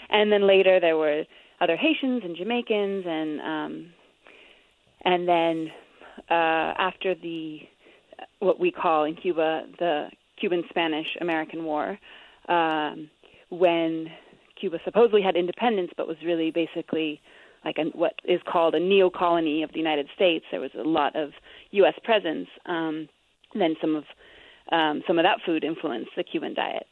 And 0.10 0.32
then 0.32 0.48
later, 0.48 0.80
there 0.80 0.98
were 0.98 1.26
other 1.62 1.78
Haitians 1.78 2.24
and 2.24 2.36
Jamaicans 2.36 3.06
and 3.08 3.40
um, 3.40 3.94
and 5.06 5.28
then 5.28 5.72
uh, 6.32 6.74
after 6.90 7.14
the 7.14 7.60
what 8.40 8.60
we 8.60 8.72
call 8.72 9.04
in 9.04 9.16
Cuba 9.16 9.66
the 9.78 10.10
Cuban 10.44 10.66
Spanish 10.70 11.08
American 11.22 11.64
War, 11.64 11.98
um, 12.50 13.10
when 13.50 14.08
Cuba 14.60 14.78
supposedly 14.84 15.22
had 15.22 15.38
independence, 15.38 15.92
but 15.96 16.06
was 16.06 16.18
really 16.22 16.52
basically 16.52 17.22
like 17.64 17.78
a, 17.78 17.84
what 17.98 18.16
is 18.26 18.42
called 18.46 18.76
a 18.76 18.80
neo 18.80 19.10
colony 19.10 19.64
of 19.64 19.72
the 19.72 19.78
United 19.78 20.10
States. 20.14 20.44
There 20.52 20.60
was 20.60 20.72
a 20.78 20.84
lot 20.84 21.16
of 21.16 21.30
U.S. 21.72 21.94
presence. 22.04 22.50
Um, 22.66 23.08
then 23.56 23.76
some 23.80 23.96
of 23.96 24.04
um, 24.70 25.02
some 25.08 25.18
of 25.18 25.24
that 25.24 25.38
food 25.46 25.64
influenced 25.64 26.12
the 26.18 26.26
Cuban 26.26 26.54
diet. 26.54 26.88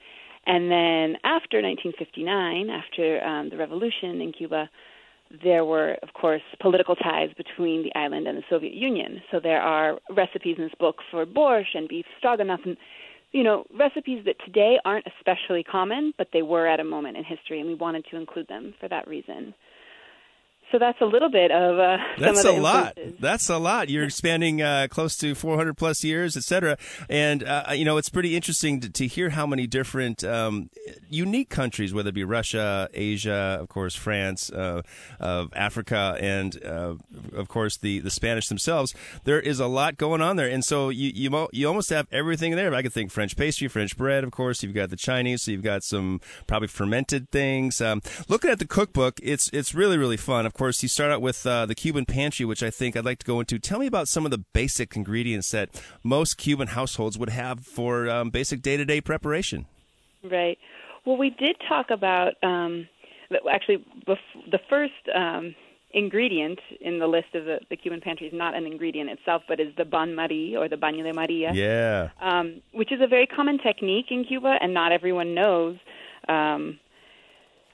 And 0.46 0.72
then 0.72 1.18
after 1.26 1.62
1959, 1.62 2.70
after 2.70 3.22
um, 3.22 3.50
the 3.50 3.58
revolution 3.58 4.22
in 4.22 4.32
Cuba, 4.32 4.70
there 5.44 5.66
were, 5.66 5.98
of 6.04 6.14
course, 6.14 6.42
political 6.62 6.96
ties 6.96 7.32
between 7.36 7.84
the 7.84 8.00
island 8.00 8.28
and 8.28 8.38
the 8.38 8.44
Soviet 8.50 8.74
Union. 8.74 9.22
So 9.30 9.42
there 9.42 9.62
are 9.62 10.00
recipes 10.10 10.56
in 10.58 10.64
this 10.64 10.74
book 10.80 10.98
for 11.10 11.26
borscht 11.26 11.76
and 11.76 11.90
beef 11.90 12.06
stroganoff, 12.18 12.62
and 12.66 12.78
you 13.32 13.44
know 13.44 13.66
recipes 13.78 14.24
that 14.26 14.36
today 14.46 14.80
aren't 14.86 15.06
especially 15.18 15.64
common, 15.64 16.14
but 16.18 16.28
they 16.34 16.42
were 16.42 16.68
at 16.68 16.80
a 16.80 16.84
moment 16.84 17.18
in 17.18 17.24
history, 17.24 17.60
and 17.60 17.68
we 17.68 17.76
wanted 17.76 18.06
to 18.12 18.18
include 18.18 18.48
them 18.48 18.74
for 18.80 18.88
that 18.90 19.08
reason. 19.08 19.54
So 20.72 20.80
that's 20.80 21.02
a 21.02 21.06
little 21.06 21.30
bit 21.30 21.52
of 21.52 21.80
uh, 21.80 21.98
that's 22.18 22.46
of 22.46 22.56
a 22.56 22.62
lot. 22.62 22.98
That's 23.20 23.50
a 23.50 23.58
lot. 23.58 23.90
You're 23.90 24.10
spanning 24.10 24.62
uh, 24.62 24.88
close 24.90 25.18
to 25.18 25.36
400 25.36 25.76
plus 25.76 26.04
years, 26.04 26.38
et 26.38 26.44
cetera. 26.44 26.78
And 27.10 27.44
uh, 27.44 27.66
you 27.74 27.84
know, 27.84 27.98
it's 27.98 28.10
pretty 28.10 28.36
interesting 28.36 28.80
to, 28.80 28.90
to 28.90 29.08
hear 29.08 29.32
how 29.32 29.46
many 29.46 29.68
different 29.68 30.24
um, 30.24 30.70
unique 31.10 31.50
countries, 31.50 31.94
whether 31.94 32.10
it 32.10 32.16
be 32.16 32.24
Russia, 32.24 32.90
Asia, 32.94 33.58
of 33.60 33.68
course, 33.68 33.96
France, 33.96 34.50
uh, 34.52 34.82
Africa, 35.20 36.18
and 36.20 36.64
uh, 36.64 36.96
of 37.34 37.48
course 37.50 37.78
the 37.78 38.00
the 38.00 38.10
Spanish 38.10 38.48
themselves. 38.48 38.96
There 39.26 39.40
is 39.40 39.60
a 39.60 39.68
lot 39.68 39.98
going 39.98 40.22
on 40.22 40.38
there, 40.38 40.48
and 40.50 40.64
so 40.64 40.90
you 40.90 41.12
you, 41.14 41.30
mo- 41.30 41.50
you 41.52 41.68
almost 41.68 41.90
have 41.90 42.08
everything 42.12 42.56
there. 42.56 42.74
I 42.74 42.82
could 42.82 42.94
think 42.94 43.12
French 43.12 43.36
pastry, 43.36 43.68
French 43.68 43.98
bread, 43.98 44.24
of 44.24 44.32
course. 44.32 44.64
You've 44.64 44.74
got 44.74 44.90
the 44.90 44.96
Chinese, 44.96 45.44
so 45.44 45.52
you've 45.52 45.64
got 45.64 45.84
some 45.84 46.22
probably 46.48 46.70
fermented 46.70 47.30
things. 47.30 47.82
Um, 47.82 48.02
looking 48.30 48.50
at 48.50 48.60
the 48.60 48.68
cookbook, 48.68 49.20
it's 49.22 49.50
it's 49.52 49.76
really 49.76 49.98
really 49.98 50.18
fun. 50.18 50.46
Of 50.46 50.54
course, 50.62 50.84
you 50.84 50.90
start 50.90 51.12
out 51.12 51.24
with 51.24 51.44
uh, 51.48 51.66
the 51.66 51.74
Cuban 51.74 52.06
pantry, 52.06 52.46
which 52.46 52.62
I 52.62 52.70
think 52.70 52.96
I'd 52.96 53.04
like 53.04 53.18
to 53.18 53.26
go 53.26 53.40
into. 53.40 53.58
Tell 53.58 53.80
me 53.80 53.88
about 53.88 54.08
some 54.08 54.26
of 54.26 54.32
the 54.32 54.38
basic 54.38 54.96
ingredients 54.96 55.50
that 55.50 55.82
most 56.04 56.38
Cuban 56.38 56.68
households 56.68 57.18
would 57.18 57.30
have 57.30 57.66
for 57.66 58.08
um, 58.08 58.30
basic 58.30 58.62
day 58.62 58.78
to 58.78 58.86
day 58.86 59.02
preparation. 59.02 59.66
Right. 60.24 60.60
Well, 61.04 61.18
we 61.18 61.32
did 61.32 61.56
talk 61.68 61.88
about 61.90 62.34
um, 62.44 62.88
actually 63.52 63.84
the 64.06 64.60
first 64.70 64.94
um, 65.16 65.56
ingredient 65.96 66.60
in 66.80 67.00
the 67.00 67.08
list 67.08 67.34
of 67.34 67.46
the, 67.46 67.58
the 67.72 67.76
Cuban 67.76 68.00
pantry 68.00 68.28
is 68.28 68.34
not 68.34 68.54
an 68.54 68.68
ingredient 68.68 69.10
itself, 69.10 69.42
but 69.48 69.60
is 69.60 69.74
the 69.80 69.86
bain 69.86 70.14
marie 70.14 70.56
or 70.56 70.70
the 70.70 70.76
baño 70.76 71.02
de 71.02 71.12
Maria. 71.12 71.54
Yeah. 71.56 72.10
Um, 72.22 72.62
which 72.72 72.92
is 72.92 73.02
a 73.02 73.08
very 73.08 73.26
common 73.26 73.58
technique 73.58 74.12
in 74.12 74.26
Cuba, 74.26 74.58
and 74.62 74.76
not 74.76 74.92
everyone 74.92 75.34
knows. 75.34 75.78
Um, 76.30 76.80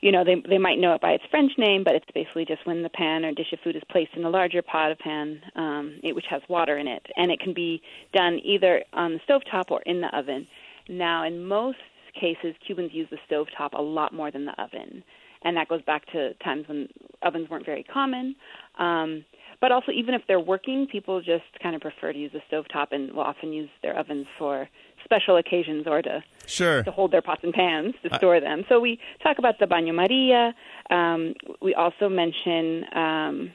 you 0.01 0.12
know, 0.12 0.23
they 0.23 0.36
they 0.47 0.57
might 0.57 0.79
know 0.79 0.93
it 0.93 1.01
by 1.01 1.12
its 1.12 1.23
French 1.29 1.51
name, 1.57 1.83
but 1.83 1.95
it's 1.95 2.05
basically 2.13 2.45
just 2.45 2.65
when 2.65 2.83
the 2.83 2.89
pan 2.89 3.25
or 3.25 3.31
dish 3.31 3.51
of 3.53 3.60
food 3.63 3.75
is 3.75 3.81
placed 3.89 4.12
in 4.15 4.23
a 4.23 4.29
larger 4.29 4.62
pot 4.62 4.91
of 4.91 4.99
pan, 4.99 5.41
um, 5.55 5.99
it, 6.03 6.15
which 6.15 6.25
has 6.29 6.41
water 6.49 6.77
in 6.77 6.88
it, 6.88 7.05
and 7.15 7.31
it 7.31 7.39
can 7.39 7.53
be 7.53 7.81
done 8.13 8.39
either 8.43 8.83
on 8.93 9.13
the 9.13 9.19
stove 9.23 9.41
top 9.49 9.71
or 9.71 9.81
in 9.83 10.01
the 10.01 10.17
oven. 10.17 10.47
Now, 10.89 11.25
in 11.25 11.43
most 11.43 11.77
cases, 12.19 12.55
Cubans 12.65 12.93
use 12.93 13.07
the 13.10 13.17
stove 13.25 13.47
top 13.57 13.73
a 13.73 13.81
lot 13.81 14.13
more 14.13 14.31
than 14.31 14.45
the 14.45 14.62
oven, 14.62 15.03
and 15.43 15.57
that 15.57 15.67
goes 15.67 15.81
back 15.81 16.05
to 16.12 16.33
times 16.36 16.67
when 16.67 16.88
ovens 17.23 17.49
weren't 17.49 17.65
very 17.65 17.83
common. 17.83 18.36
Um, 18.79 19.25
but 19.60 19.71
also, 19.71 19.91
even 19.91 20.13
if 20.13 20.21
they're 20.27 20.39
working, 20.39 20.88
people 20.91 21.19
just 21.19 21.45
kind 21.62 21.75
of 21.75 21.81
prefer 21.81 22.13
to 22.13 22.19
use 22.19 22.31
the 22.31 22.41
stove 22.47 22.65
top 22.71 22.91
and 22.91 23.12
will 23.12 23.23
often 23.23 23.51
use 23.51 23.69
their 23.81 23.97
ovens 23.97 24.27
for 24.38 24.69
special 25.03 25.38
occasions 25.38 25.88
or 25.88 26.01
to 26.03 26.23
sure. 26.47 26.83
to 26.83 26.91
hold 26.91 27.12
their 27.12 27.21
pots 27.21 27.41
and 27.43 27.53
pans 27.53 27.93
to 28.03 28.15
store 28.17 28.39
them. 28.39 28.63
So 28.69 28.79
we 28.79 28.99
talk 29.21 29.38
about 29.38 29.60
the 29.60 29.65
baño 29.65 29.93
Maria. 29.93 30.55
Um, 30.89 31.33
we 31.62 31.75
also 31.75 32.10
mention 32.10 32.86
um, 32.95 33.51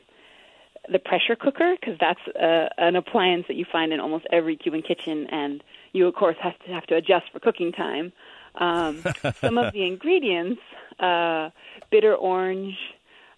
the 0.91 0.99
pressure 0.99 1.37
cooker 1.37 1.77
because 1.79 1.97
that's 2.01 2.21
uh, 2.37 2.69
an 2.79 2.97
appliance 2.97 3.45
that 3.49 3.55
you 3.55 3.65
find 3.71 3.93
in 3.93 4.01
almost 4.01 4.27
every 4.33 4.57
Cuban 4.57 4.83
kitchen, 4.83 5.27
and 5.31 5.63
you 5.93 6.07
of 6.07 6.15
course 6.15 6.37
have 6.43 6.59
to 6.67 6.73
have 6.73 6.87
to 6.87 6.97
adjust 6.97 7.27
for 7.33 7.41
cooking 7.41 7.73
time. 7.73 8.13
Um, 8.57 9.03
some 9.41 9.59
of 9.59 9.73
the 9.73 9.87
ingredients: 9.87 10.61
uh, 10.99 11.51
bitter 11.91 12.15
orange, 12.15 12.77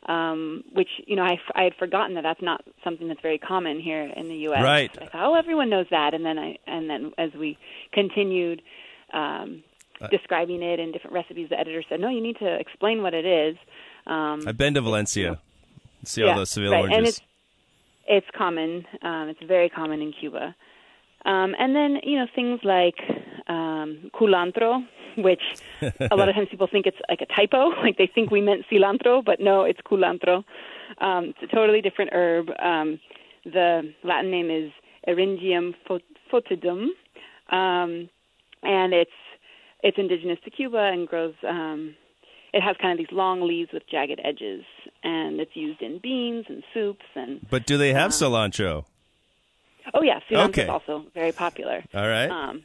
um, 0.07 0.64
which 0.72 0.88
you 1.07 1.16
know 1.16 1.22
I, 1.22 1.38
I 1.55 1.64
had 1.64 1.74
forgotten 1.78 2.14
that 2.14 2.22
that's 2.22 2.42
not 2.42 2.64
something 2.82 3.09
that's 3.09 3.20
very 3.20 3.38
common 3.38 3.80
here 3.80 4.11
in 4.16 4.28
the 4.28 4.36
U.S. 4.48 4.62
Right. 4.62 4.90
I 5.00 5.07
thought, 5.07 5.26
oh, 5.26 5.34
everyone 5.34 5.68
knows 5.68 5.86
that, 5.90 6.14
and 6.14 6.24
then 6.24 6.38
I 6.38 6.57
and 6.66 6.88
then 6.88 7.12
as 7.18 7.30
we 7.34 7.59
continued 7.92 8.62
um, 9.14 9.62
uh, 10.00 10.08
describing 10.08 10.62
it 10.62 10.80
in 10.80 10.92
different 10.92 11.14
recipes, 11.14 11.48
the 11.48 11.58
editor 11.58 11.82
said, 11.88 12.00
no, 12.00 12.08
you 12.10 12.20
need 12.20 12.36
to 12.38 12.54
explain 12.54 13.02
what 13.02 13.14
it 13.14 13.24
is. 13.24 13.56
Um, 14.06 14.42
I've 14.46 14.58
been 14.58 14.74
to 14.74 14.82
Valencia. 14.82 15.40
See 16.04 16.22
all 16.22 16.28
yeah, 16.28 16.38
the 16.38 16.46
Seville 16.46 16.72
right. 16.72 16.80
oranges. 16.82 16.98
And 16.98 17.06
it's 17.06 17.20
it's 18.06 18.26
common. 18.36 18.86
Um, 19.02 19.28
it's 19.28 19.42
very 19.42 19.70
common 19.70 20.02
in 20.02 20.12
Cuba. 20.12 20.54
Um, 21.24 21.54
and 21.58 21.74
then 21.74 22.00
you 22.02 22.18
know 22.18 22.26
things 22.34 22.60
like 22.64 22.96
um, 23.48 24.10
culantro, 24.14 24.86
which 25.16 25.40
a 25.82 26.16
lot 26.16 26.28
of 26.28 26.34
times 26.34 26.48
people 26.50 26.68
think 26.70 26.86
it's 26.86 26.98
like 27.08 27.20
a 27.22 27.26
typo, 27.26 27.68
like 27.82 27.96
they 27.96 28.10
think 28.14 28.30
we 28.30 28.40
meant 28.40 28.66
cilantro, 28.70 29.24
but 29.24 29.40
no, 29.40 29.62
it's 29.62 29.80
culantro. 29.80 30.44
Um, 30.98 31.32
it's 31.40 31.42
a 31.42 31.54
totally 31.54 31.80
different 31.80 32.12
herb. 32.12 32.50
Um, 32.62 33.00
the 33.44 33.92
Latin 34.02 34.30
name 34.30 34.50
is 34.50 34.70
Eryngium 35.08 35.74
foetidum, 36.30 36.88
um, 37.50 38.08
and 38.64 38.92
it's 38.92 39.10
it's 39.82 39.98
indigenous 39.98 40.38
to 40.44 40.50
Cuba 40.50 40.78
and 40.78 41.06
grows. 41.06 41.34
Um, 41.46 41.94
it 42.52 42.62
has 42.62 42.76
kind 42.80 42.98
of 42.98 43.06
these 43.06 43.14
long 43.14 43.46
leaves 43.46 43.70
with 43.72 43.82
jagged 43.90 44.20
edges, 44.22 44.64
and 45.02 45.40
it's 45.40 45.54
used 45.54 45.82
in 45.82 45.98
beans 45.98 46.46
and 46.48 46.62
soups. 46.72 47.04
And 47.14 47.46
but 47.50 47.66
do 47.66 47.76
they 47.76 47.92
have 47.92 48.06
um, 48.06 48.10
cilantro? 48.10 48.84
Oh 49.92 50.02
yeah, 50.02 50.20
cilantro 50.30 50.48
okay. 50.48 50.62
is 50.62 50.68
also 50.68 51.04
very 51.14 51.32
popular. 51.32 51.84
All 51.92 52.08
right. 52.08 52.30
Um, 52.30 52.62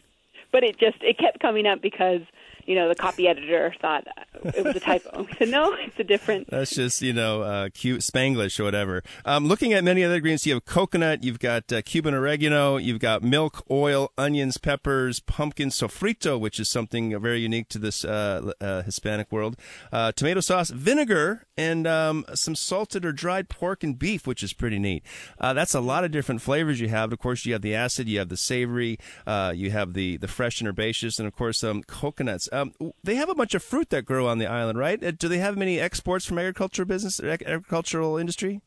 but 0.51 0.63
it 0.63 0.79
just 0.79 0.97
it 1.01 1.17
kept 1.17 1.39
coming 1.39 1.65
up 1.65 1.81
because 1.81 2.21
you 2.69 2.75
know, 2.75 2.87
the 2.87 2.93
copy 2.93 3.27
editor 3.27 3.73
thought 3.81 4.07
it 4.43 4.63
was 4.63 4.75
a 4.75 4.79
typo. 4.79 5.23
He 5.29 5.35
said, 5.37 5.49
no, 5.49 5.73
it's 5.73 5.99
a 5.99 6.03
different. 6.03 6.47
That's 6.51 6.69
just, 6.69 7.01
you 7.01 7.13
know, 7.13 7.41
uh, 7.41 7.69
cute 7.73 8.01
Spanglish 8.01 8.59
or 8.59 8.63
whatever. 8.63 9.01
Um, 9.25 9.47
looking 9.47 9.73
at 9.73 9.83
many 9.83 10.03
other 10.03 10.17
ingredients, 10.17 10.45
you 10.45 10.53
have 10.53 10.65
coconut, 10.65 11.23
you've 11.23 11.39
got 11.39 11.73
uh, 11.73 11.81
Cuban 11.81 12.13
oregano, 12.13 12.77
you've 12.77 12.99
got 12.99 13.23
milk, 13.23 13.65
oil, 13.71 14.11
onions, 14.19 14.59
peppers, 14.59 15.19
pumpkin 15.19 15.69
sofrito, 15.69 16.39
which 16.39 16.59
is 16.59 16.69
something 16.69 17.19
very 17.19 17.39
unique 17.39 17.69
to 17.69 17.79
this 17.79 18.05
uh, 18.05 18.51
uh 18.61 18.83
Hispanic 18.83 19.31
world, 19.31 19.57
uh, 19.91 20.11
tomato 20.11 20.39
sauce, 20.39 20.69
vinegar, 20.69 21.47
and 21.59 21.85
um, 21.85 22.25
some 22.33 22.55
salted 22.55 23.05
or 23.05 23.11
dried 23.11 23.49
pork 23.49 23.83
and 23.83 23.99
beef, 23.99 24.25
which 24.25 24.43
is 24.43 24.53
pretty 24.53 24.79
neat. 24.79 25.03
Uh, 25.39 25.53
that's 25.53 25.75
a 25.75 25.81
lot 25.81 26.03
of 26.05 26.11
different 26.11 26.41
flavors 26.41 26.79
you 26.79 26.87
have. 26.87 27.11
Of 27.11 27.19
course, 27.19 27.45
you 27.45 27.53
have 27.53 27.61
the 27.61 27.75
acid, 27.75 28.07
you 28.07 28.19
have 28.19 28.29
the 28.29 28.37
savory, 28.37 28.97
you 29.27 29.71
have 29.71 29.93
the, 29.93 30.17
the 30.17 30.27
fresh 30.27 30.61
and 30.61 30.67
herbaceous, 30.67 31.19
and 31.19 31.27
of 31.27 31.35
course, 31.35 31.63
um, 31.63 31.83
coconuts. 31.83 32.47
Um, 32.51 32.73
they 33.03 33.15
have 33.15 33.29
a 33.29 33.35
bunch 33.35 33.53
of 33.55 33.63
fruit 33.63 33.89
that 33.89 34.05
grow 34.05 34.27
on 34.27 34.37
the 34.37 34.47
island, 34.47 34.79
right? 34.79 35.03
Uh, 35.03 35.11
do 35.11 35.27
they 35.27 35.39
have 35.39 35.57
many 35.57 35.79
exports 35.79 36.25
from 36.25 36.39
agricultural 36.39 36.87
business, 36.87 37.19
agricultural 37.19 38.17
industry? 38.17 38.61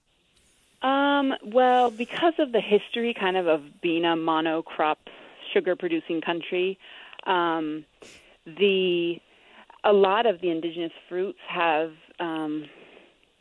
Um, 0.82 1.32
well, 1.44 1.90
because 1.90 2.34
of 2.38 2.52
the 2.52 2.60
history, 2.60 3.14
kind 3.18 3.36
of 3.36 3.46
of 3.46 3.80
being 3.80 4.04
a 4.04 4.16
monocrop 4.16 4.96
sugar-producing 5.52 6.20
country, 6.20 6.78
um, 7.26 7.84
the 8.44 9.20
a 9.84 9.92
lot 9.92 10.26
of 10.26 10.40
the 10.40 10.50
indigenous 10.50 10.92
fruits 11.08 11.38
have 11.48 11.92
um, 12.20 12.66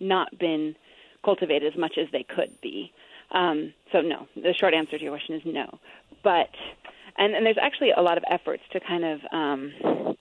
not 0.01 0.37
been 0.37 0.75
cultivated 1.23 1.71
as 1.71 1.79
much 1.79 1.97
as 1.97 2.07
they 2.11 2.23
could 2.23 2.59
be. 2.61 2.91
Um, 3.31 3.73
so 3.91 4.01
no, 4.01 4.27
the 4.35 4.53
short 4.53 4.73
answer 4.73 4.97
to 4.97 5.03
your 5.03 5.13
question 5.13 5.35
is 5.35 5.41
no. 5.45 5.79
But 6.23 6.49
and, 7.17 7.35
and 7.35 7.45
there's 7.45 7.57
actually 7.61 7.91
a 7.91 8.01
lot 8.01 8.17
of 8.17 8.23
efforts 8.29 8.63
to 8.71 8.79
kind 8.79 9.05
of 9.05 9.19
um, 9.31 10.17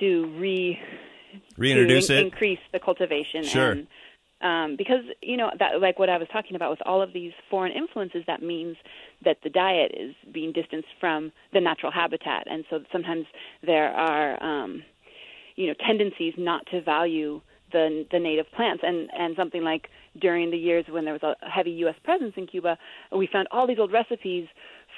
to 0.00 0.26
re 0.38 0.78
reintroduce 1.56 2.08
to 2.08 2.14
in, 2.14 2.18
it, 2.18 2.24
increase 2.26 2.58
the 2.72 2.78
cultivation. 2.78 3.44
Sure. 3.44 3.72
And, 3.72 3.86
um, 4.40 4.76
because 4.76 5.04
you 5.22 5.36
know 5.36 5.50
that, 5.58 5.80
like 5.80 5.98
what 5.98 6.10
I 6.10 6.18
was 6.18 6.28
talking 6.32 6.54
about 6.56 6.70
with 6.70 6.82
all 6.84 7.00
of 7.00 7.12
these 7.12 7.32
foreign 7.50 7.72
influences, 7.72 8.24
that 8.26 8.42
means 8.42 8.76
that 9.24 9.38
the 9.42 9.50
diet 9.50 9.92
is 9.98 10.14
being 10.32 10.52
distanced 10.52 10.88
from 11.00 11.32
the 11.52 11.60
natural 11.60 11.92
habitat, 11.92 12.46
and 12.46 12.64
so 12.68 12.80
sometimes 12.92 13.26
there 13.62 13.88
are, 13.88 14.42
um, 14.42 14.82
you 15.56 15.66
know, 15.66 15.74
tendencies 15.86 16.34
not 16.36 16.66
to 16.66 16.82
value 16.82 17.40
the 17.74 18.06
the 18.10 18.18
native 18.18 18.46
plants, 18.56 18.82
and 18.86 19.10
and 19.18 19.36
something 19.36 19.62
like 19.62 19.88
during 20.18 20.50
the 20.50 20.56
years 20.56 20.84
when 20.88 21.04
there 21.04 21.12
was 21.12 21.22
a 21.22 21.34
heavy 21.50 21.72
U.S. 21.84 21.96
presence 22.04 22.32
in 22.36 22.46
Cuba, 22.46 22.78
we 23.12 23.28
found 23.30 23.48
all 23.50 23.66
these 23.66 23.78
old 23.78 23.92
recipes 23.92 24.46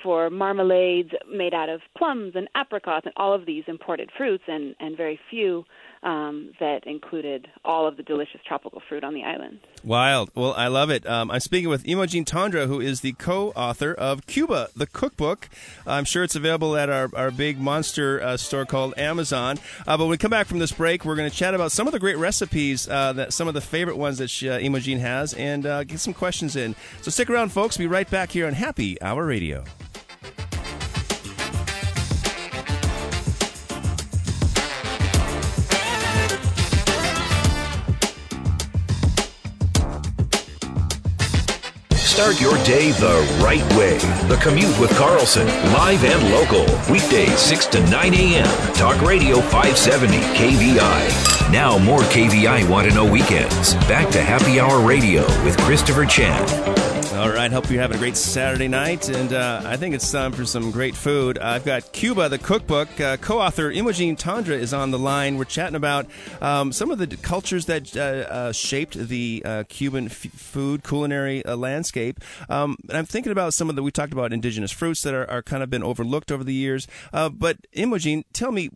for 0.03 0.31
marmalades 0.31 1.11
made 1.29 1.55
out 1.55 1.70
of 1.70 1.81
plums 1.97 2.33
and 2.37 2.49
apricots 2.55 3.07
and 3.07 3.14
all 3.16 3.33
of 3.33 3.47
these 3.47 3.64
imported 3.66 4.11
fruits, 4.16 4.45
and, 4.47 4.77
and 4.79 4.97
very 4.97 5.18
few 5.31 5.64
um, 6.03 6.53
that 6.61 6.86
included 6.86 7.49
all 7.64 7.86
of 7.86 7.97
the 7.97 8.03
delicious 8.03 8.40
tropical 8.47 8.82
fruit 8.88 9.05
on 9.05 9.14
the 9.14 9.24
island. 9.24 9.61
Wild. 9.84 10.30
Well, 10.34 10.55
I 10.55 10.68
love 10.68 10.90
it. 10.90 11.07
Um, 11.07 11.30
I'm 11.30 11.40
speaking 11.40 11.68
with 11.68 11.86
Imogene 11.86 12.24
Tondre, 12.24 12.66
who 12.66 12.80
is 12.80 13.01
the 13.01 13.12
co 13.12 13.51
author 13.51 13.92
of 13.92 14.26
Cuba, 14.26 14.68
the 14.76 14.86
cookbook. 14.86 15.49
I'm 15.86 16.05
sure 16.05 16.22
it's 16.22 16.36
available 16.36 16.76
at 16.76 16.90
our, 16.90 17.11
our 17.14 17.30
big 17.30 17.59
monster 17.61 18.22
uh, 18.22 18.36
store 18.36 18.66
called 18.66 18.94
Amazon. 18.97 19.59
Uh, 19.86 19.97
but 19.97 20.05
when 20.05 20.11
we 20.11 20.18
come 20.18 20.30
back 20.30 20.47
from 20.47 20.59
this 20.59 20.72
break, 20.72 21.05
we're 21.05 21.16
going 21.16 21.30
to 21.30 21.36
chat 21.36 21.55
about 21.55 21.72
some 21.72 21.86
of 21.86 21.92
the 21.92 22.01
great 22.01 22.18
recipes, 22.18 22.88
uh, 22.88 23.12
that 23.14 23.32
some 23.32 23.49
of 23.49 23.55
the 23.55 23.61
favorite 23.61 23.97
ones 23.97 24.18
that 24.18 24.28
she, 24.28 24.49
uh, 24.49 24.59
Imogene 24.59 24.99
has, 24.99 25.34
and 25.34 25.66
uh, 25.66 25.84
get 25.84 26.01
some 26.01 26.14
questions 26.14 26.57
in. 26.57 26.74
So 27.03 27.11
stick 27.11 27.30
around, 27.30 27.51
folks. 27.51 27.76
Be 27.76 27.86
right 27.86 28.09
back 28.09 28.30
here 28.30 28.47
on 28.47 28.55
Happy 28.55 29.01
Hour 29.01 29.26
Radio. 29.26 29.64
Start 42.17 42.41
your 42.41 42.57
day 42.64 42.93
the 42.93 43.41
right 43.45 43.62
way. 43.77 43.99
The 44.27 44.39
Commute 44.41 44.81
with 44.81 44.91
Carlson, 44.97 45.47
live 45.75 46.03
and 46.03 46.31
local. 46.33 46.64
Weekdays 46.91 47.39
6 47.39 47.67
to 47.67 47.91
9 47.91 48.14
a.m. 48.14 48.73
Talk 48.73 49.03
Radio 49.03 49.43
570 49.43 50.17
KVI. 50.35 51.53
Now 51.53 51.77
more 51.77 52.01
KVI 52.01 52.67
Want 52.71 52.89
to 52.89 52.95
Know 52.95 53.05
weekends. 53.05 53.75
Back 53.87 54.09
to 54.12 54.23
Happy 54.23 54.59
Hour 54.59 54.81
Radio 54.81 55.27
with 55.45 55.59
Christopher 55.59 56.07
Chan. 56.07 56.86
All 57.17 57.31
right, 57.31 57.51
hope 57.51 57.71
you're 57.71 57.81
having 57.81 57.97
a 57.97 57.99
great 57.99 58.14
Saturday 58.14 58.69
night, 58.69 59.09
and 59.09 59.33
uh, 59.33 59.62
I 59.64 59.79
think 59.79 59.95
it's 59.95 60.12
time 60.12 60.33
for 60.33 60.45
some 60.45 60.71
great 60.71 60.95
food. 60.95 61.39
Uh, 61.39 61.45
I've 61.45 61.64
got 61.64 61.91
Cuba, 61.93 62.29
the 62.29 62.37
cookbook. 62.37 63.01
Uh, 63.01 63.17
co-author 63.17 63.71
Imogene 63.71 64.17
Tondre 64.17 64.51
is 64.51 64.75
on 64.75 64.91
the 64.91 64.99
line. 64.99 65.39
We're 65.39 65.45
chatting 65.47 65.77
about 65.77 66.07
um, 66.43 66.73
some 66.73 66.91
of 66.91 66.99
the 66.99 67.07
cultures 67.17 67.64
that 67.67 67.97
uh, 67.97 68.01
uh, 68.01 68.53
shaped 68.53 68.99
the 68.99 69.43
uh, 69.47 69.64
Cuban 69.67 70.07
f- 70.07 70.31
food 70.31 70.85
culinary 70.85 71.43
landscape. 71.43 72.21
Um, 72.51 72.77
and 72.87 72.99
I'm 72.99 73.07
thinking 73.07 73.33
about 73.33 73.55
some 73.55 73.71
of 73.71 73.77
the 73.77 73.83
we 73.83 73.91
talked 73.91 74.12
about 74.12 74.35
indigenous 74.35 74.71
fruits 74.71 75.03
that 75.03 75.14
are, 75.14 75.29
are 75.31 75.43
kind 75.43 75.62
of 75.62 75.71
been 75.71 75.83
overlooked 75.83 76.31
over 76.31 76.45
the 76.45 76.53
years. 76.53 76.87
but 77.12 77.57
Imogene, 77.73 78.27
tell 78.35 78.53
me, 78.53 78.69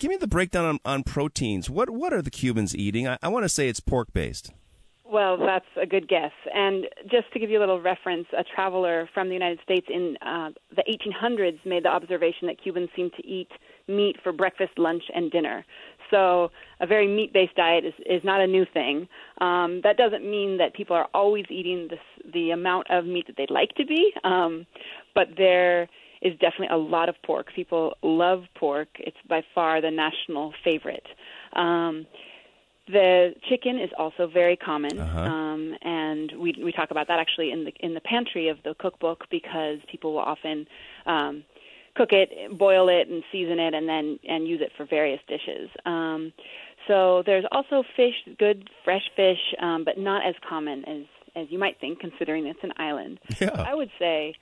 give 0.00 0.10
me 0.10 0.16
the 0.16 0.26
breakdown 0.26 0.64
on, 0.64 0.80
on 0.84 1.04
proteins. 1.04 1.70
What 1.70 1.90
what 1.90 2.12
are 2.12 2.22
the 2.22 2.30
Cubans 2.32 2.74
eating? 2.74 3.06
I, 3.06 3.18
I 3.22 3.28
want 3.28 3.44
to 3.44 3.48
say 3.48 3.68
it's 3.68 3.78
pork 3.78 4.12
based. 4.12 4.50
Well, 5.06 5.36
that's 5.36 5.66
a 5.80 5.86
good 5.86 6.08
guess. 6.08 6.32
And 6.54 6.86
just 7.10 7.30
to 7.34 7.38
give 7.38 7.50
you 7.50 7.58
a 7.58 7.60
little 7.60 7.80
reference, 7.80 8.26
a 8.36 8.42
traveler 8.42 9.08
from 9.12 9.28
the 9.28 9.34
United 9.34 9.58
States 9.62 9.86
in 9.90 10.16
uh, 10.22 10.50
the 10.74 10.82
1800s 10.82 11.58
made 11.66 11.84
the 11.84 11.88
observation 11.88 12.46
that 12.48 12.62
Cubans 12.62 12.88
seem 12.96 13.10
to 13.16 13.26
eat 13.26 13.48
meat 13.86 14.16
for 14.22 14.32
breakfast, 14.32 14.72
lunch, 14.78 15.02
and 15.14 15.30
dinner. 15.30 15.64
So 16.10 16.50
a 16.80 16.86
very 16.86 17.06
meat-based 17.06 17.54
diet 17.54 17.84
is, 17.84 17.92
is 18.06 18.22
not 18.24 18.40
a 18.40 18.46
new 18.46 18.64
thing. 18.72 19.06
Um, 19.40 19.80
that 19.84 19.98
doesn't 19.98 20.28
mean 20.28 20.56
that 20.58 20.74
people 20.74 20.96
are 20.96 21.08
always 21.12 21.44
eating 21.50 21.88
this, 21.90 22.32
the 22.32 22.50
amount 22.50 22.90
of 22.90 23.04
meat 23.04 23.26
that 23.26 23.36
they'd 23.36 23.50
like 23.50 23.74
to 23.74 23.84
be, 23.84 24.10
um, 24.24 24.66
but 25.14 25.28
there 25.36 25.82
is 26.22 26.32
definitely 26.40 26.68
a 26.70 26.76
lot 26.76 27.10
of 27.10 27.14
pork. 27.26 27.48
People 27.54 27.94
love 28.02 28.44
pork. 28.54 28.88
It's 28.98 29.16
by 29.28 29.42
far 29.54 29.82
the 29.82 29.90
national 29.90 30.54
favorite. 30.64 31.06
Um, 31.54 32.06
the 32.86 33.34
chicken 33.48 33.78
is 33.78 33.90
also 33.96 34.26
very 34.26 34.56
common, 34.56 34.98
uh-huh. 34.98 35.20
um, 35.20 35.74
and 35.82 36.32
we 36.38 36.54
we 36.62 36.70
talk 36.70 36.90
about 36.90 37.08
that 37.08 37.18
actually 37.18 37.50
in 37.50 37.64
the 37.64 37.72
in 37.80 37.94
the 37.94 38.00
pantry 38.00 38.48
of 38.48 38.58
the 38.62 38.74
cookbook 38.74 39.24
because 39.30 39.78
people 39.90 40.12
will 40.12 40.20
often 40.20 40.66
um, 41.06 41.44
cook 41.94 42.12
it, 42.12 42.30
boil 42.56 42.88
it, 42.88 43.08
and 43.08 43.22
season 43.32 43.58
it, 43.58 43.72
and 43.72 43.88
then 43.88 44.18
and 44.28 44.46
use 44.46 44.60
it 44.60 44.70
for 44.76 44.84
various 44.84 45.20
dishes. 45.28 45.70
Um, 45.86 46.32
so 46.86 47.22
there's 47.24 47.46
also 47.50 47.84
fish, 47.96 48.14
good 48.38 48.68
fresh 48.84 49.10
fish, 49.16 49.54
um, 49.60 49.84
but 49.84 49.96
not 49.96 50.26
as 50.26 50.34
common 50.46 50.84
as 50.84 51.04
as 51.34 51.46
you 51.50 51.58
might 51.58 51.80
think, 51.80 52.00
considering 52.00 52.46
it's 52.46 52.62
an 52.62 52.72
island. 52.76 53.18
Yeah. 53.40 53.50
I 53.56 53.74
would 53.74 53.90
say 53.98 54.34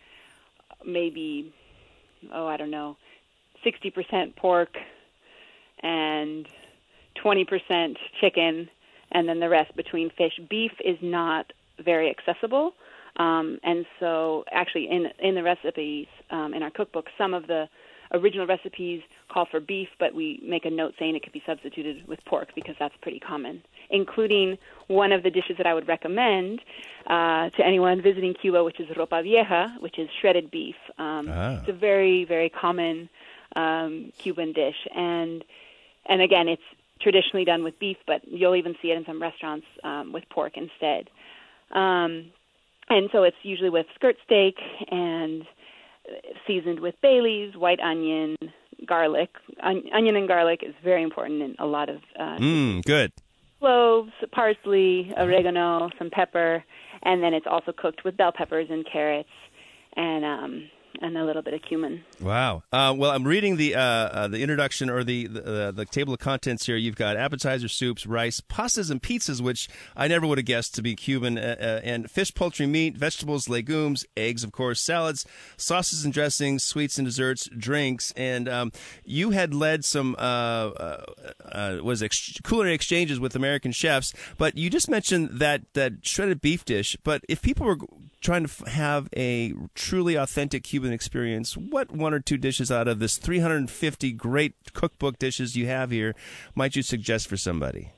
maybe 0.85 1.53
oh 2.33 2.49
I 2.49 2.57
don't 2.57 2.73
know, 2.73 2.97
sixty 3.63 3.91
percent 3.91 4.35
pork 4.35 4.77
and 5.81 6.49
20% 7.23 7.97
chicken, 8.21 8.69
and 9.11 9.29
then 9.29 9.41
the 9.41 9.49
rest 9.49 9.75
between 9.77 10.11
fish. 10.11 10.39
Beef 10.49 10.73
is 10.85 10.99
not 11.01 11.53
very 11.79 12.11
accessible. 12.11 12.75
Um, 13.17 13.59
and 13.63 13.85
so, 14.01 14.45
actually, 14.51 14.89
in 14.91 15.11
in 15.19 15.35
the 15.35 15.43
recipes 15.43 16.07
um, 16.31 16.55
in 16.55 16.63
our 16.63 16.71
cookbook, 16.71 17.09
some 17.19 17.35
of 17.35 17.47
the 17.47 17.69
original 18.13 18.47
recipes 18.47 19.03
call 19.29 19.47
for 19.47 19.61
beef, 19.61 19.89
but 19.99 20.15
we 20.15 20.41
make 20.43 20.65
a 20.65 20.71
note 20.71 20.95
saying 20.99 21.17
it 21.17 21.23
could 21.23 21.33
be 21.33 21.43
substituted 21.45 22.07
with 22.07 22.23
pork 22.25 22.49
because 22.55 22.75
that's 22.79 22.95
pretty 23.01 23.19
common. 23.19 23.63
Including 23.91 24.59
one 24.87 25.13
of 25.13 25.23
the 25.23 25.31
dishes 25.31 25.57
that 25.59 25.67
I 25.67 25.75
would 25.75 25.89
recommend 25.89 26.61
uh, 27.07 27.51
to 27.51 27.67
anyone 27.67 28.01
visiting 28.01 28.35
Cuba, 28.35 28.65
which 28.65 28.81
is 28.81 28.89
ropa 28.97 29.23
vieja, 29.23 29.77
which 29.81 29.99
is 29.99 30.09
shredded 30.21 30.51
beef. 30.51 30.77
Um, 30.99 31.29
ah. 31.31 31.59
It's 31.59 31.69
a 31.69 31.73
very 31.73 32.25
very 32.25 32.49
common 32.49 33.11
um, 33.57 34.13
Cuban 34.19 34.53
dish, 34.53 34.89
and 34.95 35.45
and 36.07 36.23
again, 36.23 36.49
it's 36.49 36.63
traditionally 37.03 37.45
done 37.45 37.65
with 37.65 37.79
beef, 37.79 37.97
but 38.07 38.23
you'll 38.27 38.57
even 38.57 38.75
see 38.81 38.89
it 38.89 38.97
in 38.97 39.05
some 39.05 39.21
restaurants 39.21 39.67
um, 39.85 40.13
with 40.13 40.25
pork 40.31 40.55
instead. 40.57 41.09
Um, 41.71 42.31
and 42.89 43.09
so 43.13 43.23
it's 43.23 43.37
usually 43.43 43.71
with 43.71 43.87
skirt 43.95 44.17
steak 44.25 44.57
and 44.91 45.45
seasoned 46.47 46.81
with 46.81 46.95
bay 47.01 47.21
leaves, 47.21 47.57
white 47.57 47.81
onion, 47.81 48.37
garlic. 48.87 49.31
On- 49.63 49.85
onion 49.95 50.17
and 50.17 50.29
garlic 50.29 50.63
is 50.63 50.75
very 50.83 51.03
important 51.03 51.43
in 51.43 51.57
a 51.59 51.67
lot 51.67 51.89
of. 51.89 51.97
Uh, 52.19 52.39
mm, 52.39 52.85
good. 52.85 53.13
Cloves, 53.61 54.13
parsley, 54.33 55.13
oregano, 55.17 55.89
some 55.99 56.11
pepper, 56.11 56.65
and 57.05 57.23
then 57.23 57.33
it's 57.33 57.47
also 57.49 57.73
cooked 57.73 58.05
with 58.05 58.17
bell 58.17 58.33
peppers 58.33 58.67
and 58.71 58.85
carrots, 58.91 59.29
and 59.95 60.25
um, 60.25 60.71
and 61.01 61.17
a 61.17 61.25
little 61.25 61.43
bit 61.43 61.55
of 61.55 61.63
cumin. 61.63 62.05
Wow. 62.21 62.63
Uh, 62.73 62.95
well, 62.97 63.11
I'm 63.11 63.25
reading 63.25 63.57
the 63.57 63.75
uh, 63.75 63.81
uh, 63.81 64.29
the 64.29 64.43
introduction 64.43 64.91
or 64.91 65.05
the, 65.05 65.27
the, 65.27 65.69
uh, 65.69 65.71
the 65.71 65.85
table 65.85 66.15
of 66.15 66.21
contents 66.21 66.67
here. 66.67 66.77
You've 66.77 66.97
got 66.97 67.17
appetizer 67.17 67.69
soups, 67.69 68.07
rice, 68.07 68.41
pastas, 68.41 68.91
and 68.91 69.03
pizzas, 69.03 69.41
which 69.41 69.69
I 69.97 70.09
never 70.09 70.27
would 70.27 70.39
have 70.39 70.45
guessed 70.45 70.75
to 70.77 70.83
be 70.83 70.95
Cuban, 70.95 71.39
uh, 71.39 71.57
uh, 71.59 71.81
and 71.85 72.11
fish, 72.11 72.35
poultry, 72.35 72.67
meat, 72.67 72.97
vegetables, 72.97 73.49
legumes, 73.49 74.05
eggs, 74.17 74.45
of 74.45 74.53
course, 74.53 74.81
salads, 74.81 75.25
sauces 75.57 76.05
and 76.05 76.13
dressings, 76.13 76.63
sweets 76.63 76.99
and 76.99 77.07
desserts, 77.07 77.49
drinks. 77.57 78.13
And 78.17 78.49
um, 78.49 78.73
you 79.05 79.31
had 79.31 79.55
led 79.55 79.85
some 79.85 80.17
was 80.19 82.03
ex- 82.03 82.41
culinary 82.45 82.75
exchanges 82.75 83.19
with 83.21 83.35
American 83.37 83.73
chefs, 83.73 84.13
but 84.39 84.57
you 84.57 84.71
just 84.71 84.89
mentioned 84.89 85.31
that 85.39 85.63
that 85.75 85.93
shredded 86.03 86.41
beef 86.41 86.65
dish. 86.65 86.97
But 87.03 87.23
if 87.29 87.43
people 87.43 87.67
were 87.67 87.79
trying 88.21 88.47
to 88.47 88.71
have 88.71 89.09
a 89.17 89.53
truly 89.75 90.15
authentic 90.15 90.65
Cuban 90.65 90.82
experience, 90.91 91.57
what 91.57 91.93
one 91.93 92.15
or 92.15 92.19
two 92.19 92.39
dishes 92.39 92.73
out 92.73 92.89
of 92.89 92.99
this 92.99 93.19
350 93.19 94.13
great 94.13 94.73
cookbook 94.73 95.19
dishes 95.19 95.55
you 95.55 95.67
have 95.67 95.91
here 95.91 96.15
might 96.55 96.75
you 96.75 96.83
suggest 96.83 97.29
for 97.29 97.37
somebody? 97.37 97.93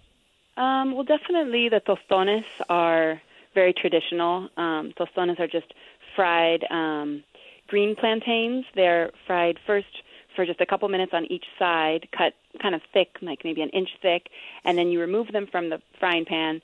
Um, 0.57 0.95
well, 0.95 1.05
definitely 1.05 1.69
the 1.69 1.81
tostones 1.81 2.45
are 2.69 3.23
very 3.55 3.73
traditional. 3.73 4.49
Um, 4.57 4.93
tostones 4.99 5.39
are 5.39 5.47
just 5.47 5.73
fried 6.15 6.65
um, 6.71 7.25
green 7.69 7.97
plantains. 7.97 8.67
They're 8.75 9.13
fried 9.27 9.59
first 9.67 10.03
for 10.37 10.45
just 10.45 10.61
a 10.61 10.67
couple 10.67 10.89
minutes 10.89 11.13
on 11.15 11.25
each 11.27 11.45
side, 11.59 12.09
cut 12.11 12.35
kind 12.61 12.75
of 12.75 12.83
thick, 12.93 13.17
like 13.23 13.45
maybe 13.45 13.63
an 13.63 13.71
inch 13.71 13.91
thick, 14.03 14.29
and 14.65 14.77
then 14.77 14.89
you 14.89 15.01
remove 15.01 15.33
them 15.33 15.47
from 15.47 15.71
the 15.71 15.81
frying 15.99 16.25
pan 16.25 16.61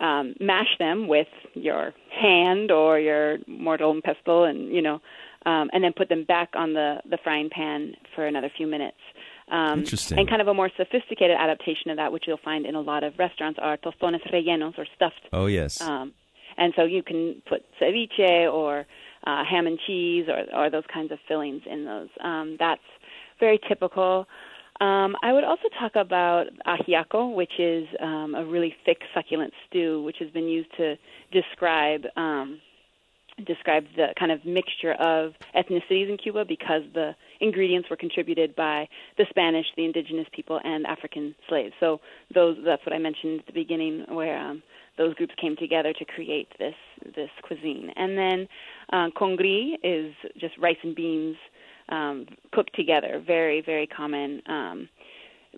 um, 0.00 0.34
mash 0.40 0.78
them 0.78 1.08
with 1.08 1.28
your 1.54 1.92
hand 2.10 2.70
or 2.70 2.98
your 2.98 3.38
mortar 3.46 3.88
and 3.90 4.02
pestle, 4.02 4.44
and 4.44 4.72
you 4.72 4.82
know, 4.82 5.00
um, 5.46 5.70
and 5.72 5.82
then 5.82 5.92
put 5.96 6.08
them 6.08 6.24
back 6.24 6.50
on 6.54 6.72
the 6.74 7.00
the 7.08 7.18
frying 7.22 7.50
pan 7.50 7.94
for 8.14 8.26
another 8.26 8.50
few 8.56 8.66
minutes. 8.66 8.98
Um, 9.50 9.80
Interesting. 9.80 10.18
And 10.18 10.28
kind 10.28 10.42
of 10.42 10.48
a 10.48 10.54
more 10.54 10.70
sophisticated 10.76 11.36
adaptation 11.38 11.90
of 11.90 11.96
that, 11.96 12.12
which 12.12 12.24
you'll 12.26 12.40
find 12.44 12.66
in 12.66 12.74
a 12.74 12.80
lot 12.80 13.02
of 13.02 13.18
restaurants, 13.18 13.58
are 13.62 13.76
tostones 13.78 14.20
rellenos 14.32 14.78
or 14.78 14.86
stuffed. 14.94 15.28
Oh 15.32 15.46
yes. 15.46 15.80
Um, 15.80 16.12
and 16.56 16.72
so 16.76 16.84
you 16.84 17.02
can 17.02 17.40
put 17.48 17.64
ceviche 17.80 18.52
or 18.52 18.86
uh, 19.26 19.44
ham 19.44 19.66
and 19.66 19.78
cheese 19.86 20.26
or, 20.28 20.44
or 20.54 20.70
those 20.70 20.84
kinds 20.92 21.12
of 21.12 21.18
fillings 21.26 21.62
in 21.70 21.84
those. 21.84 22.08
Um, 22.20 22.56
that's 22.58 22.82
very 23.40 23.58
typical. 23.68 24.26
Um, 24.80 25.16
I 25.22 25.32
would 25.32 25.44
also 25.44 25.68
talk 25.80 25.96
about 25.96 26.46
ajiaco, 26.66 27.34
which 27.34 27.58
is 27.58 27.86
um, 28.00 28.34
a 28.36 28.44
really 28.44 28.74
thick, 28.84 28.98
succulent 29.12 29.52
stew, 29.66 30.02
which 30.02 30.16
has 30.20 30.30
been 30.30 30.46
used 30.46 30.70
to 30.76 30.96
describe 31.32 32.04
um, 32.16 32.60
describe 33.46 33.84
the 33.96 34.08
kind 34.18 34.32
of 34.32 34.44
mixture 34.44 34.92
of 34.92 35.32
ethnicities 35.54 36.08
in 36.08 36.16
Cuba 36.16 36.44
because 36.44 36.82
the 36.94 37.14
ingredients 37.40 37.88
were 37.90 37.96
contributed 37.96 38.54
by 38.56 38.88
the 39.16 39.26
Spanish, 39.30 39.66
the 39.76 39.84
indigenous 39.84 40.26
people, 40.32 40.60
and 40.64 40.86
African 40.86 41.34
slaves. 41.48 41.74
So 41.80 42.00
those 42.34 42.56
that's 42.64 42.84
what 42.84 42.94
I 42.94 42.98
mentioned 42.98 43.40
at 43.40 43.46
the 43.46 43.52
beginning, 43.52 44.04
where 44.08 44.38
um, 44.38 44.62
those 44.96 45.14
groups 45.14 45.34
came 45.40 45.56
together 45.56 45.92
to 45.92 46.04
create 46.04 46.48
this 46.58 46.74
this 47.14 47.30
cuisine. 47.42 47.90
And 47.96 48.18
then 48.18 48.48
uh, 48.92 49.08
congri 49.16 49.74
is 49.82 50.12
just 50.38 50.56
rice 50.58 50.76
and 50.82 50.94
beans 50.94 51.36
um, 51.88 52.26
cooked 52.52 52.74
together. 52.74 53.22
Very, 53.24 53.60
very 53.60 53.86
common. 53.86 54.42
Um, 54.46 54.88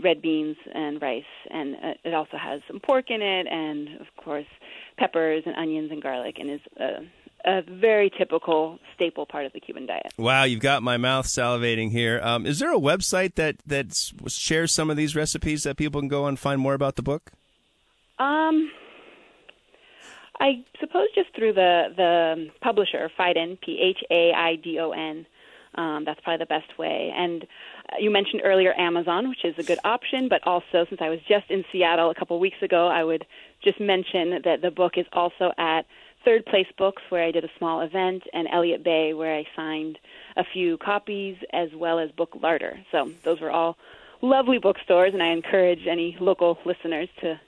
red 0.02 0.22
beans 0.22 0.56
and 0.72 1.02
rice, 1.02 1.24
and 1.50 1.74
uh, 1.74 1.94
it 2.04 2.14
also 2.14 2.36
has 2.36 2.60
some 2.68 2.80
pork 2.80 3.10
in 3.10 3.20
it, 3.20 3.46
and 3.48 4.00
of 4.00 4.06
course 4.22 4.46
peppers 4.98 5.42
and 5.46 5.56
onions 5.56 5.90
and 5.90 6.00
garlic, 6.00 6.36
and 6.38 6.50
is 6.50 6.60
a, 6.78 7.00
a 7.44 7.62
very 7.62 8.10
typical 8.10 8.78
staple 8.94 9.26
part 9.26 9.46
of 9.46 9.52
the 9.52 9.60
Cuban 9.60 9.86
diet. 9.86 10.12
Wow, 10.18 10.44
you've 10.44 10.60
got 10.60 10.82
my 10.82 10.96
mouth 10.96 11.26
salivating 11.26 11.90
here. 11.90 12.20
Um, 12.22 12.46
is 12.46 12.58
there 12.58 12.72
a 12.72 12.78
website 12.78 13.34
that 13.36 13.56
that 13.66 14.12
shares 14.28 14.72
some 14.72 14.90
of 14.90 14.96
these 14.96 15.16
recipes 15.16 15.62
that 15.64 15.76
people 15.76 16.00
can 16.00 16.08
go 16.08 16.26
and 16.26 16.38
find 16.38 16.60
more 16.60 16.74
about 16.74 16.96
the 16.96 17.02
book? 17.02 17.32
Um, 18.18 18.70
I 20.40 20.64
suppose 20.80 21.08
just 21.14 21.34
through 21.34 21.54
the 21.54 21.92
the 21.96 22.48
publisher, 22.60 23.10
Phaidon, 23.18 23.60
P 23.60 23.80
H 23.80 24.02
A 24.10 24.32
I 24.32 24.56
D 24.56 24.78
O 24.78 24.90
N. 24.90 25.26
Um, 25.76 26.04
that's 26.04 26.20
probably 26.20 26.38
the 26.38 26.46
best 26.46 26.78
way. 26.78 27.12
And 27.14 27.44
uh, 27.44 27.96
you 28.00 28.10
mentioned 28.10 28.42
earlier 28.44 28.74
Amazon, 28.76 29.28
which 29.28 29.44
is 29.44 29.54
a 29.56 29.62
good 29.62 29.78
option, 29.84 30.28
but 30.28 30.44
also 30.44 30.84
since 30.88 31.00
I 31.00 31.08
was 31.10 31.20
just 31.28 31.48
in 31.48 31.64
Seattle 31.70 32.10
a 32.10 32.14
couple 32.14 32.40
weeks 32.40 32.60
ago, 32.60 32.88
I 32.88 33.04
would 33.04 33.24
just 33.62 33.78
mention 33.78 34.40
that 34.44 34.62
the 34.62 34.72
book 34.72 34.94
is 34.96 35.06
also 35.12 35.52
at 35.58 35.82
Third 36.24 36.44
Place 36.46 36.66
Books, 36.76 37.02
where 37.08 37.24
I 37.24 37.30
did 37.30 37.44
a 37.44 37.50
small 37.58 37.80
event, 37.80 38.24
and 38.32 38.48
Elliott 38.52 38.84
Bay, 38.84 39.14
where 39.14 39.34
I 39.34 39.46
signed 39.56 39.98
a 40.36 40.44
few 40.44 40.76
copies, 40.78 41.36
as 41.52 41.70
well 41.74 41.98
as 41.98 42.10
Book 42.10 42.36
Larder. 42.40 42.80
So 42.92 43.10
those 43.22 43.40
were 43.40 43.50
all 43.50 43.76
lovely 44.20 44.58
bookstores, 44.58 45.14
and 45.14 45.22
I 45.22 45.28
encourage 45.28 45.86
any 45.86 46.16
local 46.20 46.58
listeners 46.64 47.08
to 47.20 47.40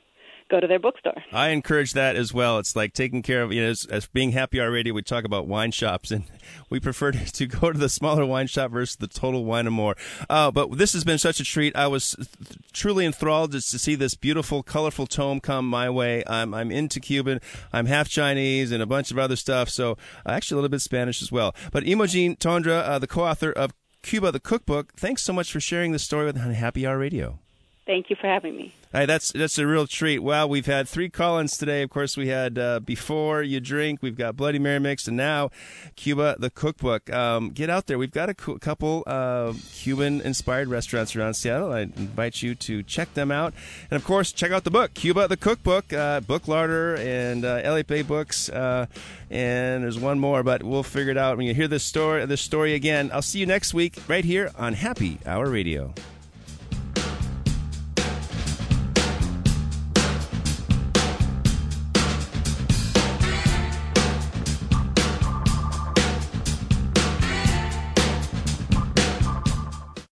go 0.53 0.61
to 0.61 0.67
their 0.67 0.79
bookstore. 0.79 1.25
I 1.33 1.49
encourage 1.49 1.95
that 1.95 2.15
as 2.15 2.33
well. 2.33 2.59
It's 2.59 2.77
like 2.77 2.93
taking 2.93 3.23
care 3.23 3.43
of, 3.43 3.53
you 3.53 3.63
know, 3.63 3.71
as, 3.71 3.87
as 3.87 4.07
being 4.07 4.33
Happy 4.33 4.61
Hour 4.61 4.71
Radio, 4.71 4.93
we 4.93 5.03
talk 5.03 5.25
about 5.25 5.49
wine 5.49 5.73
shops, 5.73 6.11
and 6.11 6.25
we 6.71 6.79
prefer 6.79 7.11
to, 7.11 7.33
to 7.33 7.47
go 7.47 7.73
to 7.73 7.79
the 7.79 7.89
smaller 7.89 8.27
wine 8.27 8.47
shop 8.47 8.71
versus 8.71 8.97
the 8.97 9.09
Total 9.09 9.43
Wine 9.45 9.67
and 9.67 9.75
More. 9.75 9.97
Uh, 10.29 10.51
but 10.51 10.77
this 10.77 10.93
has 10.93 11.05
been 11.05 11.19
such 11.19 11.41
a 11.41 11.45
treat. 11.45 11.75
I 11.75 11.87
was 11.87 12.13
th- 12.13 12.29
truly 12.73 13.07
enthralled 13.07 13.53
just 13.53 13.71
to 13.71 13.79
see 13.79 13.95
this 13.95 14.15
beautiful, 14.15 14.63
colorful 14.63 15.07
tome 15.07 15.41
come 15.41 15.69
my 15.69 15.89
way. 15.89 16.23
I'm, 16.27 16.53
I'm 16.53 16.71
into 16.71 17.01
Cuban. 17.01 17.41
I'm 17.73 17.87
half 17.87 18.09
Chinese 18.09 18.71
and 18.71 18.83
a 18.83 18.87
bunch 18.87 19.11
of 19.11 19.19
other 19.19 19.37
stuff, 19.37 19.71
so 19.71 19.93
uh, 20.27 20.33
actually 20.33 20.57
a 20.57 20.59
little 20.59 20.69
bit 20.69 20.83
Spanish 20.83 21.23
as 21.23 21.33
well. 21.33 21.55
But 21.73 21.87
Imogen 21.87 22.37
Tondre, 22.37 22.83
uh, 22.87 22.99
the 22.99 23.07
co-author 23.07 23.51
of 23.51 23.73
Cuba, 24.03 24.31
the 24.31 24.41
cookbook, 24.41 24.93
thanks 24.97 25.23
so 25.23 25.33
much 25.33 25.51
for 25.51 25.61
sharing 25.61 25.93
this 25.93 26.03
story 26.03 26.27
with 26.27 26.37
Happy 26.37 26.87
Hour 26.87 26.99
Radio. 26.99 27.39
Thank 27.87 28.11
you 28.11 28.17
for 28.17 28.27
having 28.27 28.57
me. 28.57 28.75
That's 28.93 29.33
that's 29.33 29.59
a 29.59 29.67
real 29.67 29.87
treat. 29.87 30.19
Wow, 30.19 30.47
we've 30.47 30.67
had 30.67 30.87
three 30.87 31.09
call-ins 31.09 31.57
today. 31.57 31.83
Of 31.83 31.89
course, 31.91 32.17
we 32.17 32.29
had 32.29 32.59
uh, 32.59 32.81
before 32.81 33.43
you 33.43 33.59
drink. 33.59 34.01
We've 34.03 34.17
got 34.17 34.37
Bloody 34.37 34.59
Mary 34.59 34.79
mix, 34.79 35.09
and 35.09 35.17
now 35.17 35.51
Cuba 35.97 36.37
the 36.39 36.51
cookbook. 36.51 37.11
Um, 37.11 37.51
get 37.51 37.71
out 37.71 37.87
there. 37.87 37.99
We've 37.99 38.11
got 38.11 38.29
a 38.29 38.35
co- 38.35 38.59
couple 38.59 39.03
uh, 39.07 39.55
Cuban-inspired 39.73 40.69
restaurants 40.69 41.17
around 41.17 41.35
Seattle. 41.35 41.73
I 41.73 41.81
invite 41.81 42.43
you 42.43 42.55
to 42.55 42.83
check 42.83 43.15
them 43.15 43.31
out, 43.31 43.55
and 43.91 43.97
of 43.97 44.05
course, 44.05 44.31
check 44.31 44.53
out 44.53 44.65
the 44.65 44.71
book 44.71 44.93
Cuba 44.95 45.27
the 45.27 45.37
cookbook, 45.39 45.93
uh, 45.93 46.21
Book 46.21 46.47
Larder, 46.47 46.97
and 46.97 47.45
uh, 47.45 47.83
Books. 48.07 48.49
Uh, 48.51 48.87
and 49.31 49.83
there's 49.83 49.99
one 49.99 50.19
more, 50.19 50.43
but 50.43 50.63
we'll 50.63 50.83
figure 50.83 51.11
it 51.11 51.17
out 51.17 51.39
when 51.39 51.47
you 51.47 51.55
hear 51.55 51.69
this 51.69 51.85
story. 51.85 52.27
This 52.27 52.43
story 52.43 52.75
again. 52.75 53.11
I'll 53.13 53.23
see 53.23 53.39
you 53.39 53.47
next 53.47 53.73
week 53.73 53.97
right 54.07 54.25
here 54.25 54.51
on 54.59 54.75
Happy 54.75 55.19
Hour 55.25 55.49
Radio. 55.49 55.95